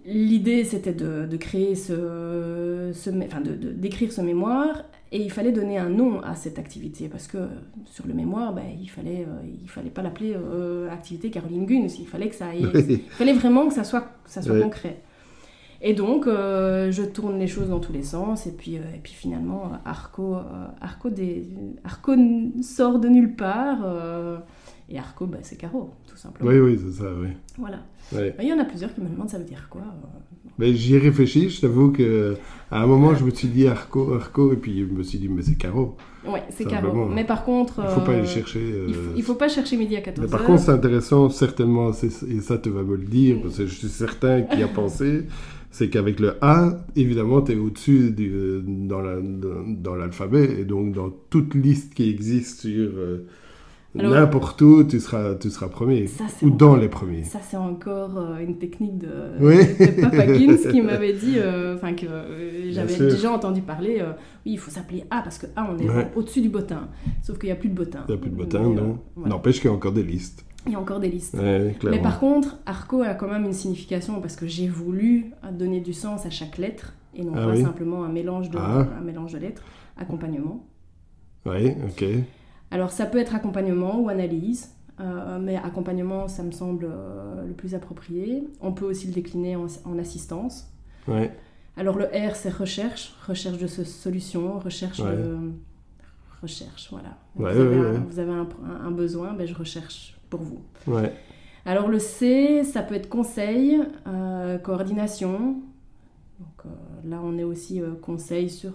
l'idée 0.05 0.64
c'était 0.64 0.93
de, 0.93 1.27
de 1.27 1.37
créer 1.37 1.75
ce, 1.75 2.91
ce 2.95 3.11
enfin 3.25 3.41
de, 3.41 3.53
de- 3.55 3.73
d'écrire 3.73 4.12
ce 4.12 4.21
mémoire 4.21 4.85
et 5.11 5.21
il 5.21 5.31
fallait 5.33 5.53
donner 5.53 5.77
un 5.79 5.88
nom 5.88 6.21
à 6.21 6.35
cette 6.37 6.59
activité 6.59 7.09
parce 7.09 7.27
que 7.27 7.38
sur 7.87 8.07
le 8.07 8.14
mémoire, 8.14 8.53
ben, 8.55 8.64
il 8.81 8.88
fallait, 8.88 9.25
euh, 9.27 9.47
il 9.62 9.69
fallait 9.69 9.91
pas 9.91 10.03
l'appeler 10.03 10.37
activité 10.91 11.31
Caroline 11.31 11.67
Guns, 11.67 11.88
il 11.99 12.07
fallait 12.07 12.29
que 12.29 12.35
ça 12.35 12.49
aille, 12.49 12.67
il 12.88 13.01
fallait 13.11 13.33
vraiment 13.33 13.67
que 13.69 13.75
ça 13.75 13.85
soit, 13.85 14.03
que 14.25 14.31
ça 14.31 14.43
soit 14.43 14.55
Ouais. 14.55 14.62
concret. 14.62 15.01
Et 15.81 15.95
donc, 15.95 16.27
euh, 16.27 16.91
je 16.91 17.03
tourne 17.03 17.38
les 17.38 17.47
choses 17.47 17.69
dans 17.69 17.79
tous 17.79 17.93
les 17.93 18.03
sens, 18.03 18.47
et 18.47 18.53
puis, 18.53 18.77
euh, 18.77 18.81
et 18.95 18.99
puis 19.01 19.12
finalement, 19.12 19.67
euh, 19.67 19.77
Arco, 19.85 20.35
euh, 20.35 20.41
Arco, 20.81 21.09
des, 21.09 21.47
Arco 21.85 22.12
sort 22.62 22.99
de 22.99 23.09
nulle 23.09 23.37
part, 23.37 23.79
et 24.88 24.99
Arco, 24.99 25.27
bah, 25.27 25.38
c'est 25.43 25.57
Caro, 25.57 25.91
tout 26.09 26.17
simplement. 26.17 26.51
Oui, 26.51 26.59
oui, 26.59 26.81
c'est 26.83 27.03
ça, 27.03 27.11
oui. 27.21 27.29
Voilà. 27.59 27.79
Ouais. 28.12 28.35
Bah, 28.37 28.43
Il 28.43 28.49
y 28.49 28.53
en 28.53 28.59
a 28.59 28.64
plusieurs 28.64 28.93
qui 28.93 29.01
me 29.03 29.09
demandent 29.09 29.29
ça 29.29 29.38
veut 29.38 29.45
dire 29.45 29.69
quoi. 29.69 29.83
Mais 30.59 30.75
j'y 30.75 30.95
ai 30.95 30.99
réfléchi, 30.99 31.51
je 31.51 31.61
t'avoue 31.61 31.93
que 31.93 32.37
à 32.71 32.83
un 32.83 32.87
moment, 32.87 33.14
je 33.14 33.25
me 33.25 33.31
suis 33.31 33.49
dit 33.49 33.69
Arco, 33.69 34.14
Arco, 34.14 34.53
et 34.53 34.57
puis 34.57 34.81
je 34.81 34.93
me 34.93 35.03
suis 35.03 35.19
dit, 35.19 35.29
mais 35.29 35.43
c'est 35.43 35.57
Caro. 35.57 35.97
Ouais, 36.27 36.43
c'est. 36.51 36.64
Caro. 36.64 37.07
Mais 37.07 37.25
par 37.25 37.45
contre. 37.45 37.83
Il 37.85 37.91
faut 37.91 38.01
pas 38.01 38.14
aller 38.14 38.27
chercher. 38.27 38.61
Il 38.88 38.95
faut, 38.95 39.01
il 39.17 39.23
faut 39.23 39.35
pas 39.35 39.49
chercher 39.49 39.77
midi 39.77 39.95
à 39.97 40.01
14 40.01 40.27
Mais 40.27 40.31
par 40.31 40.45
contre, 40.45 40.62
c'est 40.62 40.73
intéressant, 40.73 41.29
certainement, 41.29 41.93
et 41.93 42.41
ça 42.41 42.59
tu 42.59 42.71
vas 42.71 42.83
me 42.83 42.97
le 42.97 43.05
dire, 43.05 43.41
parce 43.43 43.59
que 43.59 43.67
je 43.67 43.75
suis 43.75 43.88
certain 43.88 44.43
qu'il 44.43 44.59
y 44.59 44.64
a 44.64 44.69
pensé, 44.75 45.27
c'est 45.70 45.88
qu'avec 45.90 46.18
le 46.20 46.35
A, 46.40 46.87
évidemment, 46.96 47.42
tu 47.42 47.52
es 47.52 47.57
au-dessus 47.57 48.11
du- 48.11 48.33
euh, 48.33 48.62
dans 48.66 49.00
la- 49.00 49.20
dans 49.20 49.64
dans 49.68 49.94
l'alphabet, 49.94 50.61
et 50.61 50.64
donc 50.64 50.94
dans 50.94 51.11
toute 51.31 51.54
liste 51.54 51.94
qui 51.94 52.09
existe 52.11 52.61
sur 52.62 52.90
euh, 52.96 53.26
Alors- 53.98 54.12
n'importe 54.12 54.61
où, 54.62 54.85
tu 54.85 55.00
seras, 55.00 55.35
tu 55.35 55.50
seras 55.50 55.68
premier, 55.68 56.07
Ça, 56.07 56.24
ou 56.42 56.46
encore- 56.46 56.57
dans 56.59 56.76
les 56.76 56.88
premiers. 56.88 57.24
Ça, 57.24 57.40
c'est 57.42 57.57
encore 57.57 58.18
euh, 58.18 58.38
une 58.38 58.59
technique 58.59 58.98
de, 58.98 59.09
Oui. 59.40 59.57
de 59.57 60.00
Papa 60.02 60.26
Gims 60.35 60.70
qui 60.70 60.81
m'avait 60.83 61.14
dit, 61.14 61.35
euh, 61.38 61.74
enfin 61.74 61.94
que 61.94 62.07
j'avais 62.70 62.96
déjà 62.98 63.31
entendu 63.33 63.61
parler, 63.62 64.02
oui, 64.46 64.52
il 64.52 64.59
faut 64.59 64.70
s'appeler 64.70 65.04
A 65.11 65.22
parce 65.22 65.38
que 65.38 65.46
A, 65.57 65.70
on 65.72 65.78
est 65.78 65.88
Ouais. 65.88 66.09
au-dessus 66.16 66.40
du 66.42 66.48
bottin. 66.48 66.88
Sauf 67.22 67.38
qu'il 67.38 67.48
n'y 67.48 67.52
a 67.52 67.57
plus 67.57 67.68
de 67.70 67.74
bottin. 67.74 68.00
Il 68.09 68.12
n'y 68.12 68.18
a 68.18 68.20
plus 68.20 68.31
de 68.31 68.37
bottin, 68.37 68.62
non 68.62 68.98
voilà. 69.16 69.31
N'empêche 69.35 69.57
qu'il 69.61 69.68
y 69.70 69.72
a 69.72 69.76
encore 69.76 69.92
des 69.92 70.02
listes. 70.02 70.44
Il 70.68 70.72
y 70.72 70.76
a 70.76 70.81
encore 70.81 71.00
des 71.00 71.09
listes. 71.11 71.35
Ouais. 71.35 71.74
Mais 71.85 72.00
par 72.00 72.20
contre, 72.20 72.59
Arco 72.66 73.02
a 73.02 73.14
quand 73.14 73.26
même 73.28 73.44
une 73.44 73.52
signification 73.52 74.20
parce 74.20 74.37
que 74.37 74.46
j'ai 74.46 74.68
voulu 74.68 75.33
donner 75.52 75.81
du 75.81 75.92
sens 75.92 76.26
à 76.26 76.31
chaque 76.31 76.59
lettre 76.59 76.92
et 77.14 77.24
non 77.24 77.33
Ah 77.35 77.46
pas 77.46 77.52
oui. 77.54 77.62
simplement 77.62 78.04
un 78.04 78.09
mélange, 78.11 78.50
de, 78.50 78.59
Ah. 78.59 78.87
un 78.98 79.00
mélange 79.00 79.33
de 79.33 79.38
lettres. 79.38 79.62
Accompagnement. 79.96 80.64
Oui, 81.46 81.72
ok. 81.88 82.04
Alors 82.70 82.90
ça 82.90 83.07
peut 83.07 83.18
être 83.18 83.35
accompagnement 83.35 83.98
ou 83.98 84.09
analyse, 84.11 84.74
euh, 85.00 85.38
mais 85.40 85.57
accompagnement, 85.57 86.28
ça 86.28 86.42
me 86.42 86.52
semble 86.52 86.87
euh, 86.90 87.46
le 87.46 87.54
plus 87.54 87.74
approprié. 87.74 88.46
On 88.61 88.72
peut 88.72 88.85
aussi 88.85 89.07
le 89.07 89.14
décliner 89.14 89.57
en, 89.57 89.66
en 89.87 89.98
assistance. 89.98 90.70
Ouais. 91.09 91.33
Alors 91.78 91.96
le 91.96 92.04
R, 92.07 92.37
c'est 92.37 92.52
recherche, 92.52 93.14
recherche 93.26 93.57
de 93.59 93.66
solutions, 93.66 94.59
recherche 94.59 95.00
de... 95.00 95.37
Recherche, 96.42 96.88
voilà. 96.92 97.18
vous, 97.35 97.46
avez 98.20 98.31
un, 98.33 98.90
besoin, 98.92 99.33
ben, 99.33 99.44
je 99.44 99.54
recherche 99.54 100.16
pour 100.29 100.41
vous. 100.41 100.61
Alors 101.69 101.88
le 101.88 101.99
C, 101.99 102.64
ça 102.64 102.83
peut 102.83 102.95
être 102.95 103.09
conseil, 103.11 103.79
euh, 104.07 104.57
coordination. 104.57 105.61
Donc, 106.41 106.64
euh, 106.64 106.69
là, 107.05 107.21
on 107.23 107.37
est 107.37 107.45
aussi 107.45 107.83
euh, 107.83 107.95
conseil 108.01 108.49
sur, 108.49 108.75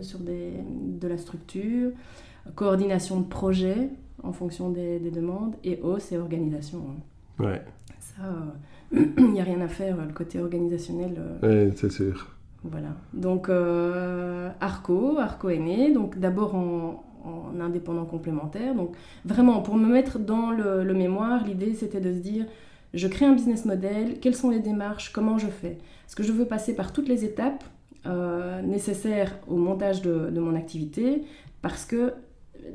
sur 0.00 0.20
des, 0.20 0.52
de 0.64 1.06
la 1.06 1.18
structure, 1.18 1.90
coordination 2.54 3.20
de 3.20 3.26
projet 3.26 3.90
en 4.22 4.32
fonction 4.32 4.70
des, 4.70 4.98
des 4.98 5.10
demandes, 5.10 5.54
et 5.64 5.80
O, 5.82 5.98
c'est 5.98 6.16
organisation. 6.16 6.82
Ouais. 7.38 7.62
Ça, 7.98 8.22
il 8.92 9.32
n'y 9.32 9.40
a 9.40 9.44
rien 9.44 9.60
à 9.60 9.68
faire, 9.68 9.96
le 10.06 10.12
côté 10.12 10.40
organisationnel. 10.40 11.20
oui, 11.42 11.72
c'est 11.76 11.92
sûr. 11.92 12.36
Voilà. 12.62 12.94
Donc, 13.14 13.50
Arco, 14.60 15.18
Arco 15.18 15.48
est 15.48 15.58
né, 15.58 15.92
donc 15.92 16.18
d'abord 16.18 16.54
en, 16.54 17.04
en 17.24 17.60
indépendant 17.60 18.04
complémentaire. 18.04 18.74
Donc 18.74 18.94
vraiment, 19.24 19.60
pour 19.60 19.76
me 19.76 19.88
mettre 19.88 20.18
dans 20.18 20.50
le, 20.50 20.94
mémoire, 20.94 21.44
l'idée 21.44 21.74
c'était 21.74 22.00
de 22.00 22.12
se 22.12 22.18
dire, 22.18 22.46
je 22.94 23.08
crée 23.08 23.26
un 23.26 23.32
business 23.32 23.64
model, 23.64 24.18
quelles 24.20 24.34
sont 24.34 24.50
les 24.50 24.60
démarches, 24.60 25.12
comment 25.12 25.38
je 25.38 25.46
fais? 25.46 25.78
Est-ce 26.06 26.16
que 26.16 26.22
je 26.22 26.32
veux 26.32 26.44
passer 26.44 26.74
par 26.74 26.92
toutes 26.92 27.08
les 27.08 27.24
étapes 27.24 27.64
euh, 28.06 28.62
nécessaires 28.62 29.38
au 29.46 29.56
montage 29.56 30.02
de, 30.02 30.40
mon 30.40 30.56
activité 30.56 31.22
Parce 31.62 31.84
que 31.84 32.12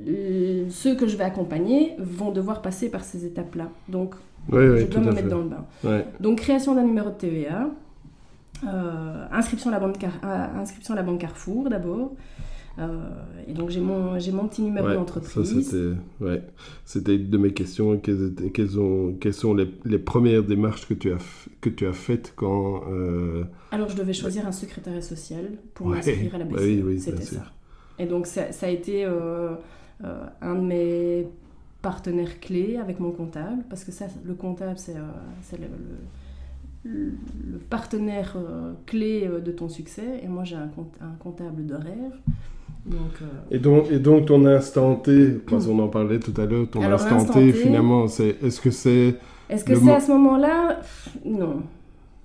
euh, 0.07 0.65
ceux 0.69 0.95
que 0.95 1.07
je 1.07 1.17
vais 1.17 1.23
accompagner 1.23 1.95
vont 1.99 2.31
devoir 2.31 2.61
passer 2.61 2.89
par 2.89 3.03
ces 3.03 3.25
étapes-là. 3.25 3.69
Donc, 3.89 4.15
je 4.49 4.85
dois 4.85 5.01
me 5.01 5.11
mettre 5.11 5.29
dans 5.29 5.41
le 5.41 5.49
bain. 5.49 6.03
Donc, 6.19 6.39
création 6.39 6.75
d'un 6.75 6.83
numéro 6.83 7.09
de 7.09 7.15
TVA, 7.15 7.69
euh, 8.63 9.25
inscription, 9.31 9.69
à 9.69 9.73
la 9.73 9.79
banque 9.79 9.97
inscription 10.23 10.93
à 10.93 10.97
la 10.97 11.03
banque 11.03 11.19
Carrefour 11.19 11.69
d'abord, 11.69 12.11
et 13.47 13.53
donc 13.53 13.69
j'ai 13.69 13.79
mon, 13.79 14.19
j'ai 14.19 14.31
mon 14.31 14.47
petit 14.47 14.61
numéro 14.61 14.89
d'entreprise. 14.89 15.31
Ça, 15.33 15.61
c'était, 15.61 15.95
ouais. 16.19 16.41
c'était 16.83 17.15
une 17.15 17.29
de 17.29 17.37
mes 17.37 17.53
questions. 17.53 17.97
Quelles, 17.97 18.33
quelles, 18.53 18.79
ont, 18.79 19.13
quelles 19.13 19.33
sont 19.33 19.53
les, 19.53 19.71
les, 19.85 19.99
premières 19.99 20.43
démarches 20.43 20.87
que 20.87 20.93
tu 20.93 21.13
as, 21.13 21.17
que 21.61 21.69
tu 21.69 21.87
as 21.87 21.93
faites 21.93 22.33
quand... 22.35 22.83
Euh, 22.89 23.45
Alors 23.71 23.87
je 23.87 23.95
devais 23.95 24.13
choisir 24.13 24.45
un 24.45 24.51
secrétariat 24.51 25.01
social 25.01 25.51
pour 25.73 25.87
m'inscrire 25.87 26.35
à 26.35 26.37
la 26.37 26.45
BCE. 26.45 26.61
oui, 26.61 26.83
oui, 26.85 26.99
c'était 26.99 27.23
ça. 27.23 27.45
Et 27.97 28.05
donc 28.05 28.27
ça, 28.27 28.51
ça 28.51 28.65
a 28.65 28.69
été 28.69 29.05
euh, 29.05 29.55
un 30.41 30.55
de 30.55 30.61
mes 30.61 31.27
partenaires 31.81 32.41
clés 32.41 32.75
avec 32.75 32.99
mon 32.99 33.11
comptable, 33.11 33.63
parce 33.69 33.85
que 33.85 33.93
ça, 33.93 34.07
le 34.25 34.33
comptable, 34.33 34.77
c'est, 34.77 34.95
c'est 35.43 35.57
le, 35.57 35.67
le, 36.83 37.57
partenaire 37.69 38.35
clé 38.85 39.29
de 39.43 39.51
ton 39.51 39.69
succès. 39.69 40.19
Et 40.21 40.27
moi, 40.27 40.43
j'ai 40.43 40.55
un, 40.55 40.69
un 40.99 41.15
comptable 41.19 41.65
de 41.65 41.75
Euh, 42.91 43.25
et, 43.49 43.59
donc, 43.59 43.91
et 43.91 43.99
donc 43.99 44.27
ton 44.27 44.45
instant 44.45 44.95
T, 44.95 45.29
parce 45.49 45.65
qu'on 45.65 45.79
en 45.79 45.87
parlait 45.87 46.19
tout 46.19 46.39
à 46.39 46.45
l'heure, 46.45 46.67
ton 46.69 46.83
instant, 46.83 47.25
T, 47.25 47.51
finalement, 47.51 48.07
c'est, 48.07 48.35
est-ce 48.43 48.61
que 48.61 48.71
c'est... 48.71 49.15
Est-ce 49.49 49.63
que 49.63 49.75
c'est 49.75 49.91
à 49.91 49.99
ce 49.99 50.11
moment-là? 50.11 50.79
Non. 51.23 51.63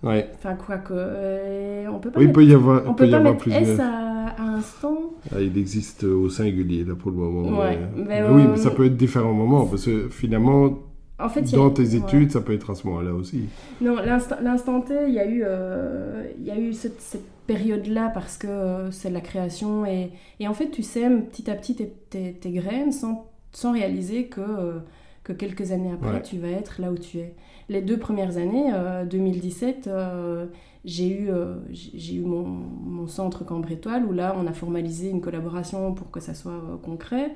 Ouais. 0.02 0.30
Enfin, 0.34 0.54
quoi 0.54 0.78
que... 0.78 0.94
Euh, 0.94 1.86
on 1.92 1.98
peut 1.98 2.10
pas 2.10 2.20
oui, 2.20 2.26
il 2.26 2.32
peut 2.32 2.44
y 2.44 2.54
avoir, 2.54 2.82
on 2.86 2.94
peut, 2.94 3.06
y 3.06 3.14
avoir 3.14 3.36
plusieurs... 3.36 3.62
S 3.62 3.80
à, 3.80 4.42
instant 4.42 5.14
ah, 5.32 5.40
Il 5.40 5.56
existe 5.58 6.04
au 6.04 6.28
singulier, 6.28 6.84
là, 6.84 6.94
pour 6.94 7.10
le 7.10 7.16
moment. 7.18 7.60
Ouais, 7.60 7.78
mais, 7.96 8.22
oui, 8.22 8.44
mais 8.50 8.56
ça 8.56 8.70
peut 8.70 8.86
être 8.86 8.96
différents 8.96 9.34
moments, 9.34 9.66
parce 9.66 9.84
que 9.84 10.08
finalement... 10.08 10.78
En 11.18 11.28
fait, 11.28 11.42
dans 11.52 11.68
tes 11.68 11.94
études, 11.94 12.32
ça 12.32 12.40
peut 12.40 12.54
être 12.54 12.70
à 12.70 12.74
ce 12.74 12.86
moment-là 12.86 13.12
aussi. 13.12 13.44
Non, 13.82 13.96
l'instant 14.42 14.80
T, 14.80 14.94
il 15.06 15.12
y 15.12 15.18
a 15.18 15.26
eu, 15.26 15.42
euh, 15.44 16.24
il 16.38 16.46
y 16.46 16.50
a 16.50 16.58
eu 16.58 16.72
cette, 16.72 16.98
cette 16.98 17.39
période-là 17.50 18.10
parce 18.14 18.38
que 18.38 18.46
euh, 18.46 18.90
c'est 18.92 19.10
la 19.10 19.20
création 19.20 19.84
et, 19.84 20.12
et, 20.38 20.46
en 20.46 20.54
fait 20.54 20.70
tu 20.70 20.84
sèmes 20.84 21.26
petit 21.26 21.50
à 21.50 21.56
petit 21.56 21.74
tes, 21.74 21.88
tes, 22.32 22.50
graines 22.52 22.92
sans, 22.92 23.28
sans 23.50 23.72
réaliser 23.72 24.26
que, 24.26 24.40
euh, 24.40 24.78
que 25.24 25.32
quelques 25.32 25.72
années 25.72 25.90
après 25.92 26.22
tu 26.22 26.38
vas 26.38 26.50
être 26.50 26.80
là 26.80 26.92
où 26.92 26.98
tu 26.98 27.18
es. 27.18 27.34
Les 27.68 27.82
deux 27.82 27.98
premières 27.98 28.36
années, 28.36 28.72
2017, 29.08 29.86
euh, 29.86 30.46
j'ai 30.84 31.08
eu, 31.08 31.30
j'ai 31.72 32.14
eu 32.14 32.22
mon, 32.22 32.44
mon, 32.44 33.06
centre 33.06 33.44
Cambre 33.44 33.70
Étoile 33.70 34.04
où 34.04 34.12
là 34.12 34.36
on 34.36 34.46
a 34.46 34.52
formalisé 34.52 35.08
une 35.08 35.20
collaboration 35.20 35.92
pour 35.94 36.10
que 36.10 36.20
ça 36.20 36.34
soit 36.34 36.80
concret. 36.82 37.34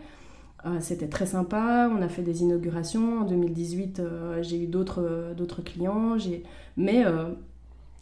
C'était 0.81 1.09
très 1.09 1.27
sympa, 1.27 1.91
on 1.93 2.01
a 2.01 2.09
fait 2.09 2.23
des 2.23 2.43
inaugurations. 2.43 3.21
En 3.21 3.25
2018, 3.25 4.03
j'ai 4.41 4.63
eu 4.63 4.67
d'autres 4.67 5.35
d'autres 5.37 5.63
clients, 5.63 6.17
mais 6.77 7.05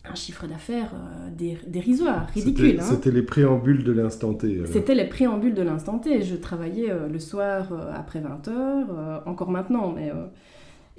un 0.04 0.14
chiffre 0.14 0.46
d'affaires 0.46 0.92
euh, 0.94 1.56
dérisoire, 1.66 2.26
ridicule. 2.34 2.80
Hein. 2.80 2.82
C'était 2.82 3.10
les 3.10 3.22
préambules 3.22 3.84
de 3.84 3.92
l'instant 3.92 4.34
T. 4.34 4.58
Euh. 4.58 4.66
C'était 4.66 4.94
les 4.94 5.04
préambules 5.06 5.54
de 5.54 5.62
l'instant 5.62 5.98
T. 5.98 6.22
Je 6.22 6.34
travaillais 6.34 6.90
euh, 6.90 7.08
le 7.08 7.18
soir 7.18 7.68
après 7.94 8.20
20h, 8.20 9.22
encore 9.26 9.50
maintenant, 9.50 9.92
mais. 9.92 10.12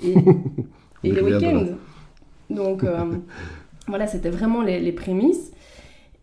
et, 0.01 0.13
et 1.03 1.11
les 1.11 1.21
week-ends. 1.21 1.65
Donc, 2.49 2.85
voilà, 3.87 4.07
c'était 4.07 4.29
vraiment 4.29 4.61
les, 4.61 4.91
prémices. 4.93 5.51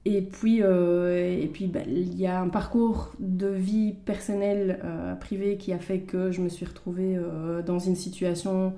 Et 0.06 0.22
puis, 0.22 0.60
et 0.60 1.50
puis 1.52 1.66
bah, 1.66 1.80
il 1.86 2.18
y 2.18 2.26
a 2.26 2.40
un 2.40 2.48
parcours 2.48 3.12
de 3.18 3.48
vie 3.48 3.94
personnelle, 4.06 4.80
privée, 5.20 5.58
qui 5.58 5.74
a 5.74 5.78
fait 5.78 6.00
que 6.00 6.32
je 6.32 6.40
me 6.40 6.48
suis 6.48 6.64
retrouvée 6.64 7.18
dans 7.66 7.78
une 7.78 7.96
situation 7.96 8.72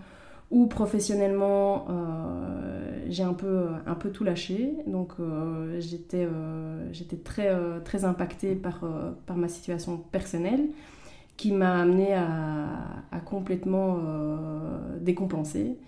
ou 0.52 0.66
professionnellement, 0.66 1.86
euh, 1.88 3.06
j'ai 3.08 3.22
un 3.22 3.32
peu, 3.32 3.68
un 3.86 3.94
peu 3.94 4.10
tout 4.10 4.22
lâché. 4.22 4.74
Donc 4.86 5.14
euh, 5.18 5.80
j'étais, 5.80 6.26
euh, 6.30 6.92
j'étais 6.92 7.16
très, 7.16 7.50
très 7.84 8.04
impactée 8.04 8.54
par, 8.54 8.84
par 9.26 9.36
ma 9.36 9.48
situation 9.48 9.96
personnelle 9.96 10.68
qui 11.38 11.52
m'a 11.52 11.80
amenée 11.80 12.12
à, 12.14 12.68
à 13.10 13.20
complètement 13.20 13.98
décompenser. 15.00 15.78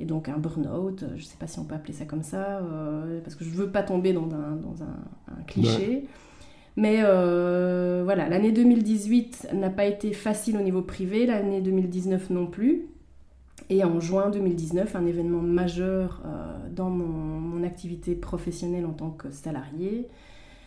Et 0.00 0.06
donc 0.06 0.30
un 0.30 0.38
burn-out, 0.38 1.04
je 1.10 1.14
ne 1.14 1.20
sais 1.20 1.36
pas 1.38 1.46
si 1.46 1.58
on 1.58 1.64
peut 1.64 1.74
appeler 1.74 1.92
ça 1.92 2.06
comme 2.06 2.22
ça, 2.24 2.62
parce 3.22 3.36
que 3.36 3.44
je 3.44 3.50
ne 3.50 3.54
veux 3.54 3.70
pas 3.70 3.82
tomber 3.82 4.14
dans 4.14 4.24
un, 4.34 4.56
dans 4.56 4.82
un, 4.82 5.42
cliché. 5.46 6.08
Mais 6.76 7.02
voilà, 7.02 8.30
l'année 8.30 8.52
2018 8.52 9.48
n'a 9.52 9.70
pas 9.70 9.84
été 9.84 10.14
facile 10.14 10.56
au 10.56 10.62
niveau 10.62 10.80
privé, 10.80 11.26
l'année 11.26 11.60
2019 11.60 12.30
non 12.30 12.46
plus. 12.46 12.86
Et 13.70 13.82
en 13.84 14.00
juin 14.00 14.30
2019, 14.30 14.94
un 14.94 15.06
événement 15.06 15.40
majeur 15.40 16.20
euh, 16.24 16.28
dans 16.74 16.90
mon, 16.90 17.62
activité 17.64 18.14
professionnelle 18.14 18.84
en 18.84 18.92
tant 18.92 19.08
que 19.08 19.30
salarié. 19.30 20.06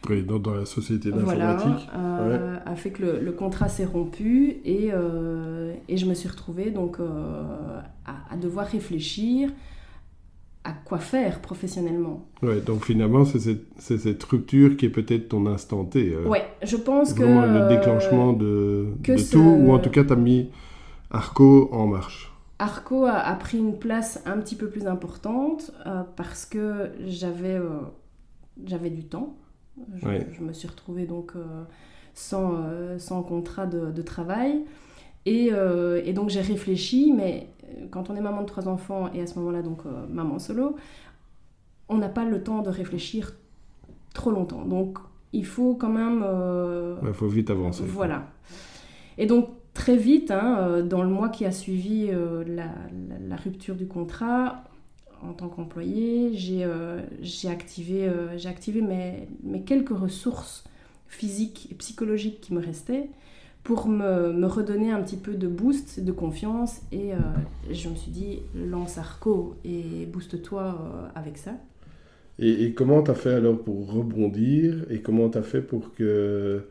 Oui, 0.09 0.23
dans, 0.23 0.55
la 0.55 0.65
société 0.65 1.11
d'informatique. 1.11 1.87
Euh, 1.95 2.57
a 2.65 2.75
fait 2.75 2.89
que 2.89 3.03
le, 3.03 3.31
contrat 3.31 3.69
s'est 3.69 3.85
rompu 3.85 4.57
et, 4.65 4.89
euh, 4.91 5.75
et, 5.87 5.97
je 5.97 6.07
me 6.07 6.15
suis 6.15 6.27
retrouvée 6.27 6.71
donc, 6.71 6.97
à, 8.05 8.35
devoir 8.37 8.65
réfléchir 8.65 9.51
à 10.63 10.71
quoi 10.73 10.97
faire 10.97 11.39
professionnellement. 11.39 12.25
Ouais, 12.41 12.61
donc 12.61 12.85
finalement, 12.85 13.25
c'est 13.25 13.39
cette, 13.39 13.65
cette, 13.77 14.23
structure 14.23 14.75
qui 14.75 14.87
est 14.87 14.89
peut-être 14.89 15.29
ton 15.29 15.45
instant 15.45 15.85
T. 15.85 16.15
ouais, 16.17 16.45
je 16.63 16.77
pense 16.77 17.13
que... 17.13 17.21
le 17.21 17.69
déclenchement 17.69 18.33
de, 18.33 18.87
de 19.03 19.31
tout, 19.31 19.39
ou 19.39 19.71
en 19.71 19.77
tout 19.77 19.91
cas, 19.91 20.03
tu 20.03 20.13
as 20.13 20.15
mis 20.15 20.49
Arco 21.11 21.69
en 21.71 21.85
marche. 21.85 22.33
Arco 22.59 23.05
a, 23.05 23.33
pris 23.35 23.59
une 23.59 23.77
place 23.77 24.21
un 24.25 24.39
petit 24.39 24.55
peu 24.55 24.67
plus 24.67 24.87
importante 24.87 25.71
euh, 25.85 26.01
parce 26.15 26.45
que 26.45 26.91
j'avais 27.05 27.55
euh, 27.55 27.81
j'avais 28.65 28.89
du 28.89 29.03
temps. 29.03 29.35
Je, 29.95 30.41
me 30.41 30.53
suis 30.53 30.67
retrouvée 30.67 31.05
donc 31.05 31.33
euh, 31.35 31.63
sans, 32.15 32.63
sans 32.97 33.21
contrat 33.21 33.67
de, 33.67 34.01
travail. 34.01 34.65
Et, 35.27 35.51
et 36.03 36.13
donc 36.13 36.29
j'ai 36.29 36.41
réfléchi, 36.41 37.13
mais 37.15 37.47
quand 37.91 38.09
on 38.09 38.15
est 38.15 38.21
maman 38.21 38.41
de 38.41 38.47
trois 38.47 38.67
enfants 38.67 39.11
et 39.13 39.21
à 39.21 39.27
ce 39.27 39.37
moment-là 39.37 39.61
donc 39.61 39.81
maman 40.09 40.39
solo, 40.39 40.77
on 41.89 41.97
n'a 41.97 42.09
pas 42.09 42.25
le 42.25 42.41
temps 42.41 42.63
de 42.63 42.71
réfléchir 42.71 43.33
trop 44.15 44.31
longtemps. 44.31 44.65
Donc 44.65 44.97
il 45.31 45.45
faut 45.45 45.75
quand 45.75 45.89
même... 45.89 46.25
Il 47.03 47.13
faut 47.13 47.27
vite 47.27 47.51
avancer. 47.51 47.83
Voilà. 47.85 48.25
Et 49.19 49.27
donc 49.27 49.49
très 49.77 49.95
vite, 49.95 50.31
hein, 50.31 50.57
euh, 50.59 50.81
dans 50.81 51.03
le 51.03 51.09
mois 51.09 51.29
qui 51.29 51.45
a 51.45 51.51
suivi 51.51 52.09
euh, 52.09 52.43
la, 52.47 53.35
rupture 53.37 53.75
du 53.75 53.85
contrat, 53.85 54.63
en 55.21 55.33
tant 55.33 55.47
qu'employé, 55.47 56.31
j'ai 56.33 56.63
euh, 56.63 56.99
activé, 57.47 58.09
mes, 58.81 59.61
quelques 59.61 59.95
ressources 59.95 60.63
physiques 61.07 61.69
et 61.71 61.75
psychologiques 61.75 62.41
qui 62.41 62.53
me 62.53 62.59
restaient 62.59 63.09
pour 63.63 63.87
me, 63.87 64.45
redonner 64.45 64.91
un 64.91 65.01
petit 65.01 65.17
peu 65.17 65.35
de 65.35 65.47
boost, 65.47 65.99
de 65.99 66.11
confiance. 66.11 66.81
Et 66.91 67.11
je 67.69 67.89
me 67.89 67.95
suis 67.95 68.11
dit, 68.11 68.39
lance 68.55 68.97
Arco 68.97 69.55
et 69.63 70.05
booste-toi 70.05 71.11
avec 71.15 71.37
ça. 71.37 71.51
Et, 72.39 72.63
et 72.63 72.73
comment 72.73 73.03
tu 73.03 73.11
as 73.11 73.15
fait 73.15 73.33
alors 73.33 73.59
pour 73.59 73.91
rebondir 73.91 74.85
Et 74.89 75.01
comment 75.01 75.29
tu 75.29 75.37
as 75.37 75.43
fait 75.43 75.61
pour 75.61 75.93
que 75.93 76.63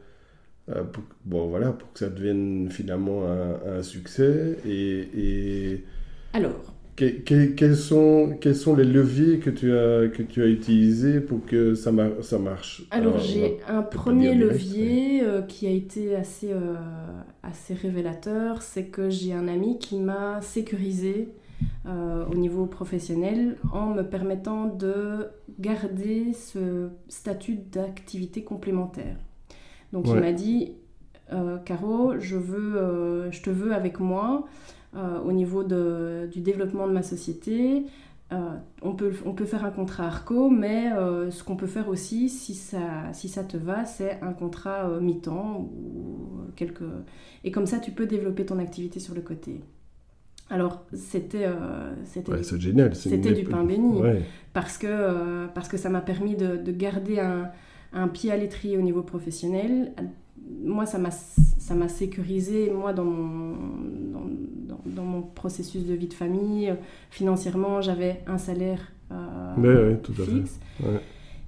pour, 0.67 1.05
bon, 1.25 1.47
voilà, 1.49 1.71
pour 1.71 1.93
que 1.93 1.99
ça 2.01 2.09
devienne 2.09 2.69
finalement 2.71 3.23
un, 3.25 3.83
succès. 3.83 4.59
Et, 4.67 5.85
Alors, 6.33 6.75
quels, 6.97 7.77
sont, 7.77 8.37
quels 8.41 8.57
sont 8.57 8.75
les 8.75 8.85
leviers 8.85 9.39
que 9.39 9.51
tu 9.51 9.73
as, 9.73 10.09
que 10.09 10.23
tu 10.23 10.43
as 10.43 10.47
utilisés 10.47 11.21
pour 11.21 11.45
que 11.45 11.75
ça, 11.75 11.93
ça 12.23 12.39
marche? 12.39 12.85
Alors, 12.91 13.19
j'ai 13.19 13.59
un 13.69 13.83
premier 13.83 14.35
levier 14.35 15.23
euh, 15.23 15.43
qui 15.43 15.67
a 15.67 15.71
été 15.71 16.17
assez, 16.17 16.53
euh, 16.53 16.75
assez 17.43 17.75
révélateur, 17.75 18.63
c'est 18.63 18.87
que 18.87 19.11
j'ai 19.11 19.35
un 19.35 19.47
ami 19.47 19.79
qui 19.79 20.01
m'a 20.01 20.41
sécurisé 20.41 21.29
euh, 21.87 22.25
au 22.31 22.35
niveau 22.35 22.67
professionnel 22.67 23.57
en 23.73 23.87
me 23.87 24.03
permettant 24.03 24.67
de 24.67 25.29
garder 25.59 26.33
ce 26.33 26.89
statut 27.09 27.57
d'activité 27.57 28.43
complémentaire. 28.43 29.17
Donc 29.93 30.07
il 30.09 30.15
m'a 30.15 30.33
dit, 30.33 30.73
Caro, 31.65 32.19
je, 32.19 32.37
veux, 32.37 33.31
je 33.31 33.43
te 33.43 33.51
veux 33.51 33.73
avec 33.73 34.01
moi. 34.01 34.47
Euh, 34.97 35.21
au 35.21 35.33
niveau 35.33 35.63
de, 35.63 36.27
du 36.33 36.41
développement 36.41 36.87
de 36.87 36.93
ma 36.93 37.03
société. 37.03 37.85
Euh, 38.33 38.37
on, 38.81 38.95
peut, 38.95 39.13
on 39.27 39.35
peut 39.35 39.45
faire 39.45 39.63
un 39.65 39.71
contrat 39.71 40.07
ARCO, 40.07 40.49
mais 40.49 40.91
euh, 40.93 41.31
ce 41.31 41.45
qu'on 41.45 41.57
peut 41.57 41.67
faire 41.67 41.89
aussi, 41.89 42.31
si 42.31 42.55
ça, 42.55 43.13
si 43.13 43.29
ça 43.29 43.45
te 43.45 43.59
va, 43.59 43.85
c'est 43.85 44.19
un 44.23 44.33
contrat 44.33 44.89
mi-temps 45.01 45.61
ou 45.61 46.51
quelques... 46.55 46.85
Et 47.45 47.51
comme 47.51 47.67
ça, 47.67 47.79
tu 47.79 47.91
peux 47.91 48.07
développer 48.07 48.47
ton 48.47 48.59
activité 48.59 48.99
sur 48.99 49.15
le 49.15 49.21
côté. 49.21 49.61
Alors, 50.49 50.87
c'était 50.95 51.47
c'était 52.05 52.43
génial. 52.59 52.95
C'était 52.95 53.35
du 53.35 53.45
pain 53.45 53.65
béni. 53.65 54.01
Parce, 54.55 54.79
que, 54.79 55.47
parce 55.49 55.69
que 55.69 55.77
ça 55.77 55.91
m'a 55.91 56.01
permis 56.01 56.37
de, 56.37 56.57
de 56.57 56.73
garder 56.73 57.19
un, 57.19 57.51
un, 57.93 58.09
pied 58.09 58.31
à 58.31 58.37
l'étrier 58.37 58.77
au 58.79 58.83
niveau 58.83 59.03
professionnel. 59.03 59.93
Moi, 60.63 60.87
ça 60.87 60.99
m'a 60.99 61.89
sécurisé, 61.89 62.71
moi, 62.71 62.93
dans 62.93 63.05
mon, 63.05 63.57
dans 64.87 65.05
mon 65.05 65.23
processus 65.23 65.85
de 65.85 65.95
vie 65.95 66.09
de 66.09 66.15
famille. 66.15 66.75
Financièrement, 67.11 67.81
j'avais 67.81 68.23
un 68.27 68.39
salaire 68.39 68.93
euh, 69.13 69.97
fixe. 70.25 70.59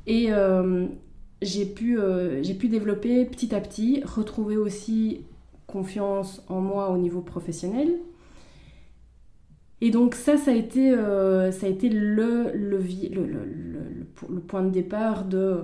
Et 0.06 0.26
euh, 0.30 0.86
j'ai 1.42 1.66
pu, 1.66 1.98
euh, 1.98 2.42
pu 2.58 2.68
développer 2.68 3.24
petit 3.24 3.54
à 3.54 3.60
petit, 3.60 4.02
retrouver 4.04 4.56
aussi 4.56 5.22
confiance 5.66 6.44
en 6.48 6.60
moi 6.60 6.90
au 6.90 6.98
niveau 6.98 7.20
professionnel. 7.20 7.88
Et 9.80 9.90
donc 9.90 10.14
ça, 10.14 10.36
ça 10.36 10.50
a 10.50 10.54
été, 10.54 10.92
ça 10.92 11.66
a 11.66 11.68
été 11.68 11.88
le, 11.88 12.50
le, 12.52 12.78
le, 12.78 13.26
le, 14.28 14.40
point 14.40 14.64
de 14.64 14.70
départ 14.70 15.24
de, 15.24 15.60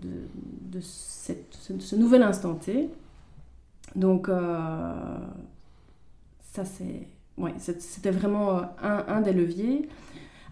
de, 0.00 0.80
ce, 0.80 1.96
nouvel 1.96 2.22
instant 2.22 2.54
T. 2.54 2.88
Donc 3.94 4.28
ça, 6.52 6.64
c'est 6.64 7.08
ouais, 7.38 7.54
c'était 7.58 8.10
vraiment 8.10 8.58
euh, 8.58 8.62
un, 8.82 9.04
un, 9.08 9.20
des 9.20 9.32
leviers. 9.32 9.88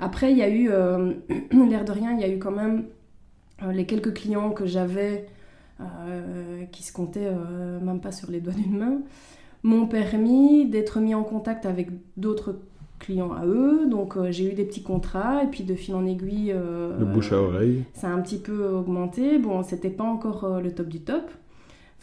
Après, 0.00 0.32
il 0.32 0.38
y 0.38 0.42
a 0.42 0.48
eu, 0.48 0.70
euh, 0.70 1.12
l'air 1.68 1.84
de 1.84 1.92
rien, 1.92 2.12
il 2.12 2.20
y 2.20 2.24
a 2.24 2.28
eu 2.28 2.38
quand 2.38 2.50
même 2.50 2.86
euh, 3.62 3.72
les 3.72 3.86
quelques 3.86 4.14
clients 4.14 4.50
que 4.50 4.66
j'avais 4.66 5.26
qui 6.70 6.84
se 6.84 6.92
comptaient 6.92 7.32
même 7.82 8.00
pas 8.00 8.12
sur 8.12 8.30
les 8.30 8.40
doigts 8.40 8.52
d'une 8.54 8.78
main, 8.78 8.98
m'ont 9.64 9.88
permis 9.88 10.66
d'être 10.66 11.00
mis 11.00 11.16
en 11.16 11.24
contact 11.24 11.66
avec 11.66 11.88
d'autres 12.16 12.60
clients 13.04 13.32
à 13.32 13.46
eux. 13.46 13.86
Donc 13.88 14.16
j'ai 14.30 14.50
eu 14.50 14.54
des 14.54 14.64
petits 14.64 14.82
contrats 14.82 15.44
et 15.44 15.46
puis 15.46 15.64
de 15.64 15.74
fil 15.74 15.94
en 15.94 16.06
aiguille. 16.06 16.52
le 16.52 17.04
bouche 17.04 17.32
à 17.32 17.40
oreille. 17.40 17.84
Ça 17.92 18.08
a 18.08 18.12
un 18.12 18.20
petit 18.20 18.38
peu 18.38 18.66
augmenté. 18.66 19.38
Bon, 19.38 19.62
c'était 19.62 19.90
pas 19.90 20.04
encore 20.04 20.60
le 20.60 20.72
top 20.72 20.88
du 20.88 21.00
top. 21.00 21.30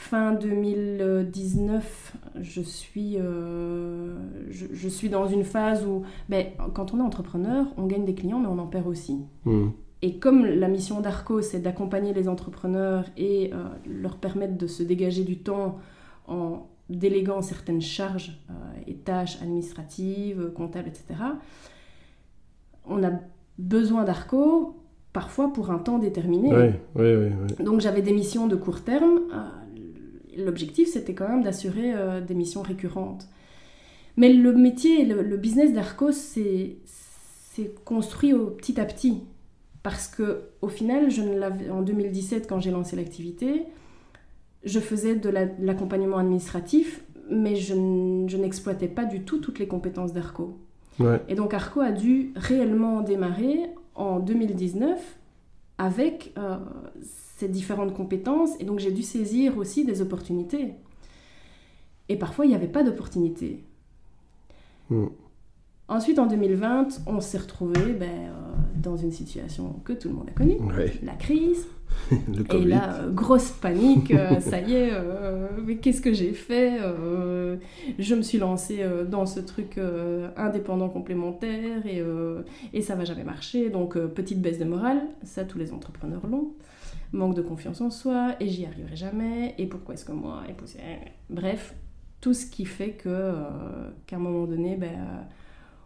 Fin 0.01 0.33
2019, 0.33 2.17
je 2.41 2.61
suis, 2.61 3.17
euh, 3.19 4.15
je, 4.49 4.87
suis 4.89 5.09
dans 5.09 5.27
une 5.27 5.43
phase 5.43 5.85
où, 5.85 6.01
ben, 6.27 6.47
quand 6.73 6.91
on 6.95 6.97
est 6.97 7.03
entrepreneur, 7.03 7.67
on 7.77 7.85
gagne 7.85 8.03
des 8.03 8.15
clients, 8.15 8.39
mais 8.39 8.47
on 8.47 8.57
en 8.57 8.65
perd 8.65 8.87
aussi. 8.87 9.19
Hmm. 9.45 9.67
Et 10.01 10.17
comme 10.17 10.43
la 10.43 10.69
mission 10.69 11.01
d'Arco, 11.01 11.41
c'est 11.41 11.59
d'accompagner 11.59 12.15
les 12.15 12.27
entrepreneurs 12.27 13.05
et 13.15 13.51
euh, 13.53 13.57
leur 13.85 14.17
permettre 14.17 14.57
de 14.57 14.65
se 14.65 14.81
dégager 14.81 15.23
du 15.23 15.37
temps 15.37 15.77
en 16.27 16.65
déléguant 16.97 17.41
certaines 17.41 17.81
charges 17.81 18.39
euh, 18.49 18.53
et 18.87 18.95
tâches 18.95 19.41
administratives, 19.41 20.51
comptables, 20.55 20.89
etc., 20.89 21.19
on 22.85 23.03
a 23.03 23.11
besoin 23.57 24.03
d'Arco 24.03 24.75
parfois 25.13 25.53
pour 25.53 25.71
un 25.71 25.77
temps 25.77 25.99
déterminé. 25.99 26.49
Oui, 26.51 26.69
oui, 26.95 27.15
oui, 27.15 27.63
Donc 27.63 27.81
j'avais 27.81 28.01
des 28.01 28.13
missions 28.13 28.47
de 28.47 28.55
court 28.55 28.81
terme 28.81 29.19
l'objectif, 30.37 30.87
c'était 30.89 31.13
quand 31.13 31.27
même 31.27 31.43
d'assurer 31.43 31.93
euh, 31.93 32.21
des 32.21 32.33
missions 32.33 32.61
récurrentes. 32.61 33.27
Mais 34.17 34.31
le 34.33 34.53
métier, 34.53 35.05
le, 35.05 35.21
le 35.21 35.37
business 35.37 35.73
d'Arcos, 35.73 36.11
c'est 36.11 36.77
construit 37.85 38.33
au, 38.33 38.47
petit 38.47 38.79
à 38.79 38.85
petit. 38.85 39.21
Parce 39.83 40.07
que 40.07 40.43
au 40.61 40.67
final, 40.67 41.09
je 41.09 41.21
ne 41.21 41.71
en 41.71 41.81
2017, 41.81 42.47
quand 42.47 42.59
j'ai 42.59 42.71
lancé 42.71 42.95
l'activité, 42.95 43.63
je 44.63 44.79
faisais 44.79 45.15
de 45.15 45.29
l'accompagnement 45.59 46.17
administratif, 46.17 47.03
mais 47.29 47.55
je, 47.55 47.73
n'exploitais 47.73 48.87
pas 48.87 49.05
du 49.05 49.21
tout 49.21 49.39
toutes 49.39 49.59
les 49.59 49.67
compétences 49.67 50.13
d'Arco. 50.13 50.57
Et 51.27 51.33
donc 51.33 51.55
Arco 51.55 51.81
a 51.81 51.91
dû 51.91 52.31
réellement 52.35 53.01
démarrer 53.01 53.71
en 53.95 54.19
2019 54.19 55.17
avec 55.79 56.31
euh, 56.37 56.57
ces 57.01 57.47
différentes 57.47 57.95
compétences. 57.95 58.51
Et 58.59 58.65
donc 58.65 58.77
j'ai 58.77 58.91
dû 58.91 59.01
saisir 59.01 59.57
aussi 59.57 59.83
des 59.83 60.03
opportunités. 60.03 60.75
Et 62.07 62.17
parfois, 62.17 62.45
il 62.45 62.49
n'y 62.49 62.55
avait 62.55 62.67
pas 62.67 62.83
d'opportunité. 62.83 63.63
Hmm. 64.89 65.07
Ensuite, 65.87 66.19
en 66.19 66.27
2020, 66.27 67.03
on 67.07 67.19
s'est 67.19 67.37
retrouvé 67.37 67.93
ben, 67.93 68.09
euh, 68.09 68.31
dans 68.75 68.95
une 68.95 69.11
situation 69.11 69.79
que 69.83 69.93
tout 69.93 70.09
le 70.09 70.15
monde 70.15 70.29
a 70.29 70.33
connue, 70.33 70.57
la 71.03 71.15
crise. 71.15 71.65
le 72.11 72.55
et 72.55 72.65
là, 72.65 72.95
euh, 72.95 73.11
grosse 73.11 73.51
panique, 73.51 74.11
euh, 74.11 74.39
ça 74.39 74.59
y 74.59 74.73
est, 74.73 74.91
mais 75.65 75.77
qu'est-ce 75.77 76.01
que 76.01 76.13
j'ai 76.13 76.33
fait 76.33 76.79
Je 77.99 78.15
me 78.15 78.21
suis 78.21 78.37
lancée 78.37 78.85
dans 79.09 79.25
ce 79.25 79.39
truc 79.39 79.79
indépendant 80.35 80.89
complémentaire 80.89 81.85
et, 81.85 82.03
et 82.73 82.81
ça 82.81 82.95
va 82.95 83.05
jamais 83.05 83.23
marcher. 83.23 83.69
Donc, 83.69 83.97
petite 83.97 84.41
baisse 84.41 84.59
de 84.59 84.65
morale, 84.65 85.01
ça 85.23 85.43
tous 85.43 85.57
les 85.57 85.73
entrepreneurs 85.73 86.25
l'ont 86.27 86.53
manque 87.13 87.35
de 87.35 87.41
confiance 87.41 87.81
en 87.81 87.89
soi, 87.89 88.35
et 88.39 88.47
j'y 88.47 88.65
arriverai 88.65 88.95
jamais, 88.95 89.53
et 89.57 89.65
pourquoi 89.65 89.95
est-ce 89.95 90.05
que 90.05 90.13
moi, 90.13 90.43
et 90.47 90.53
bref, 91.29 91.75
tout 92.21 92.33
ce 92.33 92.45
qui 92.45 92.65
fait 92.65 92.91
que 92.91 93.09
euh, 93.09 93.89
qu'à 94.05 94.15
un 94.15 94.19
moment 94.19 94.45
donné, 94.45 94.75
ben, 94.75 94.89
euh, 94.89 95.21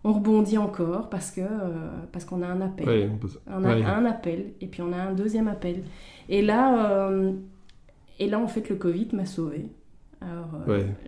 on 0.06 0.14
rebondit 0.14 0.58
encore 0.58 1.10
parce 1.10 1.32
que 1.32 1.42
euh, 1.42 1.90
parce 2.14 2.24
qu'on 2.24 2.42
a 2.42 2.48
un 2.48 2.62
appel, 2.62 3.12
on 3.48 3.64
a 3.66 3.70
un 3.70 4.06
appel, 4.06 4.54
et 4.62 4.68
puis 4.68 4.82
on 4.82 4.94
a 4.94 4.98
un 4.98 5.14
deuxième 5.14 5.50
appel, 5.50 5.84
et 6.30 6.42
là, 6.42 7.12
et 8.20 8.30
là 8.30 8.40
en 8.40 8.48
fait 8.48 8.70
le 8.70 8.78
Covid 8.78 9.10
m'a 9.12 9.26
sauvé. 9.26 9.66
Alors, 10.22 10.50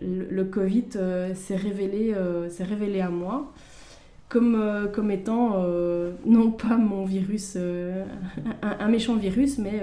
le, 0.02 0.26
le, 0.30 0.44
Covid 0.44 0.90
s'est 1.34 1.56
révélé, 1.56 2.14
s'est 2.50 2.64
révélé 2.64 3.00
à 3.00 3.08
moi 3.08 3.50
comme, 4.28 4.56
euh, 4.60 4.86
comme 4.86 5.10
étant 5.10 5.54
euh, 5.56 6.12
non 6.26 6.50
pas 6.50 6.76
mon 6.76 7.04
virus, 7.04 7.54
euh, 7.56 8.04
un, 8.62 8.88
méchant 8.88 9.16
virus, 9.16 9.58
mais 9.58 9.82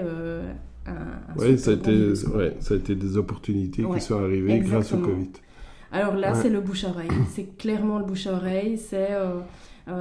un, 0.86 0.92
Oui, 1.36 1.58
ça, 1.58 1.72
a 1.72 1.74
été, 1.74 2.14
ça 2.14 2.74
a 2.74 2.76
été 2.76 2.94
des 2.94 3.16
opportunités 3.16 3.84
qui 3.94 4.00
sont 4.00 4.22
arrivées 4.22 4.60
grâce 4.60 4.92
au 4.92 4.98
Covid. 4.98 5.30
Alors 5.92 6.14
là, 6.14 6.34
c'est 6.34 6.48
le 6.48 6.60
bouche-oreille. 6.60 7.08
C'est 7.30 7.56
clairement 7.56 7.98
le 7.98 8.04
bouche-oreille. 8.04 8.78
C'est 8.78 9.10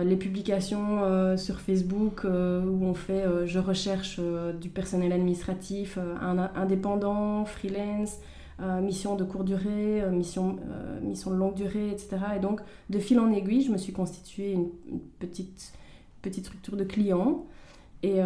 les 0.03 0.15
publications 0.15 1.37
sur 1.37 1.59
Facebook 1.59 2.23
où 2.23 2.85
on 2.85 2.93
fait 2.95 3.23
je 3.45 3.59
recherche 3.59 4.19
du 4.59 4.69
personnel 4.69 5.11
administratif 5.11 5.99
indépendant, 6.55 7.45
freelance. 7.45 8.19
Euh, 8.61 8.79
mission 8.79 9.17
de 9.17 9.25
courte 9.25 9.43
durée, 9.43 10.01
euh, 10.01 10.11
mission, 10.11 10.57
euh, 10.69 11.01
mission 11.01 11.29
de 11.29 11.35
longue 11.35 11.55
durée, 11.55 11.89
etc. 11.89 12.15
Et 12.37 12.39
donc, 12.39 12.61
de 12.89 12.99
fil 12.99 13.19
en 13.19 13.29
aiguille, 13.33 13.63
je 13.63 13.71
me 13.71 13.77
suis 13.77 13.91
constituée 13.91 14.53
une, 14.53 14.69
petite, 15.19 15.73
petite 16.21 16.45
structure 16.45 16.77
de 16.77 16.85
clients. 16.85 17.45
Et, 18.01 18.21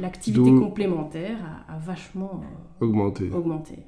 l'activité 0.00 0.50
complémentaire 0.50 1.38
a, 1.68 1.78
vachement 1.78 2.42
augmenté. 2.80 3.30
augmenté 3.32 3.78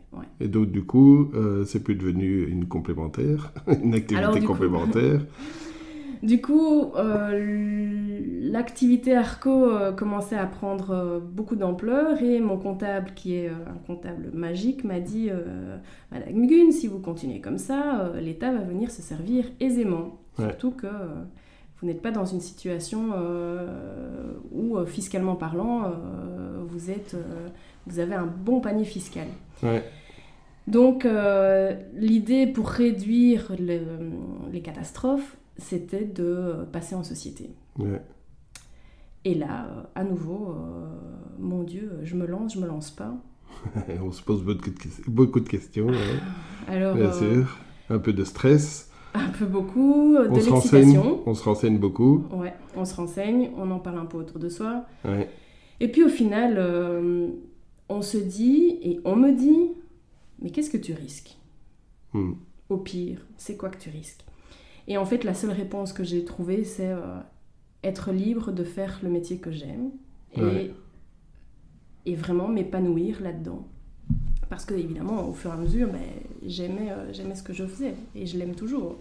Et 0.40 0.48
donc, 0.48 0.70
du 0.70 0.84
coup, 0.84 1.30
c'est 1.66 1.82
plus 1.82 1.94
devenu 1.94 2.46
une 2.46 2.66
complémentaire, 2.66 3.52
une 3.82 3.94
activité 3.94 4.40
complémentaire. 4.40 5.20
Du 6.22 6.40
coup, 6.40 6.92
euh, 6.94 8.20
l'activité 8.42 9.16
ARCO 9.16 9.50
euh, 9.68 9.90
commençait 9.90 10.36
à 10.36 10.46
prendre 10.46 10.90
euh, 10.92 11.18
beaucoup 11.18 11.56
d'ampleur 11.56 12.22
et 12.22 12.38
mon 12.38 12.58
comptable, 12.58 13.12
qui 13.14 13.34
est 13.34 13.48
un 13.48 13.78
comptable 13.88 14.30
magique, 14.32 14.84
m'a 14.84 15.00
dit 15.00 15.30
Madame 16.12 16.34
Mugun, 16.34 16.70
si 16.70 16.86
vous 16.86 17.00
continuez 17.00 17.40
comme 17.40 17.58
ça, 17.58 18.12
l'État 18.20 18.52
va 18.52 18.60
venir 18.60 18.90
se 18.90 19.02
servir 19.02 19.46
aisément. 19.58 20.20
Surtout 20.36 20.70
que 20.70 20.86
vous 21.82 21.88
n'êtes 21.88 22.00
pas 22.00 22.12
dans 22.12 22.24
une 22.24 22.40
situation 22.40 23.10
où, 24.52 24.78
fiscalement 24.86 25.34
parlant, 25.36 25.92
vous, 26.68 26.90
êtes, 26.90 27.16
vous 27.86 27.98
avez 27.98 28.14
un 28.14 28.26
bon 28.26 28.60
panier 28.60 28.84
fiscal. 28.84 29.26
Donc, 30.68 31.04
euh, 31.04 31.74
l'idée 31.94 32.46
pour 32.46 32.68
réduire 32.68 33.52
le- 33.58 33.80
les 34.52 34.62
catastrophes, 34.62 35.36
c'était 35.56 36.04
de 36.04 36.64
passer 36.72 36.94
en 36.94 37.02
société. 37.02 37.50
Ouais. 37.78 38.00
Et 39.24 39.34
là, 39.34 39.66
euh, 39.66 39.82
à 39.96 40.04
nouveau, 40.04 40.50
euh, 40.56 40.86
mon 41.38 41.64
Dieu, 41.64 41.98
je 42.04 42.14
me 42.14 42.26
lance, 42.26 42.54
je 42.54 42.60
me 42.60 42.66
lance 42.66 42.90
pas. 42.92 43.14
On 44.02 44.12
se 44.12 44.22
pose 44.22 44.42
beaucoup 44.44 44.70
de, 44.70 44.76
ques- 44.78 45.08
beaucoup 45.08 45.40
de 45.40 45.48
questions, 45.48 45.86
ouais, 45.86 45.96
Alors, 46.68 46.94
bien 46.94 47.06
euh, 47.06 47.42
sûr. 47.42 47.58
Un 47.90 47.98
peu 47.98 48.12
de 48.12 48.22
stress. 48.24 48.88
Un 49.14 49.28
peu 49.28 49.46
beaucoup, 49.46 50.14
euh, 50.16 50.28
de 50.28 50.32
On 50.32 50.40
se 50.40 50.50
renseigne. 50.50 50.80
l'excitation. 50.80 51.22
On 51.26 51.34
se 51.34 51.44
renseigne 51.44 51.78
beaucoup. 51.78 52.24
Ouais, 52.32 52.54
on 52.76 52.84
se 52.84 52.94
renseigne, 52.94 53.50
on 53.56 53.70
en 53.70 53.78
parle 53.78 53.98
un 53.98 54.06
peu 54.06 54.16
autour 54.18 54.38
de 54.38 54.48
soi. 54.48 54.84
Ouais. 55.04 55.28
Et 55.80 55.88
puis 55.88 56.02
au 56.04 56.08
final, 56.08 56.54
euh, 56.58 57.28
on 57.88 58.02
se 58.02 58.16
dit, 58.16 58.78
et 58.82 59.00
on 59.04 59.16
me 59.16 59.32
dit, 59.32 59.72
mais 60.40 60.50
qu'est-ce 60.50 60.70
que 60.70 60.76
tu 60.78 60.92
risques? 60.92 61.36
Hmm. 62.12 62.32
Au 62.68 62.78
pire, 62.78 63.26
c'est 63.36 63.56
quoi 63.56 63.68
que 63.68 63.78
tu 63.78 63.90
risques? 63.90 64.24
Et 64.88 64.96
en 64.96 65.04
fait, 65.04 65.24
la 65.24 65.34
seule 65.34 65.50
réponse 65.52 65.92
que 65.92 66.04
j'ai 66.04 66.24
trouvée, 66.24 66.64
c'est 66.64 66.88
euh, 66.90 67.18
être 67.84 68.12
libre 68.12 68.50
de 68.52 68.64
faire 68.64 69.00
le 69.02 69.10
métier 69.10 69.38
que 69.38 69.50
j'aime 69.50 69.90
et, 70.34 70.40
Ouais. 70.42 70.74
et 72.06 72.14
vraiment 72.16 72.48
m'épanouir 72.48 73.20
là-dedans. 73.20 73.66
Parce 74.52 74.66
que, 74.66 74.74
évidemment, 74.74 75.30
au 75.30 75.32
fur 75.32 75.48
et 75.48 75.54
à 75.54 75.56
mesure, 75.56 75.88
ben, 75.88 75.98
j'aimais, 76.46 76.90
euh, 76.90 77.10
j'aimais 77.10 77.34
ce 77.34 77.42
que 77.42 77.54
je 77.54 77.64
faisais 77.64 77.94
et 78.14 78.26
je 78.26 78.36
l'aime 78.36 78.54
toujours. 78.54 78.98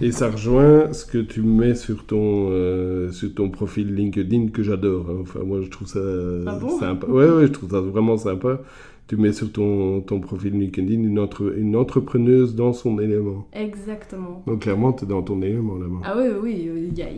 Et 0.00 0.10
ça 0.10 0.30
rejoint 0.30 0.90
ce 0.94 1.04
que 1.04 1.18
tu 1.18 1.42
mets 1.42 1.74
sur 1.74 2.06
ton, 2.06 2.48
euh, 2.50 3.12
sur 3.12 3.34
ton 3.34 3.50
profil 3.50 3.94
LinkedIn 3.94 4.48
que 4.48 4.62
j'adore. 4.62 5.04
hein. 5.10 5.18
Enfin, 5.20 5.40
moi, 5.40 5.60
je 5.60 5.68
trouve 5.68 5.86
ça 5.86 6.00
Ah 6.46 6.54
bon? 6.58 6.70
sympa. 6.78 7.06
Ouais, 7.08 7.28
ouais, 7.28 7.46
je 7.46 7.52
trouve 7.52 7.70
ça 7.72 7.80
vraiment 7.82 8.16
sympa. 8.16 8.58
Tu 9.06 9.18
mets 9.18 9.34
sur 9.34 9.52
ton, 9.52 10.00
ton 10.00 10.18
profil 10.20 10.58
LinkedIn 10.58 10.88
une, 11.02 11.18
entre- 11.18 11.54
une 11.58 11.76
entrepreneuse 11.76 12.54
dans 12.54 12.72
son 12.72 12.98
élément. 12.98 13.46
Exactement. 13.52 14.44
Donc, 14.46 14.62
clairement, 14.62 14.94
tu 14.94 15.04
es 15.04 15.06
dans 15.06 15.20
ton 15.22 15.42
élément 15.42 15.76
là-bas. 15.76 16.00
Ah 16.04 16.14
oui, 16.16 16.28
oui, 16.42 16.70
il 16.88 16.94
n'y 16.94 17.02
a, 17.02 17.08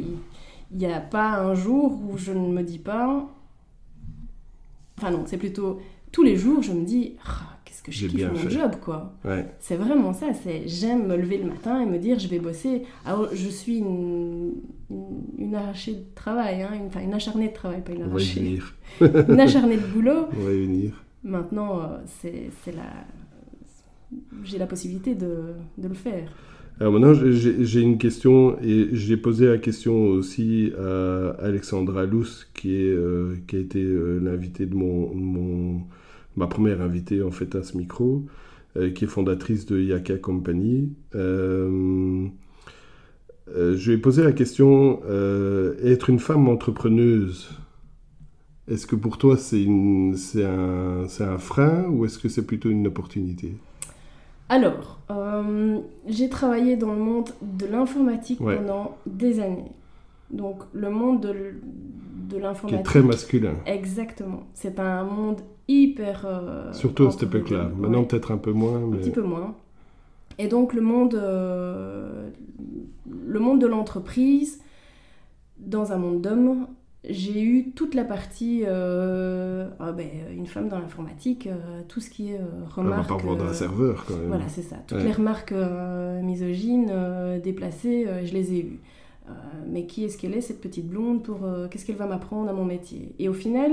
y 0.76 0.92
a 0.92 0.98
pas 0.98 1.38
un 1.42 1.54
jour 1.54 1.96
où 2.10 2.18
je 2.18 2.32
ne 2.32 2.48
me 2.48 2.64
dis 2.64 2.80
pas... 2.80 3.24
Enfin 4.98 5.12
non, 5.12 5.22
c'est 5.26 5.36
plutôt 5.38 5.78
tous 6.10 6.22
les 6.22 6.36
jours, 6.36 6.62
je 6.62 6.72
me 6.72 6.84
dis, 6.84 7.14
Ah, 7.24 7.57
qu'est-ce 7.68 7.82
que 7.82 7.92
je 7.92 8.06
kiffe 8.06 8.28
mon 8.30 8.34
fait. 8.36 8.50
job, 8.50 8.72
quoi. 8.82 9.14
Ouais. 9.24 9.46
C'est 9.58 9.76
vraiment 9.76 10.12
ça, 10.14 10.32
c'est 10.32 10.66
j'aime 10.66 11.06
me 11.06 11.16
lever 11.16 11.36
le 11.38 11.44
matin 11.44 11.80
et 11.82 11.86
me 11.86 11.98
dire, 11.98 12.18
je 12.18 12.28
vais 12.28 12.38
bosser. 12.38 12.82
Alors, 13.04 13.28
je 13.34 13.48
suis 13.48 13.78
une, 13.78 14.54
une, 14.90 15.22
une 15.36 15.54
arrachée 15.54 15.92
de 15.92 16.04
travail, 16.14 16.62
hein, 16.62 16.70
une, 16.74 17.02
une 17.02 17.14
acharnée 17.14 17.48
de 17.48 17.54
travail, 17.54 17.82
pas 17.84 17.92
une 17.92 18.04
On 18.04 18.08
va 18.08 18.20
y 18.20 18.24
arrachée. 18.24 18.40
venir. 18.40 18.74
Une 19.28 19.40
acharnée 19.40 19.76
de 19.76 19.86
boulot. 19.86 20.26
On 20.36 20.44
va 20.44 20.52
y 20.52 20.62
venir. 20.66 21.04
Maintenant, 21.22 21.80
euh, 21.80 21.98
c'est 22.06 22.50
c'est 22.64 22.72
la... 22.74 22.82
J'ai 24.44 24.56
la 24.58 24.66
possibilité 24.66 25.14
de, 25.14 25.52
de 25.76 25.88
le 25.88 25.94
faire. 25.94 26.30
Alors 26.80 26.92
maintenant, 26.92 27.12
j'ai 27.12 27.64
j'ai 27.64 27.80
une 27.80 27.98
question 27.98 28.56
et 28.62 28.88
j'ai 28.92 29.16
posé 29.16 29.46
la 29.48 29.58
question 29.58 30.04
aussi 30.04 30.72
à 30.78 31.30
Alexandra 31.40 32.06
Luce, 32.06 32.48
qui, 32.54 32.74
est, 32.76 32.88
euh, 32.88 33.34
qui 33.48 33.56
a 33.56 33.58
été 33.58 33.82
euh, 33.82 34.18
l'invitée 34.22 34.64
de 34.64 34.74
mon, 34.76 35.12
mon, 35.12 35.82
ma 36.38 36.46
première 36.46 36.80
invitée 36.80 37.22
en 37.22 37.30
fait 37.30 37.54
à 37.54 37.62
ce 37.62 37.76
micro, 37.76 38.24
euh, 38.76 38.90
qui 38.90 39.04
est 39.04 39.08
fondatrice 39.08 39.66
de 39.66 39.80
Yaka 39.80 40.16
Company. 40.16 40.92
Euh, 41.14 42.26
euh, 43.54 43.76
je 43.76 43.90
lui 43.90 43.98
ai 43.98 44.00
posé 44.00 44.22
la 44.22 44.32
question, 44.32 45.00
être 45.82 46.10
une 46.10 46.18
femme 46.18 46.48
entrepreneuse, 46.48 47.50
est-ce 48.68 48.86
que 48.86 48.96
pour 48.96 49.16
toi 49.16 49.36
c'est 49.36 49.66
un, 50.44 51.38
frein 51.38 51.86
ou 51.88 52.04
est-ce 52.04 52.18
que 52.18 52.28
c'est 52.28 52.46
plutôt 52.46 52.68
une 52.70 52.86
opportunité? 52.86 53.54
Alors, 54.50 54.98
euh, 55.10 55.78
j'ai 56.06 56.28
travaillé 56.28 56.76
dans 56.76 56.92
le 56.92 57.00
monde 57.00 57.30
de 57.42 57.66
l'informatique 57.66 58.40
Ouais. 58.40 58.56
pendant 58.56 58.96
des 59.06 59.40
années. 59.40 59.72
Donc, 60.30 60.62
le 60.72 60.90
monde 60.90 61.20
de, 61.22 61.28
l- 61.30 61.60
de 62.28 62.36
Qui 62.36 62.42
l'informatique. 62.42 62.80
est 62.80 62.82
très 62.82 63.02
masculin. 63.02 63.54
Exactement. 63.66 64.42
C'est 64.54 64.78
un 64.78 65.04
monde 65.04 65.40
hyper. 65.68 66.24
euh, 66.26 66.72
Surtout 66.72 67.06
à 67.06 67.10
cette 67.10 67.22
époque-là. 67.24 67.70
Maintenant, 67.76 68.00
Ouais, 68.00 68.06
peut-être 68.06 68.30
un 68.32 68.36
peu 68.38 68.52
moins. 68.52 68.76
un 68.76 68.90
petit 68.96 69.10
peu 69.10 69.22
moins. 69.22 69.54
Et 70.38 70.46
donc, 70.48 70.72
le 70.74 70.82
monde, 70.82 71.14
euh, 71.14 72.28
le 73.26 73.40
monde 73.40 73.60
de 73.60 73.66
l'entreprise, 73.66 74.60
dans 75.58 75.92
un 75.92 75.96
monde 75.96 76.20
d'hommes, 76.20 76.66
j'ai 77.08 77.40
eu 77.42 77.70
toute 77.70 77.94
la 77.94 78.04
partie. 78.04 78.62
euh, 78.66 79.68
ah 79.80 79.92
ben, 79.92 80.06
une 80.36 80.46
femme 80.46 80.68
dans 80.68 80.78
l'informatique, 80.78 81.46
euh, 81.46 81.80
tout 81.88 82.00
ce 82.00 82.10
qui 82.10 82.32
est 82.32 82.36
euh, 82.36 82.44
On 82.76 82.82
va 82.82 82.90
remarques. 82.90 83.08
pas 83.08 83.16
vendre 83.16 83.46
un 83.46 83.52
serveur 83.54 84.04
quand 84.06 84.14
même. 84.16 84.28
voilà, 84.28 84.46
c'est 84.48 84.62
ça. 84.62 84.76
Toutes 84.86 84.98
Ouais. 84.98 85.04
les 85.04 85.12
remarques 85.12 85.54
misogynes, 86.22 86.92
déplacées, 87.42 88.06
je 88.24 88.32
les 88.32 88.52
ai 88.52 88.60
eues. 88.60 88.78
Euh, 89.28 89.32
mais 89.70 89.86
qui 89.86 90.04
est-ce 90.04 90.16
qu'elle 90.16 90.34
est, 90.34 90.40
cette 90.40 90.60
petite 90.60 90.86
blonde 90.88 91.22
pour 91.22 91.44
euh, 91.44 91.68
Qu'est-ce 91.68 91.84
qu'elle 91.84 91.96
va 91.96 92.06
m'apprendre 92.06 92.48
à 92.48 92.52
mon 92.52 92.64
métier? 92.64 93.14
Et 93.18 93.28
au 93.28 93.32
final, 93.34 93.72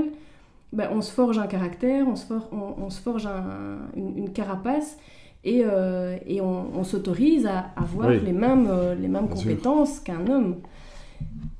ben, 0.72 0.88
on 0.92 1.00
se 1.00 1.10
forge 1.12 1.38
un 1.38 1.46
caractère, 1.46 2.06
on 2.08 2.16
se, 2.16 2.26
for- 2.26 2.48
on, 2.52 2.82
on 2.84 2.90
se 2.90 3.00
forge 3.00 3.26
un- 3.26 3.78
une, 3.96 4.18
une 4.18 4.32
carapace 4.32 4.98
et, 5.44 5.62
euh, 5.64 6.16
et 6.26 6.40
on, 6.40 6.66
on 6.76 6.84
s'autorise 6.84 7.46
à 7.46 7.70
avoir 7.76 8.08
Oui. 8.08 8.20
les 8.22 8.32
mêmes, 8.32 8.68
les 9.00 9.08
mêmes 9.08 9.26
Bien 9.26 9.34
compétences 9.36 10.00
qu'un 10.00 10.26
homme. 10.28 10.56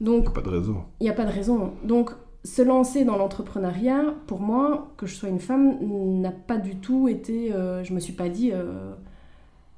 Donc, 0.00 0.35
Pas 0.35 0.42
de 0.42 0.50
raison. 0.50 0.82
il 1.00 1.04
n'y 1.04 1.11
a 1.11 1.14
pas 1.14 1.24
de 1.24 1.32
raison. 1.32 1.72
Donc, 1.85 2.11
se 2.44 2.61
lancer 2.62 3.04
dans 3.04 3.16
l'entrepreneuriat, 3.16 4.14
pour 4.26 4.40
moi, 4.40 4.92
que 4.98 5.06
je 5.06 5.14
sois 5.14 5.28
une 5.30 5.40
femme, 5.40 5.78
n'a 6.20 6.30
pas 6.32 6.59
du 6.59 6.76
tout 6.76 7.09
été. 7.09 7.50
je 7.82 7.92
me 7.94 7.98
suis 8.00 8.12
pas 8.12 8.28
dit, 8.28 8.52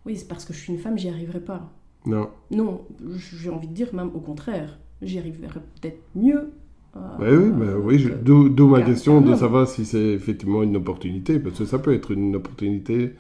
oui, 0.05 0.17
c'est 0.17 0.27
parce 0.29 0.45
que 0.45 0.53
je 0.53 0.59
suis 0.59 0.73
une 0.73 0.79
femme, 0.81 0.99
j'y 0.99 1.09
arriverai 1.09 1.41
pas. 1.41 1.71
Non. 2.09 2.29
Non, 2.51 2.81
j'ai 3.41 3.51
envie 3.51 3.69
de 3.69 3.75
dire 3.75 3.95
même 3.95 4.11
au 4.15 4.21
contraire, 4.21 4.79
j'y 5.03 5.19
arriverai 5.19 5.61
peut-être 5.81 6.01
mieux. 6.17 6.51
euh, 6.97 7.01
Ouais, 7.21 7.37
oui, 7.37 7.51
bah, 7.53 7.73
oui, 7.81 7.99
je- 7.99 8.09
que- 8.09 8.15
d'où 8.15 8.49
d'où 8.49 8.67
ma 8.69 8.83
question 8.83 9.21
de 9.21 9.35
savoir 9.37 9.69
si 9.69 9.85
c'est 9.85 10.09
effectivement 10.15 10.63
une 10.63 10.77
opportunité, 10.77 11.39
parce 11.39 11.59
que 11.59 11.65
ça 11.67 11.79
peut 11.79 11.93
être 11.95 12.11
une 12.11 12.35
opportunité 12.35 13.15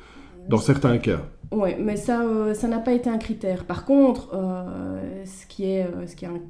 dans 0.48 0.57
certains 0.59 0.96
cas. 0.98 1.20
Ouais, 1.53 1.77
mais 1.81 1.96
ça, 1.96 2.22
euh, 2.22 2.55
ça 2.55 2.66
n'a 2.68 2.79
pas 2.79 2.92
été 2.92 3.09
un 3.11 3.18
critère. 3.18 3.64
Par 3.66 3.85
contre, 3.85 4.31
euh, 4.35 5.24
ce 5.27 5.46
qui 5.46 5.64
est, 5.64 5.87
ce 6.07 6.16
qui 6.16 6.24
est 6.24 6.29
un- 6.29 6.40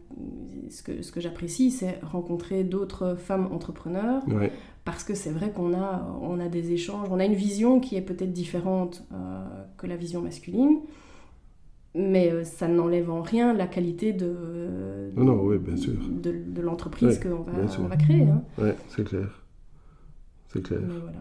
ce 0.71 0.83
que, 0.83 1.03
ce 1.03 1.11
que 1.13 1.21
j'apprécie, 1.21 1.71
c'est 1.73 1.99
rencontrer 2.03 2.63
d'autres 2.65 3.17
femmes 3.17 3.49
entrepreneurs, 3.53 4.23
Ouais. 4.29 4.53
parce 4.85 5.03
que 5.05 5.15
c'est 5.15 5.31
vrai 5.31 5.51
qu'on 5.51 5.73
a, 5.75 6.19
on 6.23 6.39
a 6.41 6.49
des 6.49 6.73
échanges, 6.73 7.09
on 7.11 7.19
a 7.21 7.25
une 7.25 7.35
vision 7.35 7.81
qui 7.81 7.97
est 7.97 8.01
peut-être 8.01 8.33
différente 8.33 9.07
que 9.77 9.87
la 9.87 9.97
vision 9.97 10.21
masculine, 10.23 10.79
mais 11.95 12.31
euh, 12.33 12.45
ça 12.45 12.69
n'enlève 12.69 13.11
en 13.11 13.23
rien 13.23 13.53
la 13.55 13.67
qualité 13.67 14.13
de, 14.13 15.11
Non, 15.17 15.25
non, 15.25 15.43
oui, 15.43 15.59
bien 15.59 15.77
sûr. 15.77 15.95
de, 15.95 16.33
de 16.47 16.61
l'entreprise 16.63 17.19
Ouais, 17.25 17.31
qu'on 17.31 17.43
va, 17.43 17.53
on 17.81 17.87
va 17.89 17.97
créer. 17.97 18.23
hein. 18.23 18.43
Ouais, 18.59 18.77
c'est 18.89 19.05
clair. 19.05 19.43
C'est 20.53 20.63
clair. 20.63 20.81
Voilà. 20.87 21.19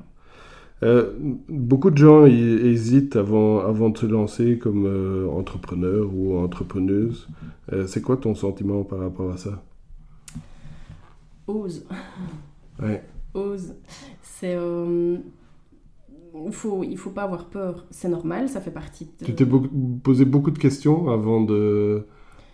Euh, 0.84 1.12
beaucoup 1.50 1.90
de 1.90 1.98
gens 1.98 2.26
hésitent 2.28 3.16
avant, 3.16 3.60
avant 3.60 3.90
de 3.90 3.98
se 3.98 4.06
lancer 4.06 4.60
comme 4.60 4.86
euh, 4.86 5.28
entrepreneur 5.30 6.08
ou 6.14 6.38
entrepreneuse. 6.38 7.28
Euh, 7.74 7.88
c'est 7.88 8.02
quoi 8.02 8.18
ton 8.18 8.36
sentiment 8.36 8.84
par 8.84 9.00
rapport 9.00 9.32
à 9.32 9.38
ça? 9.38 9.64
Ose. 11.48 11.86
Ouais. 12.82 13.04
ose. 13.34 13.74
C'est. 14.22 14.56
Euh, 16.38 16.44
il 16.48 16.54
faut, 16.54 16.84
il 16.84 16.98
faut 16.98 17.10
pas 17.10 17.24
avoir 17.24 17.46
peur. 17.46 17.86
C'est 17.92 18.10
normal, 18.10 18.50
ça 18.50 18.62
fait 18.62 18.72
partie 18.72 19.06
de. 19.20 19.26
Tu 19.26 19.34
t'es 19.36 19.46
posé 20.04 20.26
beaucoup 20.26 20.52
de 20.52 20.60
questions 20.60 21.10
avant 21.10 21.42
de... 21.42 22.06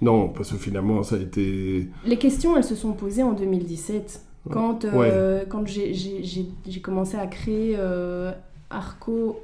Non, 0.02 0.30
parce 0.30 0.52
que 0.52 0.58
finalement, 0.58 1.02
ça 1.04 1.15
a 1.15 1.19
été... 1.19 1.88
Les 2.06 2.17
questions, 2.17 2.58
elles 2.58 2.63
se 2.63 2.76
sont 2.76 2.93
posées 2.93 3.24
en 3.24 3.34
2017. 3.34 4.22
Quand, 4.52 4.84
euh, 4.84 5.46
quand 5.48 5.65
j'ai- 5.65 5.93
j'ai 5.93 6.22
j'ai- 6.24 6.50
j'ai 6.67 6.82
commencé 6.82 7.15
à 7.15 7.28
créer 7.28 7.76
euh, 7.78 8.34
Arco 8.69 9.39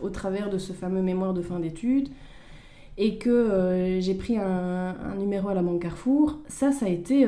au 0.00 0.10
travers 0.10 0.48
de 0.50 0.58
ce 0.58 0.72
fameux 0.72 1.02
mémoire 1.02 1.34
de 1.34 1.42
fin 1.42 1.58
d'études 1.58 2.08
et 2.96 3.18
que 3.18 3.30
euh, 3.30 4.00
j'ai 4.00 4.14
pris 4.14 4.36
un, 4.38 4.94
un 4.94 5.16
numéro 5.18 5.48
à 5.48 5.54
la 5.54 5.62
Banque 5.62 5.82
Carrefour, 5.82 6.38
ça, 6.46 6.70
ça 6.70 6.86
a 6.86 6.88
été. 6.88 7.26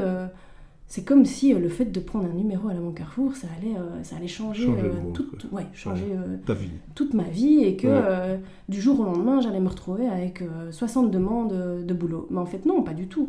C'est 0.88 1.04
comme 1.04 1.24
si 1.24 1.52
euh, 1.52 1.58
le 1.58 1.68
fait 1.68 1.86
de 1.86 1.98
prendre 2.00 2.26
un 2.26 2.32
numéro 2.34 2.68
à 2.68 2.74
la 2.74 2.80
Banque 2.80 2.96
Carrefour, 2.98 3.34
ça 3.34 3.48
allait, 3.58 3.76
euh, 3.76 4.02
ça 4.04 4.16
allait 4.16 4.28
changer, 4.28 4.66
Changer 4.66 4.82
le 4.82 4.92
monde, 4.92 5.12
toute, 5.14 5.46
ouais, 5.52 5.66
changer 5.72 6.04
Ta 6.46 6.54
vie. 6.54 6.70
toute 6.94 7.12
ma 7.14 7.24
vie 7.24 7.64
et 7.64 7.76
que 7.76 7.86
Ouais. 7.88 7.92
euh, 8.04 8.36
du 8.68 8.80
jour 8.80 9.00
au 9.00 9.04
lendemain, 9.04 9.40
j'allais 9.40 9.60
me 9.60 9.68
retrouver 9.68 10.06
avec 10.08 10.42
euh, 10.42 10.70
60 10.70 11.10
demandes 11.10 11.84
de 11.84 11.94
boulot. 11.94 12.26
Mais 12.30 12.38
en 12.38 12.46
fait, 12.46 12.64
non, 12.66 12.82
pas 12.82 12.94
du 12.94 13.08
tout. 13.08 13.28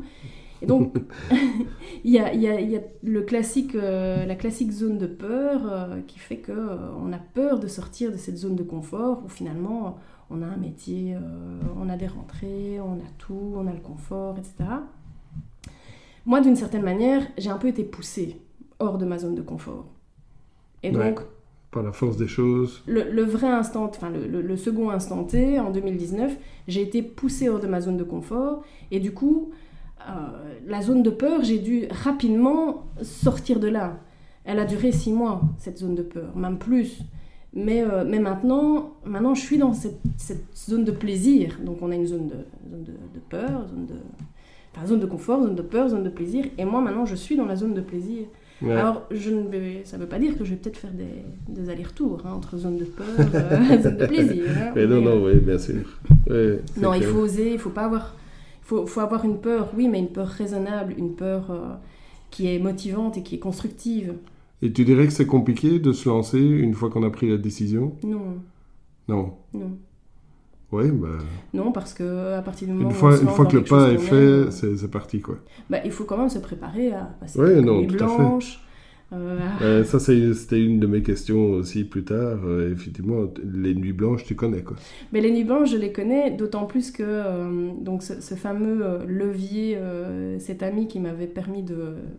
Et 0.62 0.66
donc, 0.66 0.96
il 2.04 2.12
y 2.12 2.20
a, 2.20 2.34
il 2.34 2.42
y 2.42 2.48
a- 2.48 2.60
il 2.60 2.70
y 2.72 2.76
a 2.78 2.82
le 3.04 3.22
classique, 3.22 3.76
euh, 3.76 4.26
la 4.26 4.36
classique 4.36 4.72
zone 4.72 4.98
de 4.98 5.06
peur 5.08 5.62
euh, 5.72 6.02
qui 6.08 6.18
fait 6.20 6.38
que 6.38 6.52
euh, 6.52 6.78
on 7.00 7.12
a 7.14 7.18
peur 7.20 7.60
de 7.60 7.68
sortir 7.68 8.12
de 8.12 8.18
cette 8.18 8.38
zone 8.38 8.56
de 8.56 8.64
confort 8.64 9.22
où 9.26 9.30
finalement 9.30 9.98
on 10.30 10.42
a 10.42 10.46
un 10.46 10.58
métier, 10.58 11.16
on 11.82 11.88
a 11.88 11.96
des 11.96 12.08
rentrées, 12.08 12.82
on 12.82 12.94
a 12.96 13.10
tout, 13.18 13.54
on 13.56 13.66
a 13.66 13.72
le 13.72 13.80
confort, 13.80 14.36
etc. 14.38 14.56
Moi, 16.28 16.42
d'une 16.42 16.58
certaine 16.58 16.84
manière, 16.84 17.24
j'ai 17.38 17.50
un 17.50 17.58
peu 17.58 17.70
été 17.70 17.86
poussée 17.86 18.36
hors 18.80 18.98
de 18.98 19.06
ma 19.06 19.18
zone 19.18 19.34
de 19.34 19.42
confort. 19.42 19.86
Et 20.84 20.96
Ouais. 20.96 21.12
donc, 21.12 21.22
par 21.72 21.84
la 21.84 21.94
force 21.94 22.18
des 22.18 22.28
choses. 22.28 22.84
Le, 22.86 23.24
vrai 23.24 23.48
instant, 23.48 23.86
enfin 23.86 24.10
le, 24.10 24.42
le, 24.42 24.58
second 24.58 24.90
instant 24.90 25.24
T, 25.24 25.58
en 25.58 25.72
2019, 25.72 26.36
j'ai 26.68 26.82
été 26.82 27.02
poussée 27.02 27.48
hors 27.48 27.62
de 27.62 27.68
ma 27.68 27.80
zone 27.80 27.96
de 27.96 28.04
confort 28.04 28.64
et 28.92 29.00
du 29.00 29.14
coup, 29.14 29.52
euh, 30.02 30.12
la 30.66 30.82
zone 30.82 31.02
de 31.02 31.10
peur, 31.10 31.44
j'ai 31.44 31.60
dû 31.60 31.88
rapidement 31.90 32.84
sortir 33.02 33.62
de 33.62 33.70
là. 33.70 33.98
Elle 34.44 34.60
a 34.60 34.66
duré 34.66 34.92
six 34.92 35.14
mois, 35.14 35.42
cette 35.58 35.78
zone 35.78 35.96
de 35.96 36.04
peur, 36.04 36.36
même 36.36 36.58
plus. 36.58 37.00
Mais, 37.54 37.82
euh, 37.84 38.04
mais 38.06 38.20
maintenant, 38.20 38.92
maintenant, 39.06 39.34
je 39.34 39.42
suis 39.42 39.58
dans 39.58 39.74
cette, 39.74 40.00
cette, 40.18 40.46
zone 40.56 40.84
de 40.84 40.92
plaisir. 40.92 41.58
Donc, 41.66 41.78
on 41.82 41.90
a 41.92 41.96
une 41.96 42.06
zone 42.06 42.28
de, 42.28 42.36
zone 42.70 42.84
de, 42.84 42.92
de 42.92 43.20
peur, 43.30 43.66
zone 43.70 43.86
de, 43.86 43.96
enfin, 44.78 44.88
zone 44.88 45.00
de 45.00 45.06
confort, 45.06 45.42
zone 45.42 45.56
de 45.56 45.62
peur, 45.62 45.90
zone 45.90 46.04
de 46.04 46.10
plaisir. 46.10 46.46
Et 46.58 46.66
moi, 46.66 46.82
maintenant, 46.82 47.06
je 47.06 47.16
suis 47.16 47.36
dans 47.36 47.46
la 47.46 47.56
zone 47.56 47.74
de 47.74 47.82
plaisir. 47.82 48.26
Alors, 48.64 49.04
je 49.12 49.30
ne 49.30 49.48
vais, 49.48 49.82
ça 49.86 49.98
ne 49.98 50.02
veut 50.02 50.10
pas 50.10 50.18
dire 50.18 50.36
que 50.38 50.44
je 50.44 50.52
vais 50.52 50.56
peut-être 50.56 50.78
faire 50.78 50.92
des, 50.92 51.24
des 51.48 51.70
allers-retours 51.70 52.24
hein, 52.26 52.32
entre 52.34 52.58
zone 52.58 52.78
de 52.78 52.86
peur 52.86 53.06
et 53.20 53.36
euh, 53.36 53.82
zone 53.84 53.98
de 53.98 54.06
plaisir. 54.08 54.46
Hein. 54.50 54.72
mais 54.76 54.88
non, 54.88 55.00
non, 55.02 55.24
oui, 55.24 55.36
bien 55.36 55.60
sûr. 55.60 56.00
non, 56.78 56.94
il 56.94 57.04
faut 57.04 57.20
oser, 57.20 57.54
il 57.54 57.60
faut 57.60 57.70
pas 57.70 57.86
avoir... 57.86 58.16
Il 58.64 58.68
faut, 58.68 58.86
faut, 58.86 59.00
avoir 59.00 59.24
une 59.24 59.38
peur, 59.38 59.70
oui, 59.78 59.88
mais 59.88 60.00
une 60.00 60.10
peur 60.10 60.28
raisonnable, 60.28 60.94
une 60.98 61.14
peur 61.14 61.52
euh, 61.52 61.76
qui 62.32 62.54
est 62.54 62.60
motivante 62.60 63.16
et 63.18 63.24
qui 63.24 63.36
est 63.36 63.40
constructive. 63.40 64.16
Et 64.62 64.74
tu 64.74 64.84
dirais 64.84 65.06
que 65.06 65.14
c'est 65.14 65.28
compliqué 65.28 65.80
de 65.80 65.94
se 65.94 66.10
lancer 66.10 66.40
une 66.40 66.74
fois 66.74 66.90
qu'on 66.90 67.04
a 67.04 67.10
pris 67.10 67.30
la 67.30 67.38
décision? 67.38 67.96
Non. 68.04 68.40
Non. 69.08 69.34
Non. 69.54 69.78
Oui, 70.72 70.92
bah... 70.92 71.08
Non, 71.54 71.72
parce 71.72 71.94
que 71.94 72.34
à 72.34 72.42
partir 72.42 72.68
du 72.68 72.74
moment 72.74 72.90
une 72.90 72.96
fois, 72.96 73.12
où 73.12 73.20
on 73.20 73.22
une 73.22 73.28
fois 73.30 73.46
que 73.46 73.58
le 73.58 73.64
pas 73.64 73.90
est 73.90 73.98
fait, 73.98 74.52
c'est 74.52 74.92
parti, 74.92 75.22
quoi. 75.22 75.36
Bah, 75.70 75.78
il 75.86 75.92
faut 75.92 76.04
quand 76.04 76.18
même 76.18 76.30
se 76.30 76.40
préparer 76.40 76.92
à 76.92 77.10
passer 77.20 77.40
ouais, 77.40 77.62
non, 77.62 77.86
tout 77.86 77.96
blanches, 77.96 78.60
euh, 79.14 79.86
ça, 79.86 80.00
c'était 80.00 80.62
une 80.62 80.80
de 80.80 80.88
mes 80.88 81.02
questions 81.02 81.52
aussi 81.52 81.86
plus 81.86 82.04
tard. 82.04 82.40
Euh, 82.46 82.74
effectivement, 82.74 83.26
les 83.42 83.74
nuits 83.74 83.94
blanches, 83.94 84.26
tu 84.26 84.36
connais 84.36 84.62
quoi 84.62 84.76
Mais 85.14 85.22
les 85.22 85.32
nuits 85.32 85.46
blanches, 85.46 85.72
je 85.72 85.78
les 85.78 85.94
connais, 85.94 86.32
d'autant 86.32 86.66
plus 86.66 86.92
que 86.92 87.04
euh, 87.04 87.72
donc 87.80 88.04
ce, 88.04 88.36
fameux 88.36 89.06
levier, 89.08 89.78
cet 90.40 90.62
ami 90.62 90.88
qui 90.88 91.00
m'avait 91.00 91.28
permis 91.28 91.64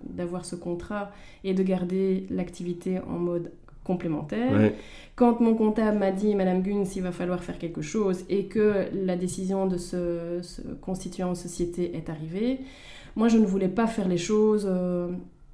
d'avoir 0.04 0.44
ce 0.44 0.56
contrat 0.56 1.10
et 1.44 1.54
de 1.54 1.62
garder 1.62 2.26
l'activité 2.30 2.98
en 3.00 3.18
mode 3.18 3.50
complémentaire. 3.88 4.72
Quand 5.16 5.40
mon 5.40 5.54
comptable 5.54 5.98
m'a 5.98 6.12
dit, 6.12 6.36
Madame 6.36 6.62
Guns, 6.62 6.84
il 6.94 7.02
va 7.02 7.10
falloir 7.10 7.42
faire 7.42 7.58
quelque 7.58 7.82
chose 7.82 8.24
et 8.28 8.44
que 8.44 8.86
la 8.92 9.16
décision 9.16 9.66
de 9.66 9.76
se, 9.76 10.40
se 10.42 10.62
constituer 10.80 11.24
en 11.24 11.34
société 11.34 11.96
est 11.96 12.08
arrivée, 12.08 12.60
moi, 13.16 13.26
je 13.26 13.36
ne 13.36 13.44
voulais 13.44 13.68
pas 13.68 13.88
faire 13.88 14.06
les 14.06 14.18
choses 14.18 14.70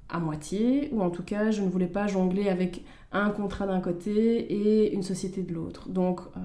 à 0.09 0.19
moitié, 0.19 0.89
ou 0.91 1.01
en 1.01 1.09
tout 1.09 1.23
cas, 1.23 1.51
je 1.51 1.61
ne 1.61 1.69
voulais 1.69 1.87
pas 1.87 2.07
jongler 2.07 2.49
avec 2.49 2.83
un 3.11 3.29
contrat 3.29 3.65
d'un 3.65 3.79
côté 3.79 4.39
et 4.51 4.93
une 4.93 5.03
société 5.03 5.41
de 5.41 5.53
l'autre. 5.53 5.89
Donc, 5.89 6.19
euh, 6.19 6.39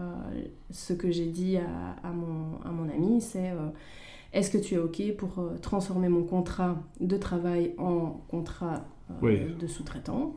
ce 0.71 0.93
que 0.93 1.11
j'ai 1.11 1.27
dit 1.27 1.57
à, 1.57 2.11
mon, 2.13 2.61
à, 2.65 2.71
mon, 2.71 2.89
ami, 2.89 3.21
c'est 3.21 3.51
euh, 3.51 3.69
est-ce 4.33 4.51
que 4.51 4.59
tu 4.59 4.75
es 4.75 4.79
OK 4.79 5.03
pour 5.17 5.39
euh, 5.39 5.57
transformer 5.61 6.09
mon 6.09 6.23
contrat 6.23 6.77
de 7.01 7.17
travail 7.17 7.75
en 7.77 8.21
contrat 8.29 8.85
de 9.21 9.67
sous-traitant? 9.67 10.35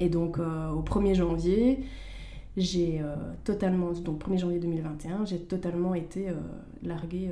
Et 0.00 0.08
donc, 0.08 0.38
au 0.38 0.82
1er 0.82 1.14
janvier, 1.14 1.80
j'ai 2.56 3.00
totalement, 3.44 3.92
donc 3.92 4.22
1er 4.24 4.38
janvier 4.38 4.58
2021, 4.60 5.24
j'ai 5.24 5.40
totalement 5.40 5.94
été 5.94 6.28
larguée 6.82 7.30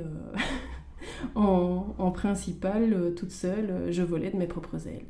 en, 1.35 1.95
en 1.97 2.11
principale, 2.11 2.93
euh, 2.93 3.11
toute 3.11 3.31
seule, 3.31 3.69
euh, 3.69 3.91
je 3.91 4.03
volais 4.03 4.29
de 4.29 4.37
mes 4.37 4.47
propres 4.47 4.87
ailes. 4.87 5.05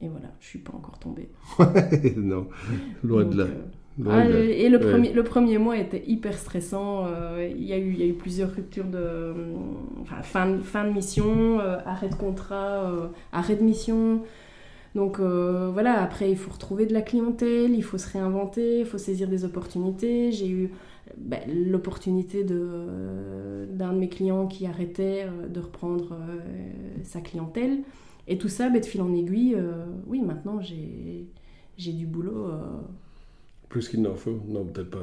Et 0.00 0.08
voilà, 0.08 0.28
je 0.40 0.46
suis 0.46 0.58
pas 0.58 0.72
encore 0.74 0.98
tombée. 0.98 1.28
non, 2.16 2.48
loin 3.04 3.24
de 3.24 3.36
là. 3.36 3.44
Euh, 3.44 4.08
ah, 4.08 4.24
et 4.24 4.70
le, 4.70 4.80
premier, 4.80 5.12
le 5.12 5.22
premier 5.22 5.58
mois 5.58 5.76
était 5.76 6.02
hyper 6.06 6.32
stressant. 6.38 7.06
Il 7.38 7.62
y, 7.62 7.74
a 7.74 7.78
eu, 7.78 7.92
y 7.92 8.02
a 8.02 8.06
eu 8.06 8.14
plusieurs 8.14 8.50
ruptures 8.50 8.86
de. 8.86 9.34
Enfin, 10.00 10.22
fin, 10.22 10.58
fin 10.60 10.84
de 10.84 10.92
mission, 10.92 11.58
arrêt 11.84 12.08
de 12.08 12.14
contrat, 12.14 12.90
arrêt 13.30 13.56
de 13.56 13.62
mission. 13.62 14.22
Donc 14.94 15.20
voilà, 15.20 16.02
après 16.02 16.30
il 16.30 16.36
faut 16.36 16.50
retrouver 16.50 16.84
de 16.86 16.92
la 16.92 17.02
clientèle, 17.02 17.74
il 17.74 17.82
faut 17.82 17.98
se 17.98 18.10
réinventer, 18.10 18.80
il 18.80 18.86
faut 18.86 18.98
saisir 18.98 19.28
des 19.28 19.44
opportunités. 19.44 20.32
J'ai 20.32 20.48
eu 20.48 20.72
ben, 21.16 21.40
l'opportunité 21.48 22.44
d'un 22.44 23.92
de, 23.92 23.98
mes 23.98 24.08
clients 24.08 24.46
qui 24.46 24.66
arrêtait 24.66 25.26
euh, 25.26 25.48
de 25.48 25.60
reprendre 25.60 26.12
euh, 26.12 26.38
sa 27.04 27.20
clientèle. 27.20 27.80
Et 28.28 28.38
tout 28.38 28.48
ça, 28.48 28.68
ben, 28.68 28.80
de 28.80 28.86
fil 28.86 29.02
en 29.02 29.12
aiguille, 29.12 29.54
euh, 29.56 29.86
oui, 30.06 30.20
maintenant 30.20 30.60
j'ai 30.60 31.26
du 31.76 32.06
boulot. 32.06 32.48
Plus 33.70 33.88
qu'il 33.88 34.02
n'en 34.02 34.14
faut 34.14 34.38
Non, 34.48 34.64
peut-être 34.64 34.90
pas. 34.90 34.98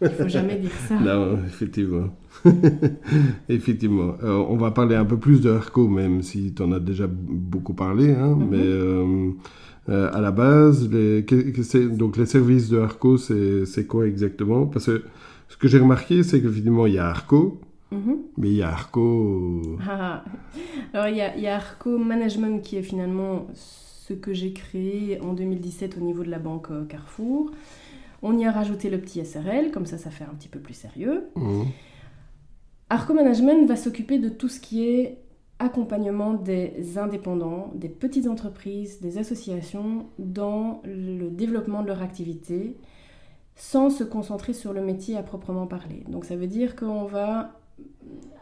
Il 0.00 0.08
faut 0.08 0.28
jamais 0.28 0.56
dire 0.56 0.70
ça. 0.88 0.94
non, 1.00 1.38
effectivement. 1.44 2.16
effectivement. 3.48 4.14
on 4.22 4.56
va 4.56 4.70
parler 4.70 4.96
un 4.96 5.04
peu 5.04 5.18
plus 5.18 5.42
de 5.42 5.50
Arco, 5.50 5.88
même 5.88 6.22
si 6.22 6.54
tu 6.54 6.62
en 6.62 6.72
as 6.72 6.80
déjà 6.80 7.06
beaucoup 7.08 7.74
parlé. 7.74 8.12
Hein, 8.12 8.38
mm-hmm. 8.38 9.34
Mais 9.88 9.94
à 9.94 10.20
la 10.20 10.30
base, 10.30 10.88
les, 10.90 11.22
donc 11.90 12.16
les 12.16 12.26
services 12.26 12.70
de 12.70 12.78
Arco, 12.78 13.18
c'est 13.18 13.86
quoi 13.86 14.06
exactement? 14.06 14.66
Parce 14.66 14.86
que 14.86 15.02
ce 15.52 15.58
que 15.58 15.68
j'ai 15.68 15.78
remarqué, 15.78 16.22
c'est 16.22 16.40
qu'évidemment, 16.40 16.86
il 16.86 16.94
y 16.94 16.98
a 16.98 17.08
Arco, 17.08 17.60
mhm. 17.90 18.16
mais 18.38 18.48
il 18.48 18.54
y 18.54 18.62
a 18.62 18.70
Arco... 18.70 19.60
Ah, 19.86 20.24
alors, 20.94 21.08
il 21.08 21.16
y, 21.16 21.20
a, 21.20 21.36
il 21.36 21.42
y, 21.42 21.46
a, 21.46 21.56
Arco 21.56 21.98
Management 21.98 22.62
qui 22.62 22.76
est 22.76 22.82
finalement 22.82 23.46
ce 23.52 24.14
que 24.14 24.32
j'ai 24.32 24.54
créé 24.54 25.20
en 25.20 25.34
2017 25.34 25.98
au 25.98 26.00
niveau 26.00 26.24
de 26.24 26.30
la 26.30 26.38
banque 26.38 26.70
euh, 26.70 26.86
Carrefour. 26.86 27.50
On 28.22 28.38
y 28.38 28.44
a 28.44 28.52
rajouté 28.52 28.88
le 28.88 29.00
petit 29.00 29.24
SRL, 29.24 29.70
comme 29.72 29.86
ça, 29.86 29.98
ça 29.98 30.10
fait 30.10 30.24
un 30.24 30.34
petit 30.34 30.48
peu 30.48 30.60
plus 30.60 30.74
sérieux. 30.74 31.28
Mhm. 31.36 31.66
Arco 32.88 33.14
Management 33.14 33.66
va 33.66 33.76
s'occuper 33.76 34.18
de 34.18 34.28
tout 34.28 34.48
ce 34.48 34.60
qui 34.60 34.84
est 34.84 35.18
accompagnement 35.58 36.34
des 36.34 36.98
indépendants, 36.98 37.70
des 37.74 37.88
petites 37.88 38.26
entreprises, 38.26 39.00
des 39.00 39.18
associations 39.18 40.06
dans 40.18 40.82
le 40.84 41.30
développement 41.30 41.82
de 41.82 41.88
leur 41.88 42.02
activité 42.02 42.76
sans 43.54 43.90
se 43.90 44.02
concentrer 44.02 44.52
sur 44.54 44.72
le 44.72 44.80
métier 44.80 45.16
à 45.16 45.22
proprement 45.22 45.66
parler. 45.66 46.04
Donc 46.08 46.24
ça 46.24 46.36
veut 46.36 46.46
dire 46.46 46.74
qu'on 46.74 47.04
va 47.04 47.60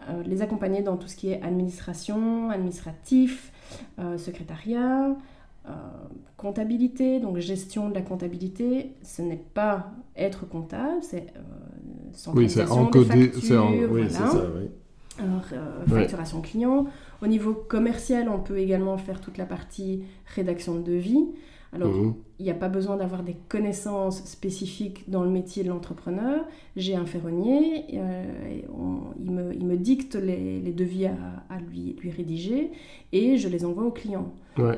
euh, 0.09 0.23
les 0.25 0.41
accompagner 0.43 0.83
dans 0.83 0.97
tout 0.97 1.09
ce 1.09 1.17
qui 1.17 1.31
est 1.31 1.43
administration, 1.43 2.51
administratif, 2.51 3.53
euh, 3.99 4.19
secrétariat, 4.19 5.15
comptabilité, 6.37 7.21
donc 7.21 7.39
gestion 7.39 7.89
de 7.89 7.95
la 7.95 8.03
comptabilité. 8.03 8.93
Ce 9.03 9.23
n'est 9.23 9.43
pas 9.55 9.91
être 10.17 10.49
comptable, 10.49 11.03
c'est 11.03 11.27
centralisation 12.13 12.91
oui, 12.93 13.09
des 13.09 13.29
factures, 13.29 13.91
oui, 13.91 14.11
ça, 14.11 14.33
oui. 14.57 15.25
facturation 15.89 16.41
client. 16.41 16.87
Au 17.23 17.27
niveau 17.27 17.53
commercial, 17.53 18.29
on 18.29 18.39
peut 18.39 18.59
également 18.59 18.97
faire 18.97 19.21
toute 19.21 19.39
la 19.39 19.47
partie 19.47 20.03
rédaction 20.35 20.75
de 20.77 20.83
devis. 20.83 21.29
Alors, 21.73 21.93
mhm. 21.93 22.15
il 22.39 22.45
n'y 22.45 22.51
a 22.51 22.55
pas 22.55 22.69
besoin 22.69 22.97
d'avoir 22.97 23.23
des 23.23 23.37
connaissances 23.49 24.25
spécifiques 24.25 25.09
dans 25.09 25.23
le 25.23 25.31
métier 25.31 25.63
de 25.63 25.69
l'entrepreneur. 25.69 26.45
J'ai 26.77 26.97
un 26.97 27.07
ferronnier, 27.07 27.85
euh, 27.95 28.25
il, 29.21 29.65
me, 29.65 29.77
dicte 29.77 30.17
les, 30.17 30.61
devis 30.73 31.07
à, 31.07 31.59
lui, 31.71 31.97
lui, 32.01 32.11
rédiger 32.11 32.73
et 33.13 33.37
je 33.37 33.49
les 33.49 33.65
envoie 33.65 33.85
au 33.85 33.93
client. 33.93 34.33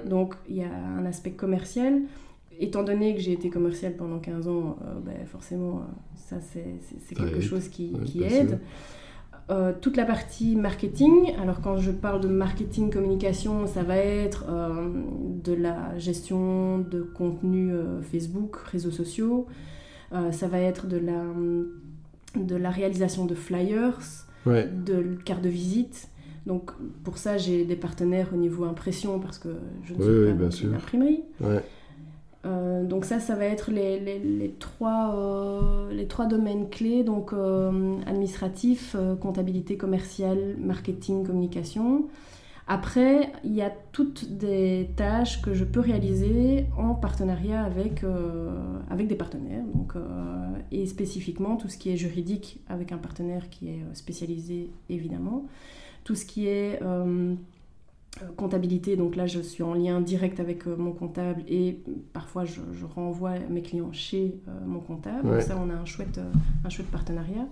Donc, 0.07 0.35
il 0.49 0.57
y 0.57 0.63
a 0.63 0.73
un 0.73 1.07
aspect 1.07 1.33
commercial. 1.33 2.03
Étant 2.61 2.83
donné 2.83 3.15
que 3.15 3.21
j'ai 3.21 3.33
été 3.33 3.49
commercial 3.49 3.97
pendant 3.97 4.19
15 4.19 4.47
ans, 4.47 4.77
euh, 4.85 5.01
ben, 5.01 5.27
forcément, 5.27 5.83
ça, 6.15 6.37
c'est 6.41 7.15
quelque 7.15 7.41
chose 7.41 7.69
qui, 7.69 7.95
aide. 8.23 8.61
Euh, 9.51 9.73
toute 9.81 9.97
la 9.97 10.05
partie 10.05 10.55
marketing. 10.55 11.35
Alors 11.41 11.61
quand 11.61 11.77
je 11.77 11.91
parle 11.91 12.21
de 12.21 12.29
marketing 12.29 12.91
communication, 12.91 13.67
ça 13.67 13.83
va 13.83 13.97
être 13.97 14.47
euh, 14.49 14.89
de 15.43 15.53
la 15.53 15.99
gestion 15.99 16.79
de 16.79 17.03
contenu 17.03 17.73
euh, 17.73 18.01
Facebook, 18.03 18.57
réseaux 18.57 18.93
sociaux. 18.93 19.47
ça 20.31 20.47
va 20.47 20.59
être 20.59 20.87
de 20.87 20.99
la, 20.99 21.25
de 22.37 22.55
la 22.55 22.71
réalisation 22.71 23.25
de 23.25 23.35
flyers, 23.35 23.99
de 24.47 25.17
cartes 25.25 25.43
de 25.43 25.49
visite. 25.49 26.09
Donc 26.47 26.73
pour 27.03 27.19
ça, 27.19 27.37
j'ai 27.37 27.65
des 27.65 27.77
partenaires 27.77 28.29
au 28.33 28.37
niveau 28.37 28.65
impression 28.65 29.19
parce 29.19 29.39
que 29.39 29.49
je 29.85 29.95
ne 29.95 30.51
suis 30.51 30.67
pas 30.67 30.73
l'imprimerie. 30.73 31.25
Euh, 32.45 32.85
donc 32.85 33.05
ça, 33.05 33.21
ça 33.21 33.37
va 33.37 33.45
être 33.45 33.71
les, 33.71 34.55
trois, 34.59 35.15
euh, 35.15 35.93
les 35.93 36.07
trois 36.07 36.27
domaines 36.27 36.69
clés, 36.69 37.05
donc 37.05 37.33
euh, 37.33 37.99
administratif, 38.07 38.97
comptabilité 39.21 39.77
commerciale, 39.77 40.57
marketing, 40.59 41.25
communication. 41.25 42.09
Après, 42.69 43.33
il 43.45 43.53
y 43.53 43.63
a 43.63 43.73
toutes 43.91 44.37
des 44.39 44.91
tâches 44.97 45.43
que 45.43 45.53
je 45.53 45.65
peux 45.65 45.81
réaliser 45.81 46.67
en 46.79 46.95
partenariat 46.95 47.63
avec, 47.63 48.05
avec 48.89 49.09
des 49.09 49.17
partenaires, 49.17 49.65
donc, 49.75 49.95
et 50.71 50.87
spécifiquement 50.87 51.57
tout 51.57 51.69
ce 51.69 51.77
qui 51.77 51.91
est 51.91 51.97
juridique 51.97 52.61
avec 52.69 52.93
un 52.93 52.99
partenaire 52.99 53.51
qui 53.51 53.69
est 53.69 53.85
spécialisé 53.95 54.71
évidemment, 54.89 55.45
tout 56.05 56.15
ce 56.15 56.25
qui 56.25 56.47
est 56.47 56.79
comptabilité, 58.37 58.97
donc 58.97 59.17
là 59.17 59.27
je 59.27 59.41
suis 59.41 59.63
en 59.63 59.75
lien 59.75 60.01
direct 60.01 60.39
avec 60.39 60.67
mon 60.67 60.93
comptable 60.93 61.43
et 61.49 61.83
parfois 62.13 62.45
je, 62.45 62.61
renvoie 62.95 63.39
mes 63.51 63.63
clients 63.63 63.93
chez 63.93 64.35
mon 64.67 64.81
comptable. 64.81 65.29
Donc 65.29 65.43
ça 65.43 65.59
on 65.59 65.71
a 65.71 65.75
un 65.75 65.85
chouette, 65.85 66.21
un 66.65 66.69
chouette 66.69 66.89
partenariat. 66.89 67.47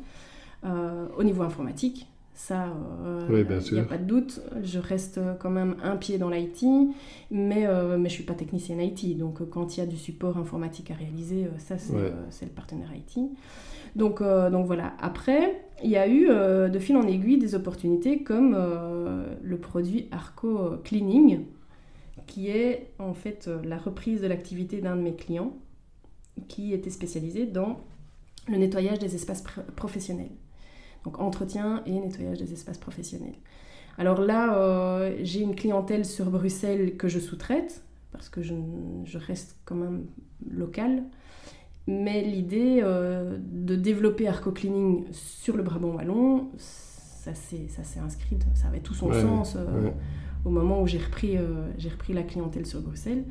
au 0.64 1.24
niveau 1.24 1.42
informatique, 1.42 2.06
ça, 2.40 2.72
il 3.28 3.74
n'y 3.74 3.78
a 3.78 3.84
pas 3.84 3.98
de 3.98 4.04
doute. 4.04 4.40
Je 4.62 4.78
reste 4.78 5.20
quand 5.38 5.50
même 5.50 5.76
un 5.82 5.96
pied 5.96 6.16
dans 6.16 6.30
l'IT, 6.30 6.64
mais, 7.30 7.66
mais 7.66 7.66
je 7.66 7.96
ne 7.96 8.08
suis 8.08 8.24
pas 8.24 8.34
technicienne 8.34 8.80
IT. 8.80 9.16
Donc, 9.18 9.48
quand 9.50 9.76
il 9.76 9.80
y 9.80 9.82
a 9.82 9.86
du 9.86 9.96
support 9.96 10.38
informatique 10.38 10.90
à 10.90 10.94
réaliser, 10.94 11.48
ça, 11.58 11.76
c'est 11.78 12.46
le 12.46 12.52
partenaire 12.52 12.88
IT. 12.94 13.20
Donc, 13.94 14.22
donc 14.22 14.66
voilà. 14.66 14.94
Après, 15.00 15.62
il 15.84 15.90
y 15.90 15.96
a 15.96 16.08
eu 16.08 16.28
de 16.28 16.78
fil 16.78 16.96
en 16.96 17.06
aiguille 17.06 17.38
des 17.38 17.54
opportunités 17.54 18.22
comme 18.22 18.56
le 19.42 19.56
produit 19.58 20.08
Arco 20.10 20.78
Cleaning, 20.82 21.44
qui 22.26 22.48
est 22.48 22.92
en 22.98 23.12
fait 23.12 23.50
la 23.64 23.76
reprise 23.76 24.22
de 24.22 24.26
l'activité 24.26 24.80
d'un 24.80 24.96
de 24.96 25.02
mes 25.02 25.14
clients 25.14 25.52
qui 26.48 26.72
était 26.72 26.90
spécialisé 26.90 27.44
dans 27.44 27.80
le 28.48 28.56
nettoyage 28.56 28.98
des 28.98 29.14
espaces 29.14 29.44
professionnels. 29.76 30.30
Donc 31.04 31.20
entretien 31.20 31.82
et 31.86 31.92
nettoyage 31.92 32.38
des 32.38 32.52
espaces 32.52 32.78
professionnels. 32.78 33.34
Alors 33.98 34.20
là, 34.20 34.56
euh, 34.56 35.14
j'ai 35.22 35.40
une 35.40 35.54
clientèle 35.54 36.06
sur 36.06 36.30
Bruxelles 36.30 36.96
que 36.96 37.06
je 37.06 37.18
sous-traite, 37.18 37.82
parce 38.12 38.30
que 38.30 38.40
je, 38.42 38.54
reste 39.18 39.56
quand 39.64 39.74
même 39.74 40.06
local. 40.50 41.02
Mais 41.86 42.22
l'idée 42.22 42.80
euh, 42.82 43.36
de 43.40 43.76
développer 43.76 44.28
Arco 44.28 44.52
Cleaning 44.52 45.04
sur 45.12 45.56
le 45.56 45.62
Brabant 45.62 45.96
Wallon, 45.96 46.48
ça 46.56 47.34
s'est 47.34 47.68
inscrit, 48.02 48.38
ça 48.54 48.68
avait 48.68 48.80
tout 48.80 48.94
son 48.94 49.12
sens 49.12 49.56
euh, 49.56 49.90
au 50.46 50.50
moment 50.50 50.80
où 50.80 50.86
j'ai 50.86 50.98
repris, 50.98 51.36
la 52.08 52.22
clientèle 52.22 52.64
sur 52.64 52.80
Bruxelles. 52.80 53.24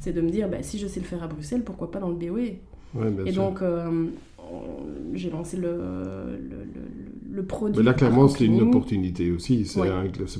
C'est 0.00 0.12
de 0.12 0.20
me 0.20 0.30
dire, 0.30 0.48
bah, 0.48 0.62
si 0.62 0.78
je 0.78 0.86
sais 0.86 1.00
le 1.00 1.06
faire 1.06 1.22
à 1.22 1.28
Bruxelles, 1.28 1.64
pourquoi 1.64 1.90
pas 1.90 1.98
dans 1.98 2.08
le 2.08 2.14
BOE 2.14 3.26
Et 3.26 3.32
donc, 3.32 3.62
j'ai 5.14 5.30
lancé 5.30 5.56
le, 5.56 5.72
le, 5.72 6.66
le, 7.30 7.42
produit. 7.44 7.78
Mais 7.78 7.84
là, 7.84 7.94
clairement, 7.94 8.28
c'est 8.28 8.44
une 8.44 8.60
opportunité 8.62 9.30
aussi. 9.30 9.64
C'est 9.64 9.80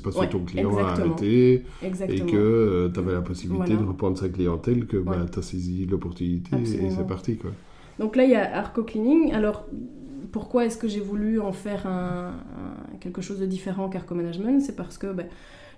pas 0.03 0.11
ce 0.11 0.19
que 0.19 0.25
ton 0.25 0.39
client 0.39 0.75
a 0.77 0.91
arrêté 0.91 1.63
et 1.83 2.19
que 2.21 2.35
euh, 2.35 2.89
tu 2.89 2.99
avais 2.99 3.13
la 3.13 3.21
possibilité 3.21 3.75
de 3.75 3.83
reprendre 3.83 4.17
sa 4.17 4.29
clientèle, 4.29 4.85
que 4.85 4.97
bah, 4.97 5.25
tu 5.31 5.39
as 5.39 5.41
saisi 5.41 5.85
l'opportunité 5.85 6.55
et 6.57 6.89
c'est 6.91 7.07
parti. 7.07 7.37
Quoi. 7.37 7.51
Donc 7.99 8.15
là, 8.15 8.23
il 8.25 8.31
y 8.31 8.35
a 8.35 8.57
Arco 8.57 8.83
Cleaning. 8.83 9.33
Alors, 9.33 9.65
pourquoi 10.31 10.65
est-ce 10.65 10.77
que 10.77 10.87
j'ai 10.87 10.99
voulu 10.99 11.39
en 11.39 11.53
faire 11.53 11.87
un, 11.87 12.33
quelque 12.99 13.21
chose 13.21 13.39
de 13.39 13.45
différent 13.45 13.89
qu'Arco 13.89 14.15
Management? 14.15 14.61
C'est 14.61 14.75
parce 14.75 14.97
que. 14.97 15.07
Ben, 15.07 15.27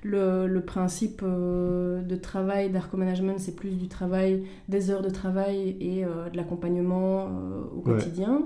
le, 0.04 0.60
principe 0.60 1.22
euh, 1.24 2.02
de 2.02 2.16
travail 2.16 2.70
d'Arco 2.70 2.98
Management, 2.98 3.40
c'est 3.40 3.56
plus 3.56 3.72
du 3.72 3.88
travail, 3.88 4.44
des 4.70 4.90
heures 4.90 5.02
de 5.02 5.10
travail 5.10 5.78
et 5.80 6.06
euh, 6.06 6.30
de 6.30 6.38
l'accompagnement 6.38 7.28
euh, 7.28 7.62
au 7.76 7.82
quotidien. 7.82 8.44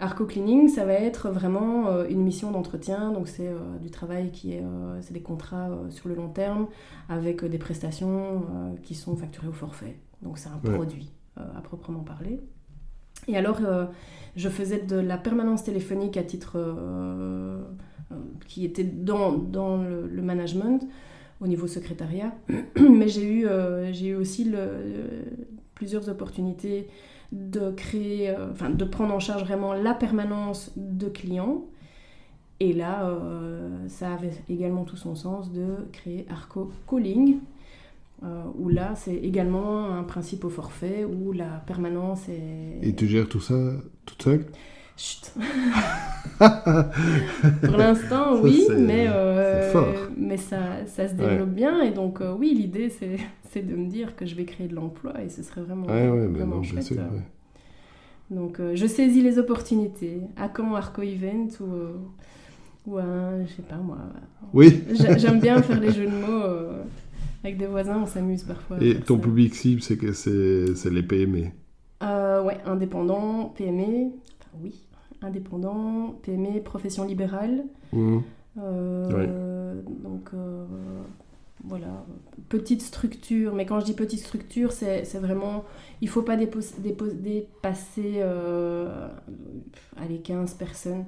Arco 0.00 0.24
Cleaning, 0.24 0.68
ça 0.68 0.84
va 0.84 0.94
être 0.94 1.30
vraiment 1.30 2.02
une 2.06 2.22
mission 2.22 2.50
d'entretien, 2.50 3.12
donc 3.12 3.28
c'est 3.28 3.48
du 3.80 3.88
travail 3.88 4.32
qui 4.32 4.52
est, 4.52 4.64
c'est 5.00 5.12
des 5.12 5.20
contrats 5.20 5.68
sur 5.90 6.08
le 6.08 6.16
long 6.16 6.26
terme 6.26 6.66
avec 7.08 7.44
des 7.44 7.58
prestations 7.58 8.44
qui 8.82 8.96
sont 8.96 9.14
facturées 9.14 9.46
au 9.46 9.52
forfait. 9.52 9.96
Donc 10.20 10.38
c'est 10.38 10.48
un 10.48 10.58
produit 10.58 11.12
à 11.36 11.60
proprement 11.60 12.00
parler. 12.00 12.40
Et 13.28 13.36
alors, 13.36 13.60
je 14.34 14.48
faisais 14.48 14.80
de 14.80 14.96
la 14.96 15.18
permanence 15.18 15.62
téléphonique 15.62 16.16
à 16.16 16.24
titre 16.24 16.58
qui 18.46 18.64
était 18.64 18.84
dans, 18.84 19.32
dans 19.32 19.78
le, 19.78 20.22
management 20.22 20.86
au 21.40 21.46
niveau 21.46 21.66
secrétariat. 21.66 22.34
Mais 22.80 23.08
j'ai 23.08 23.24
eu, 23.24 23.46
euh, 23.46 23.92
j'ai 23.92 24.08
eu 24.08 24.14
aussi 24.14 24.50
plusieurs 25.74 26.08
opportunités 26.08 26.86
de 27.32 27.70
créer, 27.70 28.30
euh, 28.30 28.50
enfin 28.52 28.70
de 28.70 28.84
prendre 28.84 29.14
en 29.14 29.20
charge 29.20 29.42
vraiment 29.42 29.72
la 29.72 29.94
permanence 29.94 30.72
de 30.76 31.08
clients. 31.08 31.64
Et 32.60 32.72
là, 32.72 33.06
euh, 33.06 33.88
ça 33.88 34.12
avait 34.14 34.32
également 34.48 34.84
tout 34.84 34.96
son 34.96 35.16
sens 35.16 35.52
de 35.52 35.76
créer 35.92 36.26
Arco 36.30 36.70
Calling, 36.88 37.38
où 38.56 38.68
là, 38.68 38.94
c'est 38.94 39.16
également 39.16 39.86
un 39.86 40.04
principe 40.04 40.44
au 40.44 40.48
forfait, 40.48 41.04
où 41.04 41.32
la 41.32 41.60
permanence 41.66 42.28
est... 42.28 42.78
Et 42.80 42.94
tu 42.94 43.08
gères 43.08 43.28
tout 43.28 43.40
ça 43.40 43.72
toute 44.06 44.22
seule? 44.22 44.46
Chut. 44.96 45.32
Pour 46.38 47.76
l'instant, 47.76 48.40
oui, 48.40 48.66
mais, 48.76 49.06
euh, 49.08 50.06
mais 50.16 50.36
ça, 50.36 50.86
ça 50.86 51.08
se 51.08 51.14
développe 51.14 51.50
bien. 51.50 51.82
Et 51.82 51.90
donc, 51.90 52.20
euh, 52.20 52.34
oui, 52.38 52.54
l'idée, 52.54 52.90
c'est 52.90 53.66
de 53.66 53.74
me 53.74 53.88
dire 53.88 54.16
que 54.16 54.26
je 54.26 54.34
vais 54.34 54.44
créer 54.44 54.68
de 54.68 54.74
l'emploi 54.74 55.14
et 55.22 55.28
ce 55.28 55.42
serait 55.42 55.62
vraiment, 55.62 55.86
vraiment 55.86 56.62
chouette. 56.62 56.92
donc, 58.30 58.60
euh, 58.60 58.72
je 58.74 58.86
saisis 58.86 59.22
les 59.22 59.38
opportunités. 59.38 60.20
À 60.36 60.48
quand 60.48 60.74
Arco 60.74 61.02
Event 61.02 61.48
ou, 61.60 62.90
ou 62.90 62.98
un, 62.98 63.44
je 63.44 63.52
sais 63.52 63.62
pas 63.62 63.76
moi. 63.76 63.98
Oui. 64.52 64.82
J'aime 65.16 65.40
bien 65.40 65.62
faire 65.62 65.80
les 65.80 65.92
jeux 65.92 66.06
de 66.06 66.10
mots. 66.10 66.44
avec 67.42 67.56
des 67.56 67.66
voisins, 67.66 68.00
on 68.02 68.06
s'amuse 68.06 68.42
parfois. 68.42 68.76
Et 68.80 68.96
ton 68.96 69.18
public 69.18 69.54
cible, 69.54 69.80
c'est 69.80 70.90
les 70.90 71.02
PME 71.02 71.46
Ouais, 72.44 72.58
indépendants, 72.66 73.54
PME, 73.56 74.10
oui, 74.60 74.74
indépendant, 75.22 76.14
PME, 76.22 76.60
profession 76.62 77.04
libérale. 77.04 77.64
Mmh. 77.92 78.18
Euh, 78.58 79.80
donc 80.04 80.28
euh, 80.34 80.66
voilà, 81.64 82.04
petite 82.48 82.82
structure. 82.82 83.54
Mais 83.54 83.66
quand 83.66 83.80
je 83.80 83.86
dis 83.86 83.94
petite 83.94 84.20
structure, 84.20 84.72
c'est 84.72 85.04
vraiment, 85.14 85.64
il 86.00 86.06
ne 86.06 86.10
faut 86.10 86.22
pas 86.22 86.36
dépasser 86.36 88.14
euh, 88.16 89.08
les 90.08 90.18
15 90.18 90.54
personnes. 90.54 91.04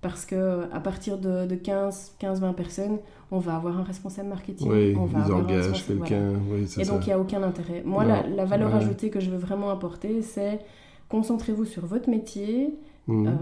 Parce 0.00 0.24
que 0.24 0.72
à 0.72 0.78
partir 0.78 1.18
de, 1.18 1.44
de 1.44 1.56
15-20 1.56 2.54
personnes, 2.54 2.98
on 3.32 3.40
va 3.40 3.56
avoir 3.56 3.78
un 3.78 3.82
responsable 3.82 4.28
marketing. 4.28 4.70
Oui, 4.70 4.94
on 4.96 5.06
va 5.06 5.24
ils 5.26 5.32
engagent 5.32 5.86
quelqu'un. 5.86 6.34
Et 6.78 6.84
donc, 6.84 7.04
il 7.04 7.08
n'y 7.08 7.12
a 7.12 7.18
aucun 7.18 7.42
intérêt. 7.42 7.82
Moi, 7.84 8.04
la, 8.04 8.44
valeur 8.44 8.74
ajoutée 8.76 9.10
que 9.10 9.18
je 9.18 9.28
veux 9.28 9.38
vraiment 9.38 9.70
apporter, 9.70 10.22
c'est 10.22 10.60
concentrez-vous 11.08 11.64
sur 11.64 11.84
votre 11.84 12.08
métier, 12.08 12.74
Mmh. 13.08 13.26
Euh, 13.26 13.32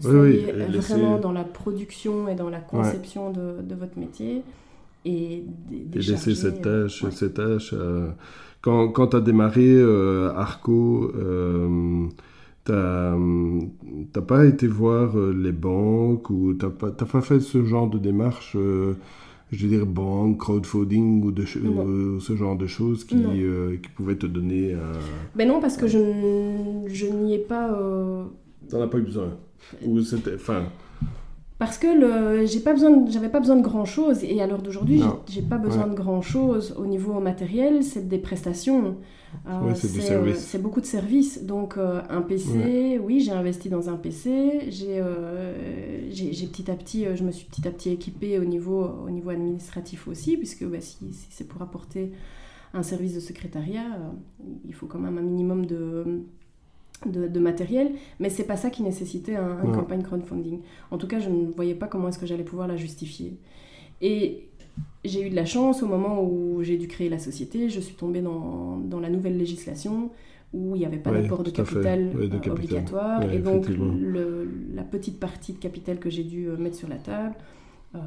soyez 0.00 0.52
vraiment 0.52 1.18
dans 1.18 1.32
la 1.32 1.44
production 1.44 2.28
et 2.28 2.34
dans 2.34 2.50
la 2.50 2.60
conception 2.60 3.32
de, 3.32 3.62
de 3.62 3.74
votre 3.74 3.98
métier. 3.98 4.42
Et, 5.06 5.44
laisser 5.94 6.34
cette 6.34 6.62
tâche. 6.62 7.04
Cette 7.10 7.34
tâche 7.34 7.74
euh, 7.74 8.10
quand 8.60 8.88
quand 8.88 9.08
tu 9.08 9.16
as 9.16 9.20
démarré 9.20 9.66
euh, 9.66 10.30
Arco, 10.34 11.10
tu 12.66 12.72
n'as 12.72 14.22
pas 14.26 14.44
été 14.44 14.66
voir 14.66 15.16
les 15.16 15.52
banques 15.52 16.28
ou 16.28 16.54
tu 16.54 16.64
n'as 16.64 16.72
pas, 16.72 16.90
pas, 16.90 17.20
fait 17.22 17.40
ce 17.40 17.64
genre 17.64 17.88
de 17.88 17.98
démarche 17.98 18.56
je 19.52 19.66
veux 19.66 19.68
dire, 19.68 19.86
banque, 19.86 20.38
crowdfunding 20.38 21.22
ou, 21.22 21.30
de 21.30 21.44
ce 21.46 22.34
genre 22.34 22.56
de 22.56 22.66
choses 22.66 23.04
qui, 23.04 23.16
qui 23.16 23.88
pouvaient 23.94 24.16
te 24.16 24.26
donner. 24.26 24.76
Ben 25.34 25.48
non, 25.48 25.60
parce 25.60 25.78
que 25.78 25.86
je, 25.86 25.98
je 26.88 27.06
n'y 27.06 27.34
ai 27.34 27.38
pas 27.38 27.70
T'en 28.68 28.80
as 28.80 28.88
pas 28.88 28.98
eu 28.98 29.02
besoin 29.02 29.36
Ou 29.84 30.00
c'était. 30.02 30.34
Enfin. 30.34 30.64
Parce 31.58 31.78
que 31.78 31.86
le, 31.86 32.46
j'ai 32.46 32.60
pas 32.60 32.72
besoin, 32.72 33.06
j'avais 33.08 33.28
pas 33.28 33.38
besoin 33.38 33.56
de 33.56 33.62
grand 33.62 33.84
chose 33.84 34.24
et 34.24 34.42
à 34.42 34.46
l'heure 34.46 34.60
d'aujourd'hui, 34.60 35.02
j'ai, 35.28 35.40
pas 35.40 35.56
besoin 35.56 35.86
de 35.86 35.94
grand 35.94 36.20
chose 36.20 36.74
au 36.76 36.84
niveau 36.84 37.20
matériel. 37.20 37.84
C'est 37.84 38.08
des 38.08 38.18
prestations, 38.18 38.96
euh, 39.46 39.72
c'est, 39.74 40.10
euh, 40.10 40.34
c'est 40.34 40.60
beaucoup 40.60 40.80
de 40.80 40.86
services. 40.86 41.44
Donc 41.44 41.76
euh, 41.76 42.02
un 42.10 42.22
PC, 42.22 43.00
oui, 43.02 43.20
j'ai 43.20 43.30
investi 43.30 43.68
dans 43.68 43.88
un 43.88 43.96
PC. 43.96 44.68
J'ai, 44.68 45.00
j'ai, 46.10 46.46
petit 46.48 46.70
à 46.70 46.74
petit, 46.74 47.06
je 47.14 47.22
me 47.22 47.30
suis 47.30 47.46
petit 47.46 47.66
à 47.68 47.70
petit 47.70 47.90
équipée 47.90 48.40
au 48.40 48.44
niveau, 48.44 48.90
au 49.06 49.10
niveau 49.10 49.30
administratif 49.30 50.08
aussi, 50.08 50.36
puisque 50.36 50.64
bah, 50.64 50.80
si, 50.80 50.96
si, 51.12 51.28
c'est 51.30 51.46
pour 51.46 51.62
apporter 51.62 52.10
un 52.74 52.82
service 52.82 53.14
de 53.14 53.20
secrétariat, 53.20 53.86
il 54.66 54.74
faut 54.74 54.86
quand 54.86 54.98
même 54.98 55.18
un 55.18 55.22
minimum 55.22 55.66
de 55.66 56.24
de, 57.08 57.38
matériel, 57.38 57.92
mais 58.20 58.30
c'est 58.30 58.44
pas 58.44 58.56
ça 58.56 58.70
qui 58.70 58.82
nécessitait 58.82 59.36
un, 59.36 59.62
une 59.64 59.72
campagne 59.72 60.02
crowdfunding. 60.02 60.60
En 60.90 60.98
tout 60.98 61.06
cas, 61.06 61.20
je 61.20 61.28
ne 61.28 61.46
voyais 61.46 61.74
pas 61.74 61.86
comment 61.86 62.08
est-ce 62.08 62.18
que 62.18 62.26
j'allais 62.26 62.44
pouvoir 62.44 62.68
la 62.68 62.76
justifier. 62.76 63.36
Et 64.00 64.48
j'ai 65.04 65.26
eu 65.26 65.30
de 65.30 65.36
la 65.36 65.44
chance 65.44 65.82
au 65.82 65.86
moment 65.86 66.22
où 66.22 66.62
j'ai 66.62 66.76
dû 66.76 66.88
créer 66.88 67.08
la 67.08 67.18
société, 67.18 67.68
je 67.68 67.80
suis 67.80 67.94
tombée 67.94 68.20
dans, 68.20 68.78
dans 68.78 69.00
la 69.00 69.10
nouvelle 69.10 69.36
législation 69.36 70.10
où 70.54 70.76
il 70.76 70.78
n'y 70.78 70.86
avait 70.86 70.98
pas 70.98 71.10
d'apport 71.10 71.42
de, 71.42 71.50
capital, 71.50 72.12
obligatoire. 72.48 73.22
et 73.30 73.38
donc, 73.40 73.66
le, 73.68 74.48
la 74.72 74.84
petite 74.84 75.18
partie 75.18 75.52
de 75.52 75.58
capital 75.58 75.98
que 75.98 76.08
j'ai 76.08 76.22
dû 76.22 76.46
euh, 76.46 76.56
mettre 76.56 76.76
sur 76.76 76.88
la 76.88 76.96
table 76.96 77.34
euh, 77.96 77.98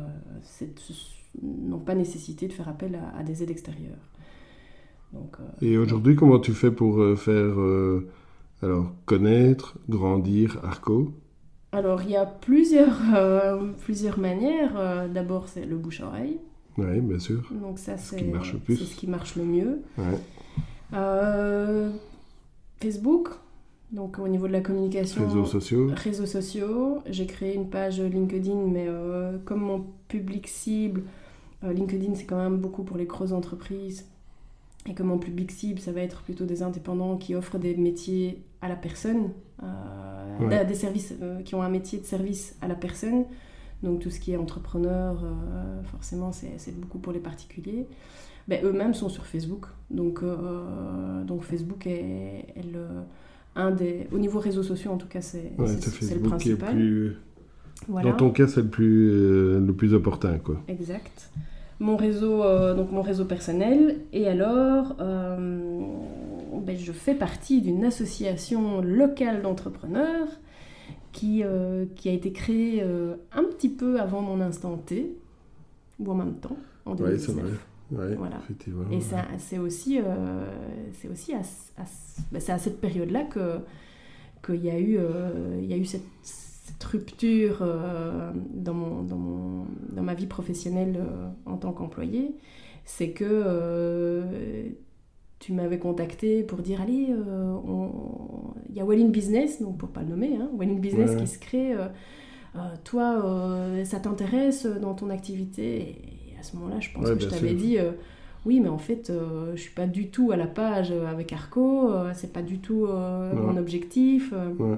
n'ont 1.44 1.80
pas 1.80 1.94
nécessité 1.94 2.48
de 2.48 2.54
faire 2.54 2.70
appel 2.70 2.98
à, 3.18 3.24
des 3.24 3.44
aides 3.44 3.52
extérieures. 3.52 4.00
Donc, 5.12 5.36
euh, 5.40 5.66
et 5.66 5.78
aujourd'hui, 5.78 6.16
comment 6.16 6.40
tu 6.40 6.54
fais 6.54 6.72
pour 6.72 7.02
euh, 7.02 7.16
faire 7.16 7.56
alors, 8.64 8.92
connaître, 9.06 9.78
grandir, 9.90 10.60
Arco 10.64 11.14
Alors, 11.72 12.02
il 12.04 12.12
y 12.12 12.16
a 12.16 12.26
plusieurs, 12.26 12.98
euh, 13.16 13.72
plusieurs 13.84 14.18
manières. 14.20 14.74
Euh, 14.78 15.08
d'abord, 15.08 15.48
c'est 15.48 15.66
le 15.66 15.78
bouche-oreille. 15.78 16.40
Oui, 16.78 17.02
bien 17.02 17.20
sûr. 17.20 17.42
Donc 17.52 17.80
ça, 17.80 17.98
Ce 17.98 18.12
c'est 18.12 18.18
qui 18.18 18.26
marche 18.26 18.54
le 18.54 18.60
plus. 18.60 18.78
c'est 18.78 18.86
ce 18.86 18.96
qui 18.96 19.08
marche 19.08 19.36
le 19.36 19.44
mieux. 19.44 19.82
Ouais. 19.98 20.18
Euh, 20.94 21.90
Facebook, 22.82 23.30
donc 23.92 24.20
au 24.20 24.28
niveau 24.28 24.48
de 24.48 24.54
la 24.54 24.62
communication. 24.62 25.24
Réseaux 25.26 25.46
sociaux. 25.46 25.90
Réseaux 25.96 26.26
sociaux. 26.26 27.00
J'ai 27.10 27.26
créé 27.26 27.56
une 27.56 27.70
page 27.70 28.00
LinkedIn, 28.00 28.68
mais 28.68 28.86
euh, 28.88 29.38
comme 29.46 29.62
mon 29.62 29.86
public 30.08 30.48
cible, 30.48 31.04
euh, 31.64 31.74
LinkedIn 31.74 32.16
c'est 32.16 32.26
quand 32.26 32.38
même 32.42 32.58
beaucoup 32.58 32.84
pour 32.84 32.98
les 32.98 33.06
grosses 33.06 33.32
entreprises. 33.32 34.06
Et 34.90 34.94
que 34.94 35.04
mon 35.04 35.18
public 35.18 35.52
cible, 35.52 35.80
ça 35.80 35.92
va 35.92 36.02
être 36.02 36.22
plutôt 36.22 36.46
des 36.46 36.64
indépendants 36.64 37.18
qui 37.18 37.36
offrent 37.36 37.58
des 37.58 37.76
métiers 37.76 38.42
à 38.62 38.70
la 38.70 38.76
personne, 38.76 39.32
euh, 39.64 40.48
Ouais. 40.48 40.66
des 40.66 40.76
services 40.76 41.14
euh, 41.22 41.42
qui 41.42 41.56
ont 41.56 41.62
un 41.62 41.70
métier 41.70 42.00
de 42.00 42.06
service 42.06 42.56
à 42.62 42.68
la 42.68 42.76
personne. 42.76 43.26
Donc 43.84 44.00
tout 44.00 44.10
ce 44.10 44.20
qui 44.20 44.32
est 44.32 44.38
entrepreneur, 44.38 45.22
euh, 45.24 45.84
forcément, 45.84 46.32
c'est 46.32 46.80
beaucoup 46.80 47.00
pour 47.00 47.12
les 47.14 47.20
particuliers. 47.20 47.86
Ben, 48.48 48.64
Eux-mêmes 48.64 48.94
sont 48.94 49.10
sur 49.10 49.26
Facebook. 49.26 49.66
Donc, 49.92 50.22
donc 51.26 51.44
Facebook 51.44 51.86
est, 51.86 52.46
est 52.56 52.64
le, 52.72 52.86
un 53.58 53.72
des... 53.72 54.08
Au 54.14 54.18
niveau 54.20 54.40
réseaux 54.40 54.64
sociaux, 54.64 54.92
en 54.92 54.98
tout 54.98 55.08
cas, 55.08 55.20
c'est 55.22 55.52
Ouais, 55.58 55.68
le 55.68 55.78
Facebook 55.82 56.38
qui 56.38 56.52
est 56.52 56.56
principal. 56.56 56.76
plus. 56.76 57.18
Voilà. 57.90 58.12
Dans 58.12 58.18
ton 58.18 58.30
cas, 58.32 58.48
c'est 58.48 58.62
le 58.62 58.68
plus, 58.70 59.10
le 59.60 59.74
plus 59.74 59.94
opportun, 59.94 60.38
quoi. 60.40 60.62
Exact. 60.70 61.30
Mon 61.80 61.96
réseau, 61.96 62.44
euh, 62.44 62.74
donc 62.76 62.92
mon 62.92 63.02
réseau 63.04 63.26
personnel. 63.26 63.98
Et 64.14 64.28
alors, 64.28 64.96
euh, 65.00 65.82
ben, 66.66 66.76
je 66.76 66.92
fais 66.92 67.14
partie 67.16 67.62
d'une 67.62 67.86
association 67.86 68.82
locale 68.82 69.42
d'entrepreneurs 69.42 70.28
qui, 71.12 71.44
euh, 71.44 71.86
qui 71.96 72.10
a 72.10 72.14
été 72.14 72.32
créée 72.32 72.84
un 72.84 73.44
petit 73.44 73.70
peu 73.70 74.00
avant 74.00 74.22
mon 74.22 74.42
instant 74.42 74.78
T, 74.78 75.16
ou 76.00 76.12
en 76.12 76.16
même 76.16 76.36
temps, 76.36 76.58
en 76.86 76.92
Oui, 76.92 76.98
2019. 76.98 77.36
c'est 77.36 77.42
vrai. 77.42 78.10
Ouais, 78.10 78.16
Voilà. 78.16 78.38
Et 78.92 79.02
ça, 79.02 79.26
c'est 79.38 79.60
aussi, 79.60 80.00
euh, 80.00 80.04
c'est 80.94 81.08
aussi 81.10 81.34
à, 81.34 81.40
à- 81.78 81.86
ben, 82.32 82.40
c'est 82.42 82.52
à 82.52 82.58
cette 82.58 82.82
période-là 82.82 83.24
que 83.24 83.60
qu'il 84.46 84.64
y 84.64 84.70
a 84.70 84.80
eu, 84.80 84.98
euh, 85.00 85.60
il 85.62 85.68
y 85.68 85.74
a 85.74 85.78
eu 85.78 85.86
cette, 85.86 86.04
cette 86.68 86.84
rupture 86.84 87.60
euh, 87.62 88.32
dans, 88.54 88.74
mon, 88.74 89.04
dans, 89.04 89.16
mon, 89.16 89.66
dans 89.92 90.04
ma 90.04 90.14
vie 90.14 90.26
professionnelle 90.28 90.98
euh, 91.00 91.28
en 91.46 91.58
tant 91.58 91.72
qu'employé. 91.72 92.36
C'est 92.86 93.10
que 93.10 93.26
euh, 93.26 94.70
tu 95.40 95.54
m'avais 95.54 95.80
contacté 95.80 96.44
pour 96.44 96.60
dire 96.60 96.82
allez, 96.82 97.14
il 98.70 98.76
y 98.76 98.80
a 98.80 98.86
Welling 98.86 99.12
Business, 99.12 99.62
donc 99.62 99.78
pour 99.78 99.90
pas 99.90 100.02
le 100.02 100.10
nommer, 100.10 100.36
hein, 100.36 100.50
Welling 100.58 100.80
Business 100.80 101.12
Ouais. 101.12 101.18
qui 101.18 101.28
se 101.28 101.38
crée. 101.40 101.76
toi, 102.86 103.24
ça 103.84 104.00
t'intéresse 104.00 104.66
dans 104.66 104.94
ton 104.94 105.10
activité? 105.10 105.80
Et 106.34 106.40
à 106.40 106.44
ce 106.44 106.56
moment-là, 106.56 106.80
je 106.80 106.90
pense 106.92 107.06
Ouais, 107.08 107.16
que 107.16 107.22
je 107.22 107.28
t'avais 107.28 107.54
dit 107.54 107.78
oui, 108.48 108.62
mais 108.62 108.70
en 108.70 108.78
fait, 108.78 109.10
euh, 109.10 109.52
je 109.56 109.62
suis 109.62 109.74
pas 109.74 109.86
du 109.88 110.10
tout 110.10 110.32
à 110.32 110.38
la 110.38 110.48
page 110.48 110.92
avec 110.92 111.34
Arco, 111.34 111.92
euh, 111.92 112.12
c'est 112.16 112.32
pas 112.32 112.42
du 112.42 112.60
tout 112.60 112.86
euh, 112.86 113.34
mon 113.36 113.58
objectif. 113.58 114.34
Ouais. 114.58 114.78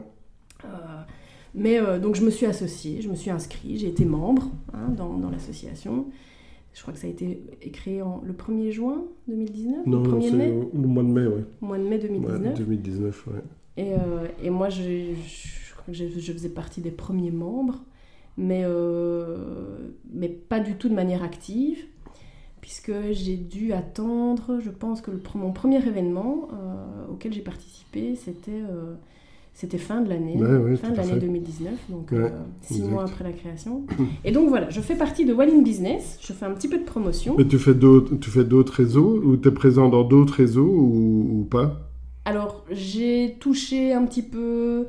Mais 1.56 1.80
euh, 1.80 2.00
donc 2.00 2.16
je 2.16 2.24
me 2.24 2.30
suis 2.30 2.46
associée, 2.46 3.02
je 3.02 3.10
me 3.10 3.16
suis 3.16 3.32
inscrite, 3.32 3.80
j'ai 3.80 3.88
été 3.88 4.06
membre 4.06 4.50
hein, 4.74 4.90
dans, 4.96 5.14
dans 5.18 5.30
l'association. 5.30 6.06
Je 6.74 6.82
crois 6.82 6.94
que 6.94 7.00
ça 7.00 7.08
a 7.08 7.10
été 7.10 7.42
créé 7.74 8.02
en, 8.02 8.22
le 8.24 8.34
1er 8.34 8.72
juin 8.72 9.04
2019, 9.28 9.86
Non, 9.88 10.04
le 10.04 10.10
non, 10.10 10.20
1er 10.20 10.30
c'est 10.30 10.36
mai, 10.36 10.52
au, 10.52 10.70
au 10.74 10.78
mois 10.88 11.04
de 11.04 11.08
mai, 11.10 11.26
ouais. 11.28 11.44
mois 11.62 11.78
de 11.78 11.84
mai 11.84 11.96
Ouais, 11.96 12.02
2019. 12.08 12.54
2019, 12.58 13.28
ouais. 13.28 13.34
Et, 13.78 13.94
euh, 13.94 14.28
et 14.44 14.50
moi, 14.50 14.70
je, 14.70 14.82
je, 14.84 15.74
crois 15.74 15.86
que 15.88 15.94
je, 15.94 16.06
je 16.08 16.32
faisais 16.32 16.50
partie 16.50 16.82
des 16.82 16.92
premiers 16.92 17.32
membres, 17.32 17.84
mais, 18.38 18.62
euh, 18.66 19.90
mais 20.14 20.30
pas 20.30 20.60
du 20.60 20.76
tout 20.76 20.90
de 20.90 20.94
manière 20.94 21.24
active, 21.24 21.80
puisque 22.62 22.94
j'ai 23.12 23.36
dû 23.36 23.74
attendre, 23.74 24.60
je 24.60 24.70
pense 24.70 25.02
que 25.02 25.12
le, 25.12 25.20
mon 25.36 25.52
premier 25.52 25.86
événement 25.86 26.50
auquel 27.12 27.34
j'ai 27.34 27.42
participé, 27.42 28.16
c'était 28.16 28.62
c'était 29.60 29.78
fin 29.78 30.00
de 30.00 30.08
l'année, 30.08 30.38
Ouais, 30.38 30.56
ouais, 30.56 30.78
fin 30.78 30.92
de 30.92 30.96
l'année 30.96 31.16
fait. 31.16 31.20
2019, 31.20 31.74
donc 31.90 32.12
Ouais, 32.14 32.20
euh, 32.20 32.30
six 32.62 32.78
exact. 32.78 32.92
mois 32.92 33.04
après 33.04 33.26
la 33.26 33.34
création. 33.34 33.84
Et 34.24 34.32
donc 34.32 34.48
voilà, 34.48 34.70
je 34.70 34.80
fais 34.80 34.96
partie 34.96 35.26
de 35.26 35.34
Walling 35.34 35.66
Business, 35.66 36.18
je 36.22 36.32
fais 36.32 36.46
un 36.46 36.52
petit 36.52 36.70
peu 36.70 36.78
de 36.78 36.86
promotion. 36.86 37.36
Mais 37.38 37.46
tu 37.46 37.60
fais 37.60 37.74
d'autres, 37.74 38.16
tu 38.16 38.30
fais 38.30 38.46
d'autres 38.46 38.72
réseaux 38.72 39.20
ou 39.22 39.36
tu 39.36 39.50
es 39.50 39.52
présent 39.52 39.90
dans 39.90 40.06
d'autres 40.06 40.36
réseaux 40.36 40.64
ou, 40.66 41.40
ou 41.42 41.44
pas? 41.44 41.90
Alors, 42.24 42.64
j'ai 42.72 43.36
touché 43.42 43.92
un 43.92 44.06
petit 44.06 44.22
peu 44.22 44.88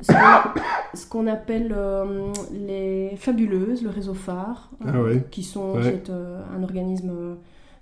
ce 0.00 1.06
qu'on, 1.08 1.28
appelle 1.28 1.72
euh, 1.72 2.32
les 2.52 3.14
fabuleuses, 3.16 3.84
le 3.84 3.90
réseau 3.90 4.14
phare, 4.14 4.72
euh, 4.84 5.20
Ah 5.22 5.28
qui 5.30 5.44
sont 5.44 5.76
un 5.76 6.62
organisme 6.64 7.12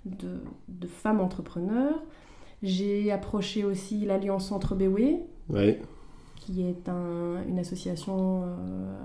de, 0.05 0.27
de 0.67 0.87
femmes 0.87 1.19
entrepreneurs. 1.19 1.99
J'ai 2.61 3.11
approché 3.11 3.63
aussi 3.63 4.05
l'Alliance 4.05 4.49
Centre 4.49 4.75
Béoué, 4.75 5.21
Ouais. 5.49 5.81
Qui 6.41 6.63
est 6.69 6.89
un- 6.89 7.41
une 7.47 7.59
association 7.59 8.43
euh, 8.43 8.97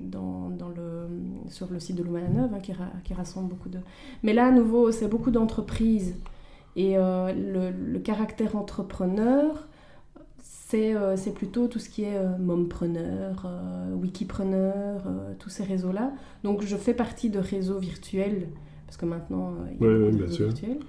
dans, 0.00 0.50
dans 0.50 0.68
le, 0.68 1.08
sur 1.48 1.70
le 1.70 1.80
site 1.80 1.96
de 1.96 2.02
Louvain-la-Neuve 2.02 2.50
hein, 2.54 2.60
qui, 2.60 2.72
ra- 2.72 2.92
qui 3.04 3.14
rassemble 3.14 3.48
beaucoup 3.48 3.68
de... 3.68 3.78
Mais 4.22 4.32
là, 4.32 4.46
à 4.46 4.50
nouveau, 4.50 4.92
c'est 4.92 5.08
beaucoup 5.08 5.30
d'entreprises. 5.30 6.14
Et 6.76 6.96
euh, 6.98 7.32
le, 7.32 7.70
le 7.70 7.98
caractère 8.00 8.56
entrepreneur, 8.56 9.68
c'est 10.42 10.94
euh, 10.96 11.16
c'est 11.16 11.32
plutôt 11.32 11.68
tout 11.68 11.78
ce 11.78 11.88
qui 11.88 12.02
est 12.02 12.20
mompreneur, 12.38 13.48
wikipreneur, 14.02 15.02
tous 15.38 15.50
ces 15.50 15.64
réseaux-là. 15.64 16.12
Donc 16.42 16.62
je 16.62 16.76
fais 16.76 16.94
partie 16.94 17.30
de 17.30 17.38
réseaux 17.38 17.78
virtuels, 17.78 18.48
parce 18.86 18.96
que 18.96 19.06
maintenant, 19.06 19.52
il 19.80 19.84
y 19.84 19.88
a 19.88 19.92
Ouais, 19.92 19.98
beaucoup 19.98 20.16
de 20.18 20.22
réseaux 20.24 20.34
sûr. 20.34 20.46
virtuels. 20.48 20.80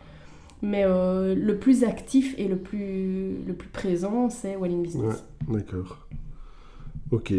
Mais 0.68 0.84
euh, 0.84 1.36
le 1.36 1.57
plus 1.57 1.84
actif 1.84 2.34
et 2.39 2.47
le 2.47 2.55
plus, 2.57 3.36
le 3.45 3.53
plus 3.53 3.70
présent, 3.70 4.30
c'est 4.32 4.55
Welling 4.55 4.82
Business. 4.82 5.24
D'accord. 5.47 6.07
Ok. 7.11 7.34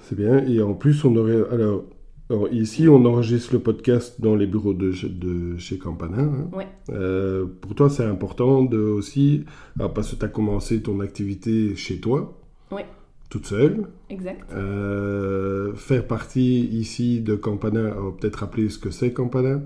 C'est 0.00 0.16
bien. 0.16 0.44
Et 0.46 0.60
en 0.60 0.74
plus, 0.74 1.04
on 1.04 1.14
aurait. 1.14 1.40
Alors, 1.52 1.84
alors, 2.30 2.48
ici, 2.52 2.88
on 2.88 3.04
enregistre 3.04 3.52
le 3.52 3.60
podcast 3.60 4.20
dans 4.20 4.34
les 4.34 4.46
bureaux 4.46 4.74
de, 4.74 4.90
de 5.06 5.56
chez 5.58 5.78
Campana. 5.78 6.22
hein. 6.22 6.48
Ouais. 6.52 6.66
Euh, 6.90 7.46
pour 7.60 7.74
toi, 7.76 7.88
c'est 7.90 8.04
important 8.04 8.64
de 8.64 8.78
aussi. 8.78 9.44
alors, 9.78 9.92
parce 9.94 10.10
que 10.12 10.16
tu 10.16 10.24
as 10.24 10.28
commencé 10.28 10.82
ton 10.82 10.98
activité 11.00 11.76
chez 11.76 12.00
toi. 12.00 12.36
Ouais. 12.72 12.86
Toute 13.30 13.46
seule. 13.46 13.86
Exact. 14.10 14.50
Euh, 14.52 15.74
faire 15.74 16.06
partie 16.06 16.64
ici 16.66 17.20
de 17.20 17.34
Campana, 17.36 17.94
peut-être 18.18 18.36
rappeler 18.36 18.68
ce 18.68 18.78
que 18.78 18.90
c'est 18.90 19.12
Campana. 19.12 19.60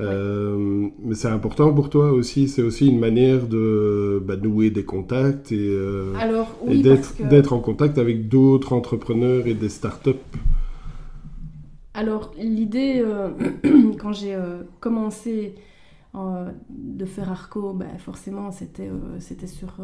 Euh, 0.00 0.88
mais 1.02 1.14
c'est 1.14 1.28
important 1.28 1.72
pour 1.72 1.90
toi 1.90 2.12
aussi, 2.12 2.48
c'est 2.48 2.62
aussi 2.62 2.88
une 2.88 2.98
manière 2.98 3.46
de 3.46 4.22
bah, 4.24 4.36
nouer 4.36 4.70
des 4.70 4.84
contacts 4.84 5.52
et, 5.52 5.68
euh, 5.70 6.14
et 6.68 6.82
d'être 6.82 7.16
que... 7.16 7.54
en 7.54 7.60
contact 7.60 7.98
avec 7.98 8.28
d'autres 8.28 8.72
entrepreneurs 8.72 9.46
et 9.46 9.54
des 9.54 9.68
startups. 9.68 10.14
Alors, 11.94 12.32
l'idée, 12.38 13.02
euh, 13.04 13.30
quand 13.98 14.12
j'ai 14.12 14.36
commencé 14.80 15.54
de 16.14 17.04
faire 17.04 17.30
Arco, 17.30 17.72
bah, 17.72 17.86
forcément, 17.98 18.50
c'était 18.50 18.90
c'était 19.20 19.46
sur, 19.46 19.76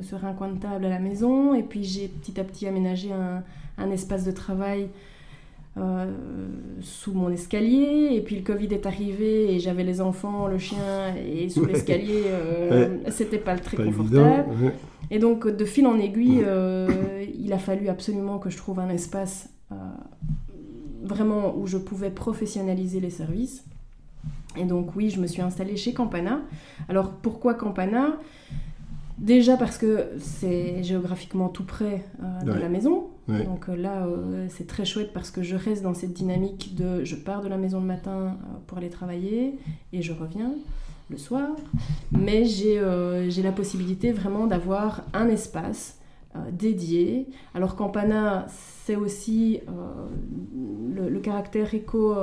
sur 0.00 0.24
un 0.24 0.32
coin 0.32 0.48
de 0.52 0.58
table 0.58 0.86
à 0.86 0.88
la 0.88 0.98
maison. 0.98 1.52
Et 1.54 1.62
puis, 1.62 1.84
j'ai 1.84 2.08
petit 2.08 2.40
à 2.40 2.44
petit 2.44 2.66
aménagé 2.66 3.12
un, 3.12 3.42
un 3.76 3.90
espace 3.90 4.24
de 4.24 4.30
travail 4.30 4.88
euh, 5.76 6.06
sous 6.80 7.12
mon 7.12 7.30
escalier. 7.30 8.10
Et 8.12 8.20
puis, 8.20 8.36
le 8.36 8.42
Covid 8.42 8.68
est 8.74 8.86
arrivé 8.86 9.54
et 9.54 9.60
j'avais 9.60 9.84
les 9.84 10.00
enfants, 10.00 10.46
le 10.48 10.58
chien, 10.58 11.14
et 11.16 11.48
sous 11.48 11.62
Ouais. 11.62 11.72
l'escalier, 11.72 12.22
euh, 12.26 12.98
c'était 13.10 13.38
pas 13.38 13.56
très 13.56 13.76
Pas 13.76 13.84
confortable. 13.84 14.16
évident. 14.50 14.64
ouais. 14.66 14.74
Et 15.10 15.18
donc, 15.18 15.46
de 15.48 15.64
fil 15.64 15.86
en 15.86 15.98
aiguille, 15.98 16.42
euh, 16.44 17.24
il 17.38 17.52
a 17.52 17.58
fallu 17.58 17.88
absolument 17.88 18.38
que 18.38 18.50
je 18.50 18.56
trouve 18.56 18.78
un 18.80 18.88
espace 18.90 19.50
vraiment 21.02 21.54
où 21.56 21.66
je 21.66 21.78
pouvais 21.78 22.10
professionnaliser 22.10 23.00
les 23.00 23.10
services. 23.10 23.64
Et 24.56 24.64
donc, 24.64 24.96
oui, 24.96 25.10
je 25.10 25.20
me 25.20 25.26
suis 25.26 25.40
installée 25.42 25.76
chez 25.76 25.92
Campana. 25.92 26.40
Alors, 26.88 27.12
pourquoi 27.12 27.54
Campana? 27.54 28.16
Déjà 29.18 29.56
parce 29.56 29.78
que 29.78 30.06
c'est 30.20 30.82
géographiquement 30.84 31.48
tout 31.48 31.64
près 31.64 32.04
euh, 32.22 32.42
de 32.44 32.52
Ouais. 32.52 32.58
la 32.60 32.68
maison. 32.68 33.08
Ouais. 33.28 33.44
Donc 33.44 33.68
euh, 33.68 33.76
là, 33.76 34.06
euh, 34.06 34.46
c'est 34.48 34.66
très 34.66 34.84
chouette 34.84 35.12
parce 35.12 35.30
que 35.30 35.42
je 35.42 35.56
reste 35.56 35.82
dans 35.82 35.94
cette 35.94 36.12
dynamique 36.12 36.74
de 36.76 37.04
je 37.04 37.16
pars 37.16 37.42
de 37.42 37.48
la 37.48 37.56
maison 37.58 37.80
le 37.80 37.86
matin 37.86 38.36
pour 38.66 38.78
aller 38.78 38.90
travailler 38.90 39.58
et 39.92 40.02
je 40.02 40.12
reviens 40.12 40.52
le 41.10 41.16
soir. 41.18 41.48
Mais 42.12 42.44
j'ai 42.44 42.80
la 43.42 43.52
possibilité 43.52 44.12
vraiment 44.12 44.46
d'avoir 44.46 45.02
un 45.14 45.28
espace 45.28 45.98
dédié. 46.52 47.26
Alors 47.54 47.74
Campana, 47.74 48.46
c'est 48.84 48.94
aussi 48.96 49.60
le, 50.94 51.08
le 51.08 51.18
caractère 51.20 51.74
éco. 51.74 52.14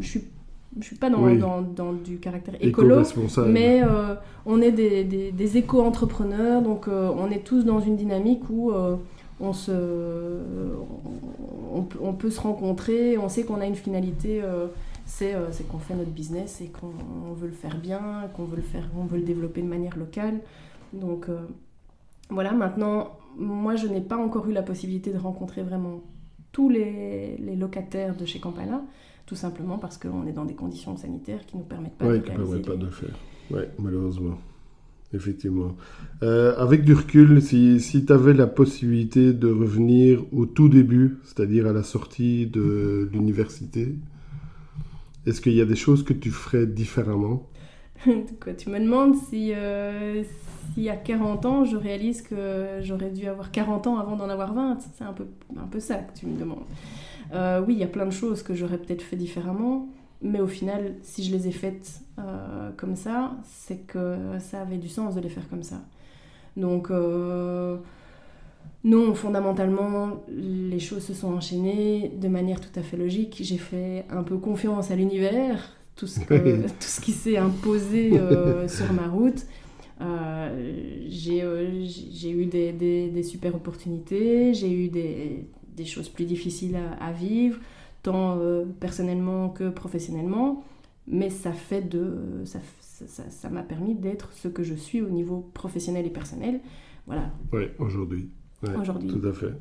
je 0.00 0.06
suis 0.06 0.24
je 0.78 0.84
suis 0.84 0.96
pas 0.96 1.10
dans, 1.10 1.24
Oui. 1.24 1.38
dans, 1.38 1.62
dans 1.62 1.92
du 1.92 2.18
caractère 2.18 2.54
écolo, 2.60 3.02
mais 3.48 3.82
euh, 3.82 4.14
on 4.46 4.60
est 4.62 4.70
des, 4.70 5.04
des, 5.04 5.32
des 5.32 5.56
éco-entrepreneurs, 5.56 6.62
donc 6.62 6.86
euh, 6.86 7.10
on 7.16 7.30
est 7.30 7.44
tous 7.44 7.64
dans 7.64 7.80
une 7.80 7.96
dynamique 7.96 8.48
où 8.48 8.70
euh, 8.70 8.96
on, 9.40 9.52
se, 9.52 9.72
on, 12.00 12.12
peut 12.12 12.30
se 12.30 12.40
rencontrer, 12.40 13.18
on 13.18 13.28
sait 13.28 13.42
qu'on 13.42 13.60
a 13.60 13.66
une 13.66 13.74
finalité, 13.74 14.42
c'est 15.06 15.34
qu'on 15.68 15.78
fait 15.78 15.94
notre 15.94 16.10
business 16.10 16.60
et 16.60 16.68
qu'on 16.68 17.32
veut 17.32 17.48
le 17.48 17.54
faire 17.54 17.76
bien, 17.78 18.28
qu'on 18.36 18.44
veut 18.44 18.56
le 18.56 18.62
faire, 18.62 18.88
on 18.96 19.06
veut 19.06 19.18
le 19.18 19.24
développer 19.24 19.62
de 19.62 19.66
manière 19.66 19.96
locale. 19.96 20.40
Donc 20.92 21.26
voilà, 22.28 22.52
maintenant, 22.52 23.12
moi 23.36 23.76
je 23.76 23.86
n'ai 23.86 24.02
pas 24.02 24.18
encore 24.18 24.48
eu 24.48 24.52
la 24.52 24.62
possibilité 24.62 25.10
de 25.10 25.18
rencontrer 25.18 25.62
vraiment 25.62 26.00
tous 26.52 26.68
les, 26.68 27.36
locataires 27.56 28.16
de 28.16 28.24
chez 28.24 28.40
Campana, 28.40 28.82
tout 29.30 29.36
simplement 29.36 29.78
parce 29.78 29.96
qu'on 29.96 30.26
est 30.26 30.32
dans 30.32 30.44
des 30.44 30.56
conditions 30.56 30.96
sanitaires 30.96 31.46
qui 31.46 31.54
ne 31.54 31.60
nous 31.60 31.66
permettent 31.68 31.96
pas 31.96 32.12
de 32.12 32.18
qui 32.18 32.32
permettent 32.32 32.66
pas 32.66 32.74
de 32.74 32.86
le 32.86 32.90
faire. 32.90 33.14
Oui, 33.52 33.60
malheureusement. 33.78 34.36
Effectivement. 35.14 35.76
Euh, 36.24 36.56
avec 36.56 36.82
du 36.82 36.94
recul, 36.94 37.40
si, 37.40 37.78
si 37.78 38.04
tu 38.04 38.12
avais 38.12 38.34
la 38.34 38.48
possibilité 38.48 39.32
de 39.32 39.46
revenir 39.46 40.24
au 40.32 40.46
tout 40.46 40.68
début, 40.68 41.18
c'est-à-dire 41.22 41.68
à 41.68 41.72
la 41.72 41.84
sortie 41.84 42.48
de 42.48 43.08
l'université, 43.12 43.94
est-ce 45.26 45.40
qu'il 45.40 45.54
y 45.54 45.60
a 45.60 45.64
des 45.64 45.76
choses 45.76 46.02
que 46.02 46.12
tu 46.12 46.32
ferais 46.32 46.66
différemment? 46.66 47.48
Tu 48.58 48.70
me 48.70 48.78
demandes 48.80 49.14
si, 49.16 49.52
euh, 49.54 50.22
si 50.74 50.88
à 50.88 50.96
40 50.96 51.46
ans, 51.46 51.64
je 51.64 51.76
réalise 51.76 52.22
que 52.22 52.78
j'aurais 52.80 53.10
dû 53.10 53.26
avoir 53.26 53.50
40 53.50 53.86
ans 53.86 53.98
avant 53.98 54.16
d'en 54.16 54.28
avoir 54.28 54.54
20. 54.54 54.78
C'est 54.96 55.04
un 55.04 55.12
peu, 55.12 55.26
un 55.56 55.66
peu 55.66 55.80
ça 55.80 55.96
que 55.96 56.18
tu 56.18 56.26
me 56.26 56.38
demandes. 56.38 56.64
Euh, 57.32 57.62
oui, 57.66 57.74
il 57.74 57.80
y 57.80 57.84
a 57.84 57.88
plein 57.88 58.06
de 58.06 58.10
choses 58.10 58.42
que 58.42 58.54
j'aurais 58.54 58.78
peut-être 58.78 59.02
fait 59.02 59.16
différemment. 59.16 59.88
Mais 60.22 60.40
au 60.40 60.46
final, 60.46 60.96
si 61.02 61.24
je 61.24 61.32
les 61.34 61.48
ai 61.48 61.52
faites 61.52 62.00
euh, 62.18 62.70
comme 62.76 62.96
ça, 62.96 63.32
c'est 63.44 63.86
que 63.86 64.16
ça 64.38 64.60
avait 64.60 64.76
du 64.76 64.88
sens 64.88 65.14
de 65.14 65.20
les 65.20 65.30
faire 65.30 65.48
comme 65.48 65.62
ça. 65.62 65.80
Donc, 66.56 66.90
euh, 66.90 67.78
non, 68.84 69.14
fondamentalement, 69.14 70.22
les 70.28 70.78
choses 70.78 71.04
se 71.04 71.14
sont 71.14 71.32
enchaînées 71.32 72.12
de 72.20 72.28
manière 72.28 72.60
tout 72.60 72.78
à 72.78 72.82
fait 72.82 72.96
logique. 72.98 73.38
J'ai 73.42 73.56
fait 73.56 74.04
un 74.10 74.22
peu 74.22 74.36
confiance 74.36 74.90
à 74.90 74.96
l'univers, 74.96 75.79
tout, 75.96 76.06
ce 76.06 76.20
tout 76.24 76.68
ce 76.80 77.00
qui 77.00 77.12
s'est 77.12 77.36
imposé 77.36 78.18
euh, 78.18 78.66
sur 78.68 78.92
ma 78.92 79.08
route. 79.08 79.46
j'ai 81.08 82.30
eu 82.30 82.46
des, 82.46 82.72
des, 82.72 83.08
des, 83.08 83.22
super 83.22 83.54
opportunités, 83.54 84.54
j'ai 84.54 84.72
eu 84.72 84.88
des, 84.88 85.46
des, 85.76 85.84
choses 85.84 86.08
plus 86.08 86.24
difficiles 86.24 86.76
à, 86.76 87.04
à 87.04 87.12
vivre 87.12 87.58
tant 88.02 88.38
euh, 88.38 88.64
personnellement 88.80 89.50
que 89.50 89.68
professionnellement, 89.68 90.64
mais 91.06 91.30
ça 91.30 91.52
fait 91.52 91.82
de 91.82 92.16
ça 92.44 92.60
ça 93.30 93.48
m'a 93.48 93.62
permis 93.62 93.94
d'être 93.94 94.30
ce 94.32 94.46
que 94.48 94.62
je 94.62 94.74
suis 94.74 95.00
au 95.00 95.08
niveau 95.08 95.50
professionnel 95.54 96.06
et 96.06 96.10
personnel. 96.10 96.60
Voilà. 97.06 97.30
Oui, 97.52 97.62
aujourd'hui. 97.78 98.28
aujourd'hui. 98.78 99.08
Tout 99.08 99.26
à 99.26 99.32
fait. 99.32 99.54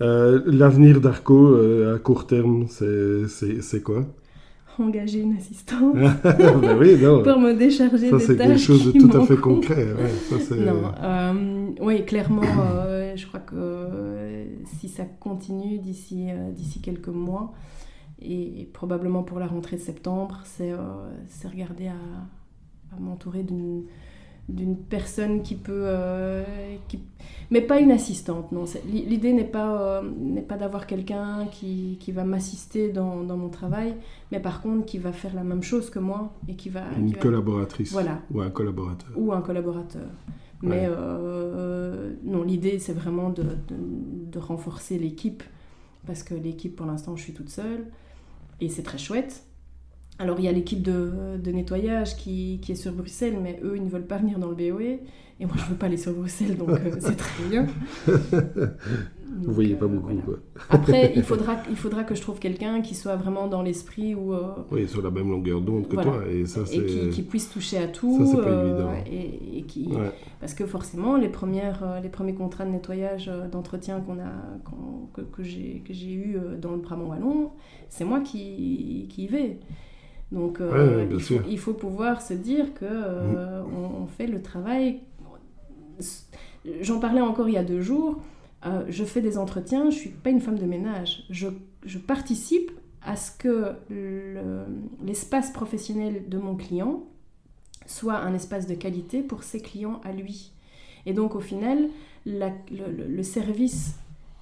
Euh, 0.00 0.40
l'avenir 0.46 1.00
d'Arco 1.00 1.54
euh, 1.54 1.96
à 1.96 1.98
court 1.98 2.26
terme, 2.26 2.66
c'est 2.68 3.82
quoi? 3.82 4.06
Engager 4.80 5.20
une 5.20 5.36
assistante 5.36 5.94
ben 5.94 6.76
oui, 6.78 6.96
pour 6.98 7.38
me 7.38 7.52
décharger 7.52 8.10
ça, 8.10 8.16
des 8.16 8.20
tâches. 8.20 8.20
Ça, 8.20 8.26
c'est 8.26 8.36
quelque 8.36 8.58
chose 8.58 8.92
de 8.92 8.98
tout 8.98 9.16
à 9.16 9.26
fait 9.26 9.36
concret. 9.36 9.86
Ouais, 9.92 10.56
non, 10.56 11.74
oui, 11.80 12.04
clairement, 12.04 12.42
je 13.14 13.26
crois 13.26 13.40
que 13.40 14.46
si 14.78 14.88
ça 14.88 15.04
continue 15.04 15.78
d'ici 15.78 16.28
euh, 16.30 16.50
d'ici 16.52 16.80
quelques 16.80 17.08
mois, 17.08 17.52
et, 18.22 18.68
probablement 18.72 19.22
pour 19.22 19.38
la 19.38 19.46
rentrée 19.46 19.76
de 19.76 19.82
septembre, 19.82 20.40
c'est 20.44 20.72
euh, 20.72 20.78
regarder 21.44 21.88
à, 21.88 22.96
à 22.96 23.00
m'entourer 23.00 23.42
d'une 23.42 23.84
d'une 24.50 24.76
personne 24.76 25.42
qui 25.42 25.54
peut 25.54 25.82
euh, 25.84 26.44
qui... 26.88 27.00
mais 27.50 27.60
pas 27.60 27.80
une 27.80 27.90
assistante 27.90 28.52
non. 28.52 28.64
L'idée 28.86 29.32
n'est 29.32 29.44
pas 29.44 30.02
n'est 30.18 30.42
pas 30.42 30.56
d'avoir 30.56 30.86
quelqu'un 30.86 31.46
qui, 31.50 31.96
qui, 32.00 32.12
va 32.12 32.24
m'assister 32.24 32.90
dans, 32.90 33.22
dans, 33.22 33.36
mon 33.36 33.48
travail 33.48 33.94
mais 34.32 34.40
par 34.40 34.60
contre 34.62 34.86
qui 34.86 34.98
va 34.98 35.12
faire 35.12 35.34
la 35.34 35.44
même 35.44 35.62
chose 35.62 35.90
que 35.90 35.98
moi 35.98 36.32
et 36.48 36.54
qui 36.54 36.68
va 36.68 36.82
une 36.98 37.16
collaboratrice. 37.16 37.92
Voilà. 37.92 38.20
Ou 38.32 38.40
un 38.40 38.50
collaborateur. 38.50 39.10
Ou 39.16 39.32
un 39.32 39.40
collaborateur. 39.40 40.08
Mais 40.62 40.86
euh, 40.88 42.12
non, 42.22 42.42
l'idée, 42.42 42.78
c'est 42.78 42.92
vraiment 42.92 43.30
de, 43.30 43.44
de, 43.68 44.38
renforcer 44.38 44.98
l'équipe, 44.98 45.42
parce 46.06 46.22
que 46.22 46.34
l'équipe, 46.34 46.76
pour 46.76 46.86
l'instant, 46.86 47.16
je 47.16 47.22
suis 47.22 47.32
toute 47.32 47.48
seule, 47.48 47.86
et 48.60 48.68
c'est 48.68 48.82
très 48.82 48.98
chouette. 48.98 49.44
Alors, 50.20 50.38
il 50.38 50.44
y 50.44 50.48
a 50.48 50.52
l'équipe 50.52 50.82
de, 50.82 51.38
de, 51.42 51.50
nettoyage 51.50 52.14
qui, 52.14 52.58
qui, 52.60 52.72
est 52.72 52.74
sur 52.74 52.92
Bruxelles, 52.92 53.38
mais 53.42 53.58
eux, 53.64 53.72
ils 53.76 53.84
ne 53.84 53.88
veulent 53.88 54.06
pas 54.06 54.18
venir 54.18 54.38
dans 54.38 54.50
le 54.50 54.54
BOE, 54.54 55.00
et 55.40 55.46
moi, 55.46 55.54
je 55.56 55.64
ne 55.64 55.68
veux 55.70 55.76
pas 55.76 55.86
aller 55.86 55.96
sur 55.96 56.12
Bruxelles, 56.12 56.58
donc 56.58 56.68
euh, 56.68 56.96
c'est 56.98 57.16
très 57.16 57.44
bien. 57.48 57.66
Vous 58.06 59.54
voyez 59.54 59.74
pas 59.76 59.86
euh, 59.86 59.88
beaucoup. 59.88 60.14
Quoi. 60.16 60.34
Après, 60.68 61.14
il 61.16 61.22
faudra, 61.24 61.56
il 61.70 61.76
faudra 61.76 62.04
que 62.04 62.14
je 62.14 62.20
trouve 62.20 62.38
quelqu'un 62.38 62.82
qui 62.82 62.94
soit 62.94 63.16
vraiment 63.16 63.46
dans 63.46 63.62
l'esprit 63.62 64.14
où. 64.14 64.34
Euh, 64.34 64.52
oui, 64.70 64.86
sur 64.86 65.00
la 65.00 65.10
même 65.10 65.30
longueur 65.30 65.62
d'onde 65.62 65.88
que 65.88 65.96
toi. 65.96 66.20
Et, 66.30 66.44
ça, 66.44 66.60
et 66.70 66.84
qui, 66.84 67.08
qui, 67.08 67.22
puisse 67.22 67.48
toucher 67.48 67.78
à 67.78 67.86
tout. 67.86 68.18
Ça, 68.18 68.32
c'est 68.32 68.42
pas 68.42 68.62
évident. 68.62 68.92
Et, 69.10 69.58
et 69.58 69.62
qui... 69.62 69.88
Parce 70.40 70.52
que 70.52 70.66
forcément, 70.66 71.16
les, 71.16 71.30
premières, 71.30 72.00
les 72.02 72.10
premiers 72.10 72.34
contrats 72.34 72.66
de 72.66 72.72
nettoyage, 72.72 73.30
d'entretien 73.50 74.00
qu'on 74.00 74.18
a, 74.18 74.32
que, 75.14 75.22
que 75.22 75.42
j'ai 75.42 76.12
eu 76.12 76.36
dans 76.60 76.72
le 76.72 76.78
Brabant 76.78 77.06
Wallon, 77.06 77.52
c'est 77.88 78.04
moi 78.04 78.20
qui, 78.20 79.06
qui 79.08 79.24
y 79.24 79.26
vais. 79.26 79.58
Donc, 80.32 80.60
il, 80.60 81.20
faut, 81.20 81.40
il, 81.48 81.58
faut, 81.58 81.74
pouvoir 81.74 82.22
se 82.22 82.34
dire 82.34 82.72
que 82.74 82.84
mm. 82.84 83.66
on, 83.74 84.02
on 84.02 84.06
fait 84.06 84.26
le 84.26 84.40
travail. 84.40 85.00
J'en 86.80 87.00
parlais 87.00 87.20
encore 87.20 87.48
il 87.48 87.54
y 87.54 87.58
a 87.58 87.64
deux 87.64 87.80
jours 87.80 88.20
euh, 88.66 88.84
je 88.88 89.04
fais 89.04 89.22
des 89.22 89.38
entretiens, 89.38 89.90
je 89.90 89.96
ne 89.96 90.00
suis 90.00 90.10
pas 90.10 90.30
une 90.30 90.40
femme 90.40 90.58
de 90.58 90.66
ménage. 90.66 91.24
Je, 91.30 91.48
participe 92.06 92.70
à 93.02 93.16
ce 93.16 93.30
que 93.30 93.74
l'espace 95.02 95.50
professionnel 95.50 96.28
de 96.28 96.38
mon 96.38 96.56
client 96.56 97.04
soit 97.86 98.16
un 98.16 98.34
espace 98.34 98.66
de 98.66 98.74
qualité 98.74 99.22
pour 99.22 99.42
ses 99.42 99.60
clients 99.60 100.00
à 100.04 100.12
lui. 100.12 100.52
Et 101.06 101.14
donc 101.14 101.34
au 101.34 101.40
final, 101.40 101.88
le, 102.26 103.22
service 103.22 103.94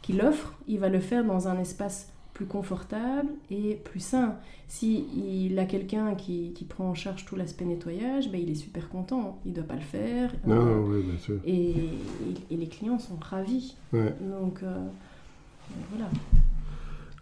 qu'il 0.02 0.20
offre, 0.20 0.54
il 0.66 0.80
va 0.80 0.88
le 0.88 0.98
faire 0.98 1.24
dans 1.24 1.46
un 1.46 1.58
espace 1.60 2.12
plus 2.38 2.46
confortable 2.46 3.28
et 3.50 3.78
plus 3.82 3.98
sain. 3.98 4.36
Si 4.68 5.04
il 5.16 5.58
a 5.58 5.64
quelqu'un 5.64 6.14
qui, 6.14 6.52
qui, 6.54 6.64
prend 6.64 6.90
en 6.90 6.94
charge 6.94 7.24
tout 7.24 7.34
l'aspect 7.34 7.64
nettoyage, 7.64 8.30
ben 8.30 8.40
il 8.40 8.48
est 8.48 8.54
super 8.54 8.88
content. 8.88 9.40
Il 9.44 9.50
ne 9.50 9.56
doit 9.56 9.64
pas 9.64 9.74
le 9.74 9.80
faire. 9.80 10.32
Non, 10.46 10.54
euh, 10.54 10.78
oui, 10.86 11.02
bien 11.02 11.18
sûr. 11.18 11.34
Et, 11.44 11.74
et, 12.48 12.56
les 12.56 12.68
clients 12.68 13.00
sont 13.00 13.18
ravis. 13.20 13.74
Donc, 13.92 14.62
euh, 14.62 14.86
voilà. 15.90 16.08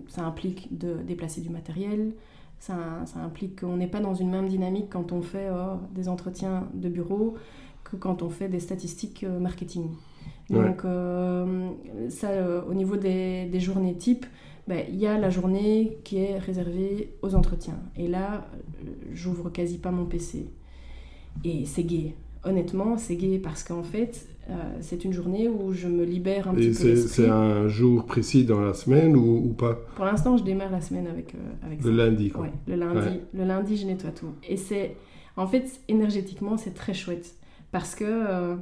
ça 0.07 0.23
implique 0.23 0.75
de 0.75 0.95
déplacer 1.05 1.41
du 1.41 1.49
matériel, 1.49 2.13
ça, 2.59 2.75
ça 3.05 3.19
implique 3.19 3.61
qu'on 3.61 3.77
n'est 3.77 3.87
pas 3.87 3.99
dans 3.99 4.15
une 4.15 4.31
même 4.31 4.47
dynamique 4.47 4.87
quand 4.89 5.11
on 5.11 5.21
fait 5.21 5.47
euh, 5.47 5.75
des 5.93 6.09
entretiens 6.09 6.67
de 6.73 6.89
bureau 6.89 7.35
que 7.83 7.95
quand 7.95 8.23
on 8.23 8.29
fait 8.29 8.49
des 8.49 8.59
statistiques 8.59 9.23
euh, 9.23 9.39
marketing. 9.39 9.91
Donc, 10.49 10.81
ça, 12.09 12.29
au 12.67 12.73
niveau 12.73 12.97
des, 12.97 13.45
des 13.45 13.59
journées 13.59 13.93
type, 13.93 14.25
ben, 14.69 14.85
il 14.87 14.99
y 14.99 15.07
a 15.07 15.17
la 15.17 15.31
journée 15.31 15.97
qui 16.03 16.17
est 16.17 16.37
réservée 16.37 17.15
aux 17.23 17.33
entretiens. 17.33 17.79
Et 17.97 18.07
là, 18.07 18.47
j'ouvre 19.11 19.49
quasi 19.49 19.79
pas 19.79 19.89
mon 19.89 20.05
PC. 20.05 20.47
Et 21.43 21.65
c'est 21.65 21.83
gay. 21.83 22.13
Honnêtement, 22.43 22.95
c'est 22.95 23.15
gay 23.15 23.39
parce 23.39 23.63
qu'en 23.63 23.81
fait, 23.81 24.27
euh, 24.47 24.53
c'est 24.81 25.05
une 25.05 25.11
journée 25.11 25.49
où 25.49 25.73
je 25.73 25.87
me 25.87 26.03
libère 26.03 26.47
un 26.47 26.53
petit 26.53 26.67
peu. 26.67 26.95
C'est 26.95 27.27
un 27.27 27.67
jour 27.67 28.05
précis 28.05 28.43
dans 28.43 28.61
la 28.61 28.75
semaine 28.75 29.15
ou, 29.15 29.55
pas? 29.57 29.73
Pour 29.95 30.05
l'instant, 30.05 30.37
je 30.37 30.43
démarre 30.43 30.71
la 30.71 30.81
semaine 30.81 31.07
avec, 31.07 31.33
euh, 31.33 31.65
avec 31.65 31.83
le 31.83 31.89
lundi. 31.89 32.29
Quoi. 32.29 32.45
le 32.67 32.75
lundi. 32.75 33.21
Le 33.33 33.45
lundi, 33.45 33.75
je 33.75 33.87
nettoie 33.87 34.11
tout. 34.11 34.33
Et 34.47 34.55
c'est, 34.55 34.95
en 35.35 35.47
fait, 35.47 35.81
énergétiquement, 35.87 36.57
c'est 36.57 36.75
très 36.75 36.93
chouette 36.93 37.33
parce 37.71 37.95
que 37.95 38.05
euh, 38.05 38.55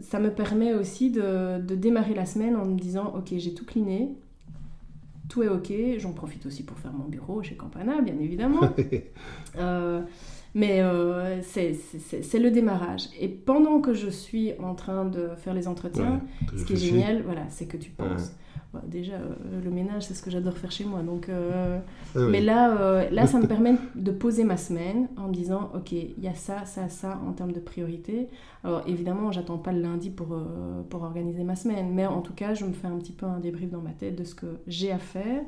ça 0.00 0.18
me 0.18 0.30
permet 0.30 0.74
aussi 0.74 1.12
de, 1.12 1.60
de, 1.60 1.76
démarrer 1.76 2.14
la 2.14 2.26
semaine 2.26 2.56
en 2.56 2.64
me 2.64 2.76
disant, 2.76 3.14
ok, 3.16 3.34
j'ai 3.36 3.54
tout 3.54 3.64
cliné, 3.64 4.16
tout 5.28 5.42
est 5.42 5.48
ok. 5.48 5.72
J'en 5.98 6.12
profite 6.12 6.46
aussi 6.46 6.64
pour 6.64 6.78
faire 6.78 6.92
mon 6.92 7.08
bureau 7.08 7.42
chez 7.42 7.56
Campana, 7.56 8.00
bien 8.00 8.18
évidemment. 8.18 8.60
Mais 10.56 10.80
euh, 10.80 11.42
c'est 11.42 12.38
le 12.38 12.50
démarrage. 12.50 13.08
Et 13.20 13.28
pendant 13.28 13.82
que 13.82 13.92
je 13.92 14.08
suis 14.08 14.54
en 14.58 14.74
train 14.74 15.04
de 15.04 15.28
faire 15.36 15.52
les 15.52 15.68
entretiens, 15.68 16.22
ce 16.56 16.64
qui 16.64 16.72
est 16.72 16.76
génial, 16.76 17.22
voilà, 17.24 17.42
c'est 17.50 17.66
que 17.66 17.76
tu 17.76 17.90
penses. 17.90 18.32
déjà, 18.86 19.16
euh, 19.16 19.34
le 19.62 19.70
ménage, 19.70 20.06
c'est 20.06 20.14
ce 20.14 20.22
que 20.22 20.30
j'adore 20.30 20.56
faire 20.56 20.72
chez 20.72 20.86
moi. 20.86 21.02
Donc, 21.02 21.28
euh, 21.28 21.78
ah 22.14 22.20
Mais 22.30 22.40
là, 22.40 23.10
là, 23.10 23.26
ça 23.26 23.38
me 23.38 23.46
permet 23.54 23.74
de 23.96 24.10
poser 24.10 24.44
ma 24.44 24.56
semaine 24.56 25.08
en 25.18 25.28
me 25.28 25.34
disant, 25.34 25.70
OK, 25.74 25.92
il 25.92 26.14
y 26.22 26.26
a 26.26 26.34
ça, 26.34 26.64
ça, 26.64 26.88
ça 26.88 27.20
en 27.28 27.32
termes 27.32 27.52
de 27.52 27.60
priorité. 27.60 28.28
Alors, 28.66 28.82
évidemment, 28.86 29.30
j'attends 29.30 29.58
pas 29.58 29.72
le 29.72 29.80
lundi 29.80 30.10
pour, 30.10 30.36
pour 30.90 31.02
organiser 31.02 31.44
ma 31.44 31.54
semaine. 31.54 31.90
Mais 31.94 32.06
en 32.06 32.20
tout 32.20 32.34
cas, 32.34 32.52
je 32.52 32.64
me 32.64 32.72
fais 32.72 32.88
un 32.88 32.98
petit 32.98 33.12
peu 33.12 33.24
un 33.24 33.38
débrief 33.38 33.70
dans 33.70 33.80
ma 33.80 33.92
tête 33.92 34.16
de 34.16 34.24
ce 34.24 34.34
que 34.34 34.58
j'ai 34.66 34.90
à 34.90 34.98
faire. 34.98 35.42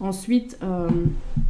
Ensuite, 0.00 0.58
euh, 0.62 0.88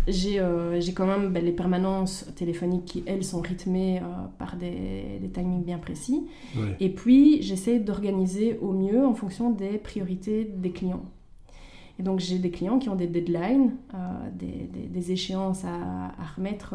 euh, 0.09 0.81
j'ai 0.81 0.93
quand 0.93 1.07
même 1.07 1.33
ben, 1.33 1.45
les 1.45 1.53
permanences 1.53 2.27
téléphoniques 2.35 2.85
qui, 2.85 3.05
elles, 3.07 3.23
sont 3.23 3.41
rythmées 3.41 3.99
euh, 3.99 4.03
par 4.39 4.57
des, 4.57 5.19
des, 5.21 5.29
timings 5.29 5.63
bien 5.63 5.79
précis. 5.79 6.27
Et 6.81 6.89
puis, 6.89 7.43
j'essaie 7.43 7.79
d'organiser 7.79 8.59
au 8.61 8.73
mieux 8.73 9.07
en 9.07 9.15
fonction 9.15 9.51
des 9.51 9.79
priorités 9.79 10.45
des 10.45 10.71
clients. 10.73 11.05
Et 12.01 12.03
donc, 12.03 12.19
j'ai 12.19 12.41
des 12.41 12.51
clients 12.51 12.81
qui 12.81 12.89
ont 12.89 12.97
des 12.97 13.07
deadlines, 13.07 13.77
des, 14.35 14.69
des, 14.89 15.13
échéances 15.13 15.65
à, 15.65 16.07
à 16.19 16.25
remettre 16.37 16.75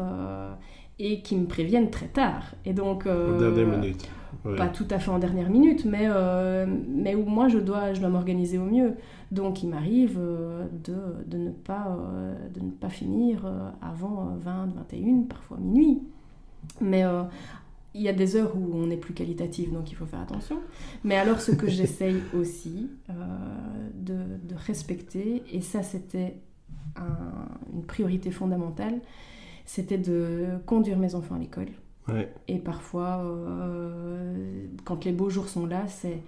et 0.98 1.20
qui 1.20 1.36
me 1.36 1.46
préviennent 1.46 1.90
très 1.90 2.06
tard. 2.06 2.54
Et 2.64 2.72
donc, 2.72 3.04
dernière 3.04 3.66
minute. 3.66 4.08
Pas 4.56 4.68
tout 4.68 4.86
à 4.90 4.98
fait 4.98 5.10
en 5.10 5.18
dernière 5.18 5.50
minute, 5.50 5.84
mais, 5.84 6.08
mais 6.88 7.14
où 7.14 7.24
moi, 7.24 7.48
je 7.48 7.58
dois, 7.58 7.92
je 7.92 8.00
dois 8.00 8.08
m'organiser 8.08 8.58
au 8.58 8.64
mieux. 8.64 8.94
Donc 9.32 9.62
il 9.62 9.68
m'arrive 9.68 10.16
euh, 10.18 10.66
de, 10.84 11.24
de, 11.26 11.38
ne 11.38 11.50
pas, 11.50 11.88
euh, 11.98 12.34
de 12.50 12.60
ne 12.60 12.70
pas 12.70 12.88
finir 12.88 13.44
euh, 13.44 13.70
avant 13.82 14.36
20, 14.36 14.68
21, 14.90 15.22
parfois 15.22 15.58
minuit. 15.58 16.02
Mais 16.80 17.04
il 17.94 18.02
y 18.02 18.08
a 18.08 18.12
des 18.12 18.36
heures 18.36 18.56
où 18.56 18.74
on 18.74 18.90
est 18.90 18.96
plus 18.96 19.14
qualitatif, 19.14 19.72
donc 19.72 19.90
il 19.90 19.94
faut 19.94 20.06
faire 20.06 20.20
attention. 20.20 20.58
Mais 21.04 21.16
alors 21.16 21.40
ce 21.40 21.52
que 21.52 21.68
j'essaye 21.68 22.20
aussi 22.34 22.90
de, 23.08 24.14
de, 24.14 24.54
respecter, 24.66 25.44
et 25.52 25.60
ça 25.60 25.82
c'était 25.82 26.40
une 27.72 27.84
priorité 27.84 28.32
fondamentale, 28.32 29.00
c'était 29.64 29.98
de 29.98 30.58
conduire 30.66 30.98
mes 30.98 31.14
enfants 31.14 31.36
à 31.36 31.38
l'école. 31.38 31.68
Et 32.48 32.58
parfois, 32.58 33.24
quand 34.84 35.04
les 35.04 35.12
beaux 35.12 35.30
jours 35.30 35.48
sont 35.48 35.66
là, 35.66 35.86
c'est 35.88 36.20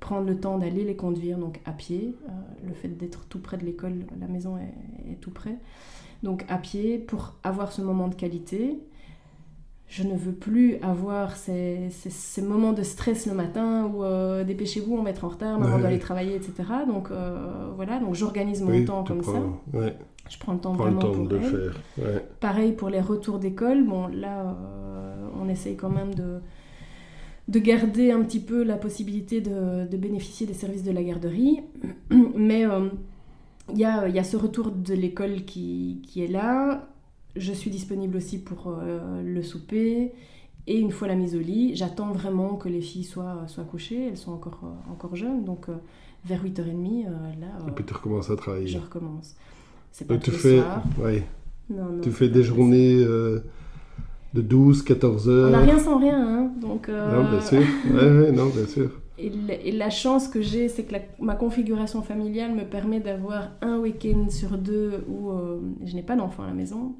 prendre 0.00 0.26
le 0.26 0.38
temps 0.38 0.58
d'aller 0.58 0.84
les 0.84 0.96
conduire 0.96 1.38
donc 1.38 1.60
à 1.64 1.72
pied. 1.72 2.16
Euh, 2.28 2.32
le 2.66 2.74
fait 2.74 2.88
d'être 2.88 3.26
tout 3.28 3.38
près 3.38 3.56
de 3.56 3.64
l'école, 3.64 3.94
la 4.20 4.26
maison 4.26 4.56
est, 4.56 5.20
tout 5.20 5.30
près. 5.30 5.56
Donc 6.22 6.44
à 6.48 6.58
pied 6.58 6.98
pour 6.98 7.34
avoir 7.42 7.72
ce 7.72 7.82
moment 7.82 8.08
de 8.08 8.14
qualité. 8.14 8.78
Je 9.88 10.02
ne 10.02 10.16
veux 10.16 10.32
plus 10.32 10.78
avoir 10.82 11.36
ces, 11.36 11.90
ces, 11.90 12.42
moments 12.42 12.72
de 12.72 12.82
stress 12.82 13.26
le 13.26 13.34
matin 13.34 13.84
où 13.86 14.02
euh, 14.02 14.42
dépêchez-vous, 14.42 14.96
on 14.96 15.04
va 15.04 15.10
être 15.10 15.24
en 15.24 15.28
retard, 15.28 15.60
maman 15.60 15.78
doit 15.78 15.86
aller 15.86 16.00
travailler, 16.00 16.34
etc. 16.34 16.54
Donc 16.88 17.12
euh, 17.12 17.70
voilà, 17.76 18.00
donc 18.00 18.16
j'organise 18.16 18.62
mon 18.62 18.84
temps 18.84 19.04
comme 19.04 19.22
ça. 19.22 19.40
Je 20.28 20.38
prends 20.40 20.54
le 20.54 20.58
temps 20.58 20.72
vraiment 20.72 20.98
pour 21.00 21.28
de 21.28 21.38
faire. 21.38 21.80
Pareil 22.40 22.72
pour 22.72 22.88
les 22.88 23.00
retours 23.00 23.38
d'école. 23.38 23.84
Bon, 23.84 24.08
là, 24.08 24.56
on 25.42 25.48
essaye 25.48 25.76
quand 25.76 25.90
même 25.90 26.14
de, 26.14 26.40
de 27.48 27.58
garder 27.60 28.10
un 28.10 28.22
petit 28.22 28.40
peu 28.40 28.62
la 28.64 28.76
possibilité 28.76 29.40
de, 29.40 29.96
bénéficier 29.96 30.46
des 30.46 30.54
services 30.54 30.82
de 30.82 30.90
la 30.90 31.02
garderie. 31.02 31.60
Mais 32.36 32.66
euh, 32.66 32.88
il 33.72 33.78
y, 33.78 33.84
a, 33.84 34.24
ce 34.24 34.36
retour 34.36 34.70
de 34.70 34.94
l'école 34.94 35.44
qui, 35.44 36.02
est 36.16 36.30
là. 36.30 36.88
Je 37.36 37.52
suis 37.52 37.70
disponible 37.70 38.16
aussi 38.16 38.38
pour 38.38 38.68
euh, 38.68 39.22
le 39.22 39.42
souper. 39.42 40.12
Et 40.68 40.80
une 40.80 40.90
fois 40.90 41.06
la 41.06 41.14
mise 41.14 41.36
au 41.36 41.40
lit, 41.40 41.76
j'attends 41.76 42.10
vraiment 42.10 42.56
que 42.56 42.68
les 42.68 42.80
filles 42.80 43.04
soient, 43.04 43.44
soient 43.46 43.64
couchées. 43.64 44.08
Elles 44.08 44.16
sont 44.16 44.32
encore, 44.32 44.60
euh, 44.64 44.92
encore 44.92 45.14
jeunes. 45.14 45.44
Donc 45.44 45.68
vers 46.24 46.44
8h30, 46.44 47.04
là... 47.40 47.46
Et 47.68 47.70
puis 47.70 47.84
tu 47.84 47.94
recommences 47.94 48.30
à 48.30 48.36
travailler. 48.36 48.66
Je 48.66 48.78
recommence. 48.78 49.36
C'est 49.92 50.06
pas 50.06 50.18
tu 50.18 50.32
fais, 50.32 50.60
ouais. 50.98 51.24
tu 52.02 52.10
fais 52.10 52.28
des 52.28 52.42
journées 52.42 53.06
de 54.36 54.42
12, 54.42 54.82
14 54.82 55.28
heures. 55.28 55.48
On 55.48 55.52
n'a 55.52 55.60
rien 55.60 55.78
sans 55.78 55.98
rien, 55.98 56.18
hein, 56.18 56.52
donc... 56.60 56.88
Euh, 56.88 57.22
non, 57.22 57.30
bien 57.30 57.40
sûr. 57.40 57.58
ouais, 57.58 58.32
non, 58.32 58.46
bien 58.46 58.66
sûr. 58.66 58.90
Et, 59.18 59.72
la 59.72 59.88
chance 59.88 60.28
que 60.28 60.42
j'ai, 60.42 60.68
c'est 60.68 60.82
que 60.84 60.94
ma 61.20 61.34
configuration 61.34 62.02
familiale 62.02 62.54
me 62.54 62.64
permet 62.64 63.00
d'avoir 63.00 63.52
un 63.62 63.78
week-end 63.78 64.28
sur 64.28 64.58
deux 64.58 65.04
où 65.08 65.30
euh, 65.30 65.58
je 65.84 65.94
n'ai 65.94 66.02
pas 66.02 66.16
d'enfant 66.16 66.42
à 66.42 66.48
la 66.48 66.52
maison. 66.52 66.94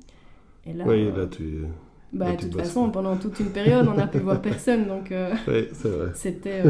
Et 0.64 0.72
là, 0.72 0.84
oui, 0.86 1.10
là 1.14 1.26
tu... 1.26 1.64
Bah, 2.12 2.32
de 2.32 2.40
toute 2.40 2.56
façon, 2.56 2.88
pendant 2.90 3.16
toute 3.16 3.38
une 3.40 3.50
période, 3.50 3.86
on 3.86 3.94
n'a 3.94 4.06
pu 4.06 4.18
voir 4.18 4.40
personne, 4.40 4.86
donc 4.86 5.12
euh, 5.12 5.34
oui, 5.48 5.66
c'était 6.14 6.62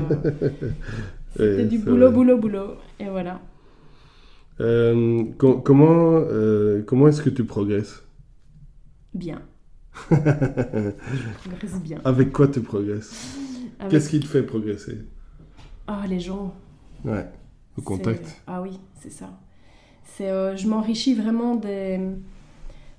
du 1.64 1.78
boulot, 1.78 2.10
boulot, 2.10 2.38
boulot, 2.38 2.74
et 2.98 3.04
voilà. 3.08 3.40
comment 5.38 6.24
comment 6.86 7.08
est-ce 7.08 7.22
que 7.22 7.30
tu 7.30 7.44
progresses? 7.44 8.02
Bien. 9.14 9.40
Progresse 10.08 11.80
bien. 11.82 12.00
Avec 12.04 12.32
quoi 12.32 12.48
tu 12.48 12.60
progresses? 12.60 13.38
Qu'est-ce 13.88 14.10
qui 14.10 14.20
te 14.20 14.26
fait 14.26 14.42
progresser? 14.42 14.98
Ah, 15.86 16.04
les 16.08 16.20
gens. 16.20 16.54
Ouais, 17.04 17.26
le 17.76 17.82
contact. 17.82 18.42
Ah 18.46 18.62
oui, 18.62 18.78
c'est 19.00 19.12
ça. 19.12 19.38
C'est, 20.04 20.30
euh, 20.30 20.56
je 20.56 20.68
m'enrichis 20.68 21.14
vraiment 21.14 21.56
des, 21.56 22.00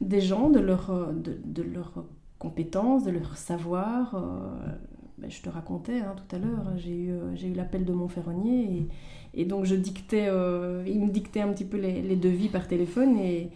des 0.02 0.22
gens, 0.22 0.50
de 0.50 0.60
leur, 0.60 0.92
euh, 0.92 1.12
de, 1.14 1.38
de 1.44 1.64
leurs 1.64 2.06
compétences, 2.38 3.04
de 3.04 3.12
leur 3.12 3.38
savoir. 3.38 4.16
Euh, 4.16 4.76
ben, 5.18 5.32
je 5.32 5.42
te 5.42 5.50
racontais 5.50 6.00
hein, 6.00 6.16
tout 6.16 6.36
à 6.36 6.40
l'heure, 6.40 6.74
j'ai 6.78 6.96
eu, 6.96 7.12
j'ai 7.34 7.48
eu 7.48 7.54
l'appel 7.54 7.86
de 7.86 7.92
mon 7.92 8.08
ferronnier 8.08 8.88
et, 9.34 9.42
et 9.42 9.46
donc 9.46 9.66
je 9.66 9.74
dictais, 9.74 10.28
il 10.28 11.00
me 11.02 11.10
dictait 11.10 11.42
un 11.42 11.52
petit 11.54 11.66
peu 11.66 11.78
les, 11.78 12.04
les 12.04 12.16
devis 12.16 12.50
par 12.50 12.68
téléphone 12.68 13.18
et, 13.18 13.50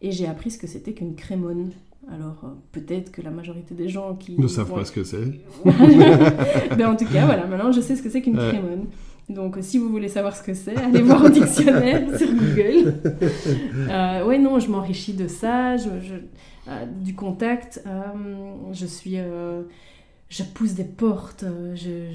et 0.00 0.12
j'ai 0.12 0.28
appris 0.28 0.52
ce 0.52 0.58
que 0.58 0.68
c'était 0.68 0.92
qu'une 0.92 1.16
crémone. 1.16 1.72
Alors 2.10 2.40
euh, 2.44 2.48
peut-être 2.72 3.12
que 3.12 3.20
la 3.20 3.30
majorité 3.30 3.74
des 3.74 3.88
gens 3.88 4.14
qui... 4.14 4.38
Ne 4.40 4.48
savent 4.48 4.72
pas 4.72 4.84
ce 4.84 4.92
que 4.92 5.04
c'est. 5.04 5.24
ben, 6.76 6.88
en 6.88 6.96
tout 6.96 7.04
cas, 7.04 7.26
voilà, 7.26 7.46
maintenant 7.46 7.72
je 7.72 7.80
sais 7.80 7.96
ce 7.96 8.02
que 8.02 8.08
c'est 8.08 8.22
qu'une 8.22 8.36
crémone. 8.36 8.86
Donc 9.28 9.58
si 9.60 9.76
vous 9.76 9.90
voulez 9.90 10.08
savoir 10.08 10.34
ce 10.34 10.42
que 10.42 10.54
c'est, 10.54 10.76
allez 10.76 11.02
voir 11.02 11.24
au 11.24 11.28
dictionnaire 11.28 12.06
sur 12.18 12.28
Google. 12.28 12.94
Euh, 13.90 14.24
ouais, 14.24 14.38
non, 14.38 14.58
je 14.58 14.70
m'enrichis 14.70 15.12
de 15.12 15.28
ça, 15.28 15.76
je, 15.76 15.88
euh, 15.88 16.86
du 17.02 17.14
contact. 17.14 17.82
Euh, 17.86 18.72
je 18.72 18.86
suis... 18.86 19.18
je 20.30 20.42
pousse 20.54 20.72
des 20.72 20.84
portes, 20.84 21.44
je, 21.74 22.10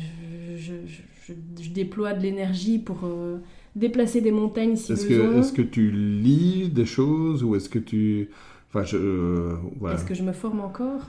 je 0.58 1.70
déploie 1.70 2.14
de 2.14 2.24
l'énergie 2.24 2.80
pour 2.80 3.08
déplacer 3.76 4.22
des 4.22 4.32
montagnes 4.32 4.76
si 4.76 4.94
est-ce 4.94 5.08
besoin. 5.08 5.40
Est-ce 5.40 5.54
que 5.54 5.62
tu 5.62 5.92
lis 5.92 6.70
des 6.70 6.86
choses 6.86 7.44
ou 7.44 7.56
est-ce 7.56 7.70
que 7.70 7.80
tu 7.80 8.30
je, 8.82 8.98
euh, 8.98 9.56
Est-ce 9.94 10.06
que 10.06 10.16
je 10.16 10.24
me 10.24 10.34
forme 10.34 10.62
encore? 10.62 11.02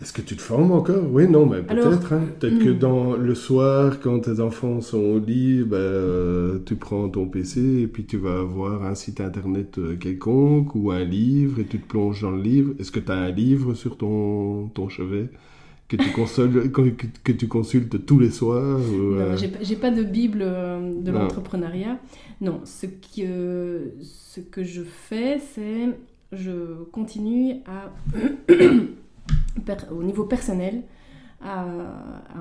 Est-ce 0.00 0.12
que 0.12 0.22
tu 0.22 0.36
te 0.36 0.42
formes 0.42 0.72
encore? 0.72 1.04
Oui, 1.10 1.28
non, 1.28 1.46
mais 1.46 1.62
peut-être. 1.62 2.12
Hein. 2.12 2.22
Peut-être 2.40 2.58
que 2.58 2.70
hmm. 2.70 2.78
dans 2.78 3.12
le 3.14 3.34
soir, 3.34 4.00
quand 4.00 4.20
tes 4.20 4.40
enfants 4.40 4.80
sont 4.80 4.98
au 4.98 5.18
lit, 5.18 5.62
ben, 5.62 5.76
euh, 5.76 6.58
tu 6.66 6.74
prends 6.74 7.08
ton 7.08 7.26
PC 7.26 7.60
et 7.60 7.86
puis 7.86 8.04
tu 8.04 8.16
vas 8.16 8.42
voir 8.42 8.84
un 8.84 8.96
site 8.96 9.20
internet 9.20 9.78
euh, 9.78 9.96
quelconque 9.96 10.74
ou 10.74 10.90
un 10.90 11.04
livre 11.04 11.60
et 11.60 11.64
tu 11.64 11.78
te 11.78 11.86
plonges 11.86 12.22
dans 12.22 12.32
le 12.32 12.42
livre. 12.42 12.74
Est-ce 12.80 12.90
que 12.90 12.98
tu 12.98 13.12
as 13.12 13.16
un 13.16 13.30
livre 13.30 13.74
sur 13.74 13.96
ton, 13.96 14.68
ton 14.74 14.88
chevet 14.88 15.28
que 15.88 15.96
tu, 15.96 16.10
consoles, 16.10 16.70
que, 16.72 16.82
que 17.22 17.32
tu 17.32 17.48
consultes 17.48 18.04
tous 18.04 18.18
les 18.18 18.30
soirs 18.30 18.80
ou, 18.80 19.14
euh, 19.14 19.36
j'ai 19.36 19.76
pas- 19.76 19.90
de 19.90 20.02
bible 20.02 20.40
euh, 20.42 21.00
de 21.00 21.10
l'entrepreneuriat. 21.10 21.98
Non, 22.40 22.60
ce, 22.64 22.86
qui, 22.86 23.24
euh, 23.26 23.90
ce 24.02 24.40
que 24.40 24.64
je 24.64 24.82
fais, 24.82 25.38
c'est 25.54 25.90
je 26.32 26.84
continue 26.84 27.62
au 29.90 30.02
niveau 30.02 30.24
personnel, 30.24 30.82
à, 31.42 31.66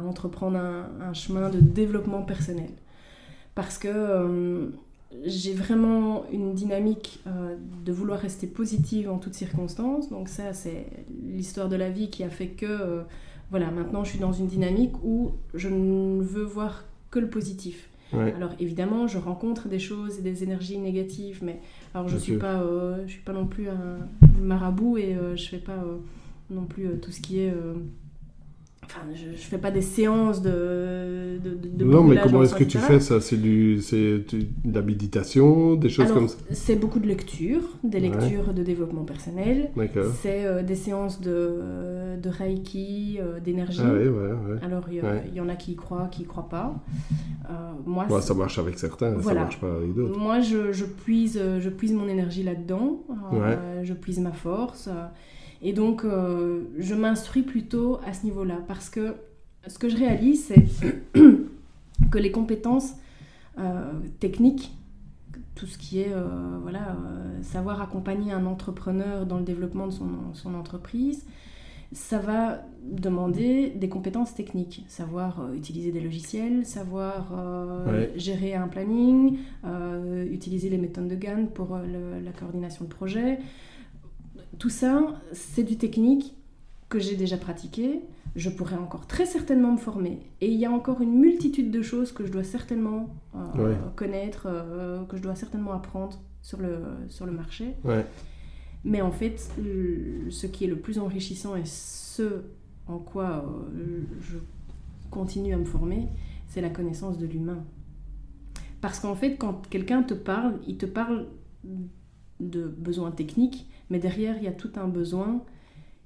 entreprendre 0.08 0.58
un, 0.58 0.90
un 1.02 1.14
chemin 1.14 1.50
de 1.50 1.60
développement 1.60 2.22
personnel. 2.24 2.70
Parce 3.56 3.78
que 3.78 3.88
euh, 3.88 4.70
j'ai 5.24 5.54
vraiment 5.54 6.26
une 6.32 6.54
dynamique 6.54 7.22
euh, 7.28 7.56
de 7.86 7.92
vouloir 7.92 8.20
rester 8.20 8.48
positive 8.48 9.10
en 9.10 9.18
toutes 9.20 9.36
circonstances. 9.36 10.10
Donc 10.10 10.28
ça, 10.28 10.54
c'est 10.54 10.88
l'histoire 11.24 11.70
de 11.70 11.76
la 11.76 11.90
vie 11.90 12.10
qui 12.10 12.24
a 12.24 12.30
fait 12.30 12.48
que, 12.48 12.66
euh, 12.66 13.04
voilà, 13.52 13.70
maintenant 13.70 14.04
je 14.04 14.12
suis 14.12 14.20
dans 14.20 14.34
une 14.34 14.48
dynamique 14.48 14.94
où 15.04 15.34
je 15.54 15.70
ne 15.70 16.24
veux 16.24 16.44
voir 16.44 16.86
que 17.12 17.20
le 17.20 17.30
positif. 17.30 17.90
Ouais. 18.14 18.34
Alors 18.36 18.52
évidemment, 18.60 19.08
je 19.08 19.18
rencontre 19.18 19.68
des 19.68 19.80
choses 19.80 20.20
et 20.20 20.22
des 20.22 20.44
énergies 20.44 20.78
négatives, 20.78 21.40
mais 21.44 21.60
alors 21.94 22.08
je 22.08 22.16
Bien 22.16 22.24
suis 22.24 22.38
pas, 22.38 22.62
euh, 22.62 23.04
je 23.06 23.12
suis 23.14 23.22
pas 23.22 23.34
non 23.34 23.46
plus 23.46 23.70
un 23.70 24.00
marabout 24.40 24.98
et 24.98 25.16
euh, 25.16 25.36
je 25.36 25.48
fais 25.50 25.58
pas 25.58 25.74
euh, 25.74 25.98
non 26.50 26.66
plus 26.66 27.00
tout 27.00 27.12
ce 27.12 27.22
qui 27.22 27.40
est, 27.40 27.54
enfin, 28.96 29.08
je, 29.14 29.32
je 29.36 29.42
fais 29.48 29.58
pas 29.58 29.72
des 29.72 29.82
séances 29.82 30.42
de, 30.42 31.40
de, 31.44 31.56
de- 31.78 31.84
non, 31.84 32.04
mais 32.04 32.18
comment 32.22 32.40
en 32.40 32.44
est-ce 32.44 32.54
que 32.56 32.64
tu 32.64 32.78
fais 32.78 33.00
ça? 33.00 33.20
C'est 33.22 33.38
du, 33.42 33.82
c'est 33.82 34.20
de 34.30 34.46
la 34.74 34.82
méditation, 34.82 35.76
des 35.76 35.90
choses 35.90 36.06
Alors, 36.06 36.18
comme 36.18 36.28
ça? 36.28 36.38
c'est 36.52 36.76
beaucoup 36.76 37.00
de 37.00 37.08
lectures, 37.08 37.62
des 37.84 38.00
Ouais. 38.00 38.10
lectures 38.10 38.54
de 38.54 38.64
développement 38.64 39.04
personnel. 39.04 39.72
D'accord. 39.76 40.06
C'est 40.22 40.46
euh, 40.46 40.62
des 40.64 40.76
séances 40.76 41.22
de, 41.22 42.18
de 42.22 42.30
reiki, 42.30 43.18
euh, 43.20 43.40
d'énergie. 43.40 43.82
Ah 43.84 43.92
ouais, 43.94 44.08
ouais. 44.08 44.60
Alors, 44.64 44.86
il 44.92 45.36
y, 45.36 45.40
en 45.42 45.50
a 45.50 45.56
qui 45.56 45.72
y 45.72 45.76
croient, 45.76 46.08
qui 46.12 46.22
y 46.24 46.26
croient 46.26 46.50
pas. 46.50 46.76
Euh, 47.50 47.54
moi, 47.86 48.08
ça 48.22 48.34
marche 48.34 48.60
avec 48.60 48.78
certains, 48.80 49.12
Voilà. 49.14 49.40
ça 49.40 49.44
marche 49.46 49.60
pas 49.60 49.76
avec 49.76 49.94
d'autres. 49.94 50.20
Moi, 50.20 50.40
je, 50.42 50.72
je 50.72 50.86
puise, 50.86 51.42
je 51.60 51.70
puise 51.70 51.94
mon 51.94 52.08
énergie 52.08 52.44
là-dedans, 52.44 53.02
Ouais. 53.32 53.58
je 53.84 53.94
puise 53.94 54.20
ma 54.20 54.32
force. 54.32 54.90
Et 55.64 55.74
donc, 55.74 56.04
euh, 56.06 56.64
je 56.78 56.94
m'instruis 56.94 57.44
plutôt 57.44 58.00
à 58.06 58.14
ce 58.14 58.26
niveau-là. 58.26 58.58
Parce 58.68 58.90
que 58.90 59.16
ce 59.68 59.78
que 59.80 59.90
je 59.90 59.98
réalise, 59.98 60.46
c'est 60.46 60.66
que 62.12 62.18
les 62.18 62.32
compétences 62.32 62.94
euh, 63.60 63.92
techniques, 64.20 64.76
tout 65.56 65.66
ce 65.68 65.78
qui 65.78 66.00
est 66.02 66.12
euh, 66.12 66.58
voilà, 66.62 66.96
savoir 67.42 67.82
accompagner 67.82 68.32
un 68.34 68.46
entrepreneur 68.46 69.26
dans 69.26 69.38
le 69.38 69.44
développement 69.44 69.88
de 69.88 69.92
son, 69.92 70.10
son 70.34 70.54
entreprise, 70.56 71.26
ça 71.92 72.18
va 72.18 72.64
demander 72.92 73.70
des 73.70 73.88
compétences 73.88 74.34
techniques, 74.34 74.84
savoir 74.88 75.42
euh, 75.42 75.54
utiliser 75.54 75.92
des 75.92 76.02
logiciels, 76.02 76.66
savoir 76.66 77.32
euh, 77.38 77.86
Ouais. 77.86 78.12
gérer 78.16 78.56
un 78.56 78.68
planning, 78.68 79.38
euh, 79.66 80.26
utiliser 80.32 80.70
les 80.70 80.80
méthodes 80.80 81.08
de 81.08 81.16
Gantt 81.16 81.52
pour 81.54 81.78
le- 81.78 82.20
la 82.24 82.32
coordination 82.32 82.86
de 82.86 82.90
projet. 82.90 83.38
Tout 84.60 84.70
ça, 84.70 85.22
c'est 85.32 85.64
du 85.64 85.78
technique 85.78 86.36
que 86.90 87.00
j'ai 87.00 87.16
déjà 87.16 87.38
pratiqué. 87.38 88.02
Je 88.36 88.50
pourrais 88.50 88.76
encore 88.78 89.08
très 89.08 89.26
certainement 89.26 89.72
me 89.72 89.78
former. 89.78 90.20
Et 90.42 90.48
il 90.52 90.60
y 90.60 90.66
a 90.66 90.72
encore 90.72 91.02
une 91.02 91.18
multitude 91.20 91.72
de 91.72 91.82
choses 91.82 92.12
que 92.12 92.26
je 92.26 92.32
dois 92.32 92.44
certainement 92.44 93.14
euh, 93.36 93.70
Ouais. 93.72 93.78
connaître, 93.96 94.48
euh, 94.48 95.04
que 95.06 95.18
je 95.18 95.22
dois 95.22 95.36
certainement 95.36 95.74
apprendre 95.74 96.20
sur 96.42 96.60
le, 96.60 96.80
sur 97.10 97.26
le 97.26 97.32
marché. 97.32 97.74
Ouais. 97.84 98.06
Mais 98.84 99.02
en 99.02 99.12
fait, 99.12 99.40
ce 100.30 100.46
qui 100.48 100.66
est 100.66 100.68
le 100.68 100.78
plus 100.78 101.00
enrichissant 101.00 101.56
et 101.56 101.66
ce 101.66 102.42
en 102.88 102.98
quoi 102.98 103.46
euh, 103.76 104.02
je 104.20 104.38
continue 105.10 105.54
à 105.54 105.58
me 105.58 105.64
former, 105.66 106.08
c'est 106.48 106.60
la 106.62 106.70
connaissance 106.70 107.18
de 107.18 107.26
l'humain. 107.26 107.64
Parce 108.82 109.00
qu'en 109.00 109.16
fait, 109.16 109.38
quand 109.38 109.68
quelqu'un 109.70 110.04
te 110.04 110.14
parle, 110.14 110.60
il 110.68 110.76
te 110.78 110.86
parle 110.86 111.28
de 112.42 112.68
besoins 112.68 113.12
techniques, 113.12 113.68
mais 113.90 114.00
derrière, 114.00 114.38
il 114.38 114.44
y 114.44 114.48
a 114.48 114.52
tout 114.54 114.72
un 114.76 114.88
besoin 114.88 115.44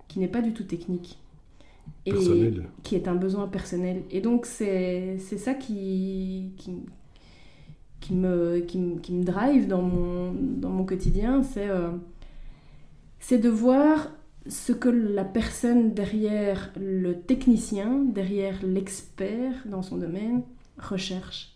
qui 0.08 0.20
n'est 0.20 0.28
pas 0.28 0.42
du 0.42 0.54
tout 0.54 0.64
technique. 0.64 1.20
Et 2.06 2.12
Personnel. 2.12 2.66
qui 2.84 2.96
est 2.96 3.08
un 3.08 3.16
besoin 3.16 3.48
personnel. 3.48 4.04
Et 4.12 4.22
donc, 4.22 4.46
c'est 4.46 5.18
ça 5.20 5.54
qui, 5.54 6.54
qui, 6.58 6.74
qui, 8.00 8.14
me, 8.14 8.60
qui, 8.60 8.78
me- 8.78 9.00
qui 9.00 9.14
me 9.14 9.24
drive 9.24 9.68
dans 9.68 9.82
mon, 9.82 10.34
dans 10.34 10.70
mon 10.70 10.86
quotidien. 10.86 11.44
C'est 11.44 11.70
euh, 11.70 11.92
c'est 13.20 13.40
de 13.40 13.50
voir 13.50 14.12
ce 14.48 14.72
que 14.72 14.90
la 14.90 15.26
personne 15.26 15.94
derrière 15.94 16.72
le 16.80 17.20
technicien, 17.20 18.00
derrière 18.06 18.64
l'expert 18.66 19.54
dans 19.66 19.82
son 19.82 19.98
domaine, 19.98 20.44
recherche. 20.78 21.56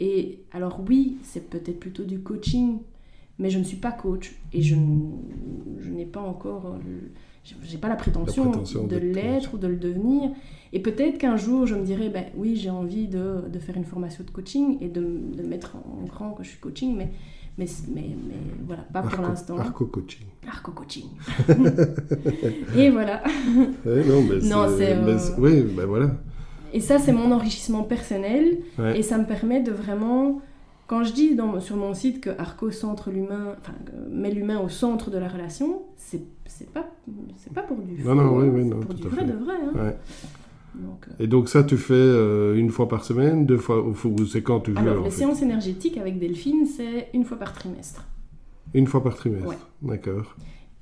Et 0.00 0.40
alors 0.52 0.80
oui, 0.88 1.18
c'est 1.22 1.48
peut-être 1.48 1.78
plutôt 1.80 2.04
du 2.04 2.20
coaching, 2.20 2.78
mais 3.38 3.50
je 3.50 3.58
ne 3.58 3.64
suis 3.64 3.76
pas 3.76 3.92
coach 3.92 4.34
et 4.52 4.62
je, 4.62 4.74
je 5.80 5.90
n'ai 5.90 6.06
pas 6.06 6.20
encore... 6.20 6.66
euh, 6.76 7.08
j'ai 7.62 7.78
pas 7.78 7.88
la 7.88 7.94
prétention, 7.94 8.50
prétention 8.50 8.86
de 8.88 8.96
l'être 8.96 9.54
ou 9.54 9.58
de 9.58 9.68
le 9.68 9.76
devenir. 9.76 10.30
Et 10.72 10.80
peut-être 10.80 11.16
qu'un 11.18 11.36
jour, 11.36 11.64
je 11.64 11.76
me 11.76 11.84
dirai, 11.84 12.08
ben 12.08 12.24
oui, 12.36 12.56
j'ai 12.56 12.70
envie 12.70 13.06
de, 13.06 13.42
de 13.52 13.58
faire 13.60 13.76
une 13.76 13.84
formation 13.84 14.24
de 14.24 14.30
coaching 14.30 14.78
et 14.80 14.88
de, 14.88 15.00
de 15.00 15.42
mettre 15.44 15.76
en 15.76 16.04
grand 16.06 16.32
que 16.32 16.42
je 16.42 16.48
suis 16.48 16.58
coaching, 16.58 16.96
mais, 16.96 17.10
mais, 17.56 17.66
mais, 17.94 18.02
mais 18.26 18.34
voilà, 18.66 18.82
pas 18.92 19.02
pour 19.02 19.22
l'instant. 19.22 19.56
Arco 19.58 19.86
coaching. 19.86 20.26
Arco 20.48 20.72
coaching. 20.72 21.04
et 22.76 22.90
voilà. 22.90 23.22
Ouais, 23.84 24.04
non, 24.04 24.22
mais 24.22 24.40
c'est. 24.40 24.92
euh, 24.96 25.18
c'est- 25.18 25.34
Oui, 25.38 25.62
ben 25.62 25.86
voilà. 25.86 26.16
Et 26.72 26.80
ça, 26.80 26.98
c'est 26.98 27.12
mon 27.12 27.30
enrichissement 27.30 27.84
personnel. 27.84 28.58
Ouais. 28.78 28.98
Et 28.98 29.02
ça 29.02 29.18
me 29.18 29.24
permet 29.24 29.62
de 29.62 29.70
vraiment. 29.70 30.40
Quand 30.86 31.02
je 31.02 31.12
dis 31.12 31.34
dans, 31.34 31.58
sur 31.60 31.76
mon 31.76 31.94
site 31.94 32.20
que 32.20 32.30
Arco 32.38 32.70
centre 32.70 33.10
l'humain, 33.10 33.56
enfin, 33.60 33.72
met 34.10 34.30
l'humain 34.30 34.60
au 34.60 34.68
centre 34.68 35.10
de 35.10 35.18
la 35.18 35.28
relation, 35.28 35.82
c'est 35.96 36.22
c'est 36.46 36.70
pas, 36.70 36.86
c'est 37.36 37.52
pas 37.52 37.62
pour 37.62 37.78
du 37.78 38.02
Non, 38.04 38.14
non, 38.14 38.28
faux, 38.28 38.40
oui, 38.42 38.48
oui, 38.48 38.60
c'est 38.62 38.68
non, 38.74 38.80
pour 38.80 38.94
tout 38.94 39.00
du 39.02 39.06
à 39.06 39.10
vrai 39.10 39.20
fait. 39.26 39.32
de 39.32 39.36
vrai. 39.36 39.54
hein. 39.64 39.72
Ouais. 39.84 39.96
Donc, 40.76 41.06
euh, 41.08 41.24
Et 41.24 41.26
donc 41.26 41.48
ça, 41.48 41.64
tu 41.64 41.76
fais 41.76 41.94
euh, 41.94 42.54
une 42.56 42.70
fois 42.70 42.86
par 42.88 43.02
semaine, 43.04 43.46
deux 43.46 43.56
fois, 43.56 43.82
ou 43.84 43.94
c'est 44.26 44.42
quand 44.42 44.60
tu 44.60 44.70
veux 44.72 44.78
Alors, 44.78 45.02
les 45.04 45.10
séances 45.10 45.42
énergétiques 45.42 45.98
avec 45.98 46.18
Delphine, 46.20 46.66
c'est 46.66 47.08
une 47.14 47.24
fois 47.24 47.38
par 47.38 47.52
trimestre. 47.52 48.04
Une 48.74 48.86
fois 48.86 49.02
par 49.02 49.16
trimestre. 49.16 49.48
Ouais. 49.48 49.56
D'accord. 49.82 50.36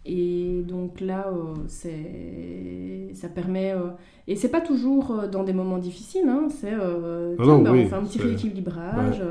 Et 0.05 0.63
donc 0.69 1.01
là, 1.01 1.29
euh, 1.33 1.55
c'est, 1.67 3.15
ça 3.15 3.29
permet. 3.29 3.73
euh, 3.73 3.89
et 4.29 4.37
c'est 4.37 4.49
pas 4.51 4.61
toujours 4.61 5.15
dans 5.33 5.45
des 5.45 5.53
moments 5.55 5.79
difficiles, 5.79 6.29
hein, 6.29 6.49
c'est. 6.51 6.73
euh, 6.75 7.37
Ah 7.39 7.43
tiens, 7.43 7.53
non, 7.57 7.63
bah, 7.63 7.71
oui, 7.73 7.85
on 7.85 7.89
fait 7.89 7.95
un 7.95 8.03
petit 8.05 8.19
c'est- 8.19 8.25
rééquilibrage 8.25 9.23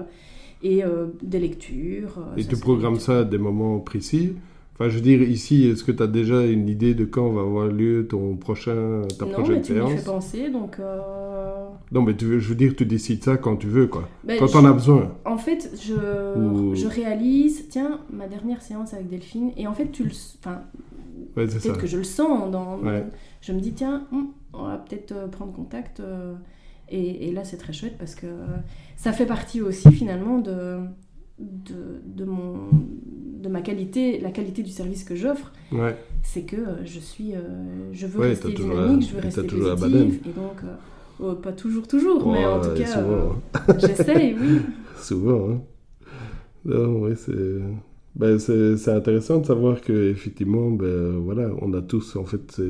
et 0.63 0.83
euh, 0.83 1.07
des 1.21 1.39
lectures. 1.39 2.17
euh, 2.19 2.35
Et 2.37 2.43
ça, 2.43 2.49
tu 2.49 2.57
programmes 2.57 2.99
ça 2.99 3.19
à 3.19 3.23
des 3.23 3.37
moments 3.37 3.79
précis? 3.79 4.33
Enfin, 4.73 4.89
je 4.89 4.95
veux 4.95 5.01
dire, 5.01 5.21
ici, 5.21 5.67
est-ce 5.67 5.83
que 5.83 5.91
tu 5.91 6.01
as 6.01 6.07
déjà 6.07 6.43
une 6.45 6.67
idée 6.67 6.95
de 6.95 7.05
quand 7.05 7.29
va 7.29 7.41
avoir 7.41 7.67
lieu 7.67 8.07
ton 8.07 8.35
prochain, 8.37 9.03
ta 9.19 9.25
Non, 9.25 9.31
prochaine 9.33 9.55
mais 9.57 9.61
tu 9.61 9.73
m'y 9.73 9.77
séance? 9.79 9.93
fais 9.93 10.03
penser, 10.11 10.49
donc. 10.49 10.79
euh, 10.79 11.67
Non, 11.91 12.01
mais 12.01 12.15
tu 12.15 12.25
veux, 12.25 12.39
je 12.39 12.49
veux 12.49 12.55
dire, 12.55 12.75
tu 12.75 12.85
décides 12.85 13.23
ça 13.23 13.37
quand 13.37 13.55
tu 13.57 13.67
veux, 13.67 13.85
quoi. 13.85 14.09
ben, 14.23 14.39
quand 14.39 14.47
t'en 14.47 14.65
as 14.65 14.73
besoin. 14.73 15.11
En 15.25 15.37
fait, 15.37 15.69
je, 15.79 15.93
Ou- 16.39 16.73
je 16.75 16.87
réalise, 16.87 17.67
tiens, 17.69 17.99
ma 18.11 18.27
dernière 18.27 18.61
séance 18.63 18.95
avec 18.95 19.09
Delphine, 19.09 19.51
et 19.57 19.67
en 19.67 19.73
fait, 19.73 19.91
tu 19.91 20.03
le, 20.05 20.11
enfin, 20.39 20.61
Ouais, 21.37 21.45
peut-être 21.45 21.77
que 21.77 21.87
je 21.87 21.97
le 21.97 22.03
sens 22.03 22.49
dans, 22.51 22.79
Ouais. 22.79 23.05
je 23.41 23.53
me 23.53 23.59
dis 23.59 23.73
tiens, 23.73 24.07
hum, 24.11 24.29
on 24.53 24.63
va 24.65 24.77
peut-être 24.77 25.29
prendre 25.31 25.53
contact, 25.53 25.99
euh, 25.99 26.33
et, 26.89 27.27
et 27.29 27.31
là 27.31 27.43
c'est 27.43 27.57
très 27.57 27.73
chouette 27.73 27.97
parce 27.97 28.15
que 28.15 28.27
euh, 28.27 28.45
ça 28.97 29.11
fait 29.13 29.25
partie 29.25 29.61
aussi 29.61 29.91
finalement 29.91 30.39
de, 30.39 30.77
de, 31.39 32.01
de 32.05 32.25
mon, 32.25 32.55
de 33.41 33.49
ma 33.49 33.61
qualité, 33.61 34.19
la 34.19 34.31
qualité 34.31 34.63
du 34.63 34.71
service 34.71 35.03
que 35.03 35.15
j'offre, 35.15 35.51
Ouais. 35.71 35.95
c'est 36.23 36.43
que 36.43 36.55
euh, 36.55 36.85
je 36.85 36.99
suis, 36.99 37.35
euh, 37.35 37.39
je 37.91 38.07
veux 38.07 38.19
Ouais, 38.21 38.29
rester 38.29 38.51
dynamique, 38.53 39.01
la- 39.01 39.07
je 39.07 39.13
veux 39.15 39.21
rester 39.21 39.41
positive, 39.43 40.19
et 40.25 40.31
donc 40.33 40.63
euh, 40.63 40.75
oh, 41.19 41.35
pas 41.35 41.51
toujours 41.53 41.87
toujours, 41.87 42.31
mais 42.31 42.45
en 42.45 42.61
tout 42.61 42.73
cas 42.75 42.99
euh, 42.99 43.29
hein. 43.55 43.75
j'essaye, 43.79 44.35
oui. 44.39 44.61
Souvent, 44.95 45.49
hein. 45.51 45.61
Non, 46.65 46.99
ouais, 47.01 47.15
c'est... 47.15 47.59
Ben, 48.15 48.37
c'est 48.37 48.77
c'est 48.77 48.91
intéressant 48.91 49.39
de 49.39 49.45
savoir 49.47 49.81
que 49.81 50.11
effectivement, 50.11 50.69
ben, 50.69 51.17
voilà, 51.17 51.49
on 51.61 51.73
a 51.73 51.81
tous 51.81 52.15
en 52.15 52.25
fait 52.25 52.61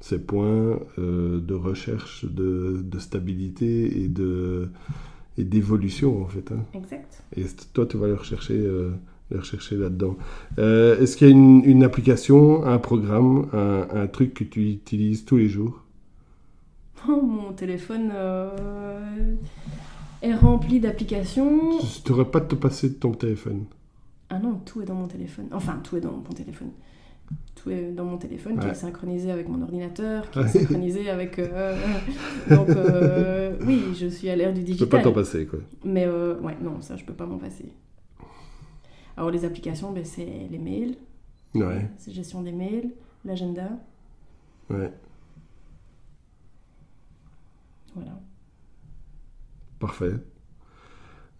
ces, 0.00 0.18
points 0.18 0.78
euh, 0.98 1.40
de 1.40 1.54
recherche, 1.54 2.24
de, 2.24 2.82
de 2.84 2.98
stabilité 2.98 4.02
et 4.02 4.08
de 4.08 4.68
et 5.36 5.44
d'évolution 5.44 6.22
en 6.22 6.26
fait. 6.26 6.50
hein. 6.52 6.64
Exact. 6.74 7.22
Et 7.36 7.44
toi, 7.72 7.86
tu 7.86 7.96
vas 7.96 8.08
le 8.08 8.14
rechercher, 8.14 8.54
euh, 8.58 8.90
le 9.30 9.38
rechercher 9.38 9.76
là-dedans? 9.76 10.16
Euh, 10.58 10.98
Est-ce 11.00 11.16
qu'il 11.16 11.28
y 11.28 11.30
a 11.30 11.32
une, 11.32 11.62
une 11.64 11.84
application, 11.84 12.64
un 12.64 12.78
programme, 12.78 13.48
un, 13.52 13.86
un 13.92 14.06
truc 14.08 14.34
que 14.34 14.44
tu 14.44 14.68
utilises 14.68 15.24
tous 15.24 15.36
les 15.36 15.48
jours? 15.48 15.84
Oh, 17.08 17.22
mon 17.22 17.52
téléphone 17.52 18.10
euh, 18.12 19.34
est 20.22 20.34
rempli 20.34 20.80
d'applications. 20.80 21.78
Tu 22.04 22.10
n'aurais 22.10 22.30
pas 22.30 22.40
de 22.40 22.46
te 22.46 22.54
passer 22.56 22.88
de 22.90 22.94
ton 22.94 23.12
téléphone. 23.12 23.64
Ah 24.30 24.38
non, 24.38 24.60
tout 24.64 24.82
est 24.82 24.84
dans 24.86 24.94
mon 24.96 25.06
téléphone. 25.06 25.46
Enfin, 25.52 25.80
tout 25.84 25.96
est 25.96 26.00
dans 26.00 26.12
mon 26.12 26.22
téléphone. 26.34 26.70
Dans 27.94 28.04
mon 28.04 28.18
téléphone, 28.18 28.58
qui 28.58 28.66
est 28.66 28.74
synchronisé 28.74 29.30
avec 29.30 29.48
mon 29.48 29.62
ordinateur, 29.62 30.30
qui 30.30 30.38
est 30.40 30.48
synchronisé 30.48 31.08
avec. 31.10 31.38
euh, 31.38 31.76
donc, 32.50 32.68
euh, 32.70 33.56
oui, 33.66 33.94
je 33.98 34.06
suis 34.06 34.28
à 34.30 34.36
l'ère 34.36 34.52
du 34.52 34.64
Tu 34.64 34.76
peux 34.76 34.86
pas 34.86 34.98
digital. 34.98 35.02
t'en 35.02 35.12
passer, 35.12 35.46
quoi. 35.46 35.58
Mais 35.84 36.04
euh, 36.06 36.38
ouais, 36.40 36.56
non, 36.60 36.80
ça, 36.80 36.96
je 36.96 37.04
peux 37.04 37.14
pas 37.14 37.26
m'en 37.26 37.38
passer. 37.38 37.72
Alors, 39.16 39.30
les 39.30 39.44
applications, 39.44 39.92
ben, 39.92 40.04
c'est 40.04 40.46
les 40.50 40.58
mails, 40.58 40.96
Ouais, 41.54 41.88
c'est 41.96 42.12
gestion 42.12 42.42
des 42.42 42.52
mails, 42.52 42.90
l'agenda, 43.24 43.68
ouais. 44.70 44.92
voilà. 47.94 48.20
Parfait. 49.80 50.12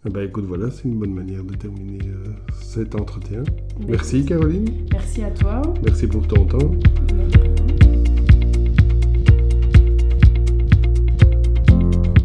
Eh 0.05 0.09
ben, 0.09 0.25
écoute, 0.25 0.45
voilà, 0.47 0.71
c'est 0.71 0.85
une 0.85 0.97
bonne 0.97 1.13
manière 1.13 1.43
de 1.43 1.53
terminer 1.55 1.99
euh, 2.05 2.29
cet 2.61 2.95
entretien. 2.95 3.43
Merci, 3.85 4.23
Caroline. 4.23 4.65
Merci 4.93 5.23
à 5.23 5.29
toi. 5.29 5.61
Merci 5.83 6.07
pour 6.07 6.25
ton 6.25 6.45
temps. 6.45 6.71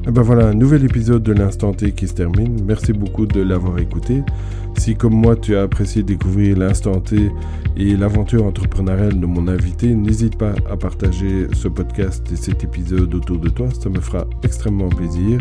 Eh 0.07 0.11
ben 0.13 0.23
voilà, 0.23 0.47
un 0.47 0.55
nouvel 0.55 0.85
épisode 0.85 1.25
de 1.25 1.33
l'Instant 1.33 1.73
T 1.73 1.91
qui 1.91 2.07
se 2.07 2.15
termine. 2.15 2.63
Merci 2.65 2.93
beaucoup 2.93 3.27
de 3.27 3.41
l'avoir 3.41 3.81
écouté. 3.81 4.23
Si 4.77 4.97
comme 4.97 5.15
moi 5.15 5.37
tu 5.37 5.57
as 5.57 5.63
apprécié 5.63 6.03
découvrir 6.03 6.59
l'Instant 6.59 7.01
T 7.01 7.31
et 7.77 7.97
l'aventure 7.97 8.45
entrepreneuriale 8.45 9.19
de 9.19 9.27
mon 9.27 9.49
invité, 9.49 9.95
n'hésite 9.95 10.37
pas 10.37 10.53
à 10.71 10.77
partager 10.77 11.49
ce 11.53 11.69
podcast 11.69 12.27
et 12.33 12.37
cet 12.37 12.65
épisode 12.65 13.15
autour 13.15 13.39
de 13.39 13.49
toi, 13.49 13.69
ça 13.81 13.89
me 13.89 14.01
fera 14.01 14.27
extrêmement 14.43 14.89
plaisir. 14.89 15.41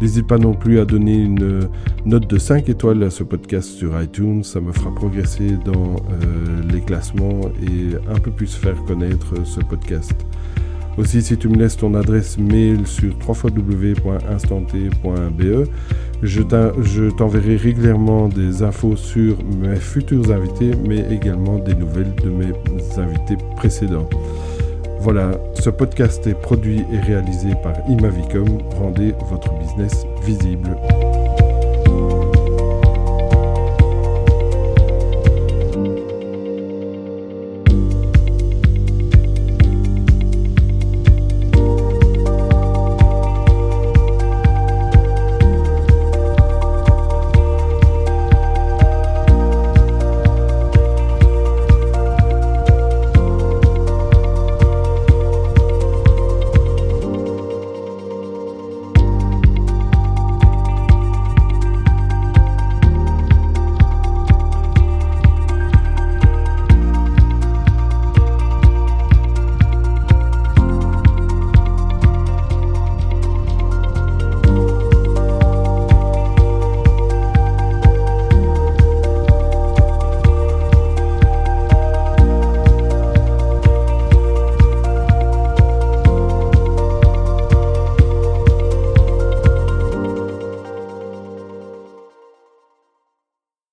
N'hésite 0.00 0.26
pas 0.26 0.38
non 0.38 0.54
plus 0.54 0.78
à 0.78 0.84
donner 0.84 1.16
une 1.16 1.68
note 2.06 2.28
de 2.28 2.38
5 2.38 2.68
étoiles 2.68 3.02
à 3.02 3.10
ce 3.10 3.24
podcast 3.24 3.68
sur 3.68 4.00
iTunes, 4.00 4.42
ça 4.44 4.60
me 4.60 4.72
fera 4.72 4.94
progresser 4.94 5.56
dans 5.64 5.96
euh, 5.96 6.62
les 6.72 6.80
classements 6.80 7.40
et 7.62 7.94
un 8.10 8.18
peu 8.18 8.30
plus 8.30 8.54
faire 8.54 8.82
connaître 8.84 9.34
ce 9.44 9.60
podcast. 9.60 10.14
Aussi, 10.98 11.22
si 11.22 11.38
tu 11.38 11.48
me 11.48 11.56
laisses 11.56 11.76
ton 11.76 11.94
adresse 11.94 12.36
mail 12.38 12.84
sur 12.86 13.14
www.instanté.be, 13.26 15.68
je 16.22 17.10
t'enverrai 17.10 17.56
régulièrement 17.56 18.28
des 18.28 18.64
infos 18.64 18.96
sur 18.96 19.36
mes 19.44 19.76
futurs 19.76 20.32
invités, 20.32 20.72
mais 20.88 21.04
également 21.10 21.58
des 21.58 21.74
nouvelles 21.74 22.14
de 22.16 22.30
mes 22.30 22.52
invités 22.98 23.36
précédents. 23.56 24.08
Voilà, 25.00 25.30
ce 25.54 25.70
podcast 25.70 26.26
est 26.26 26.34
produit 26.34 26.82
et 26.92 26.98
réalisé 26.98 27.50
par 27.62 27.74
Imavicom. 27.88 28.58
Rendez 28.76 29.14
votre 29.30 29.52
business 29.60 30.04
visible. 30.26 30.76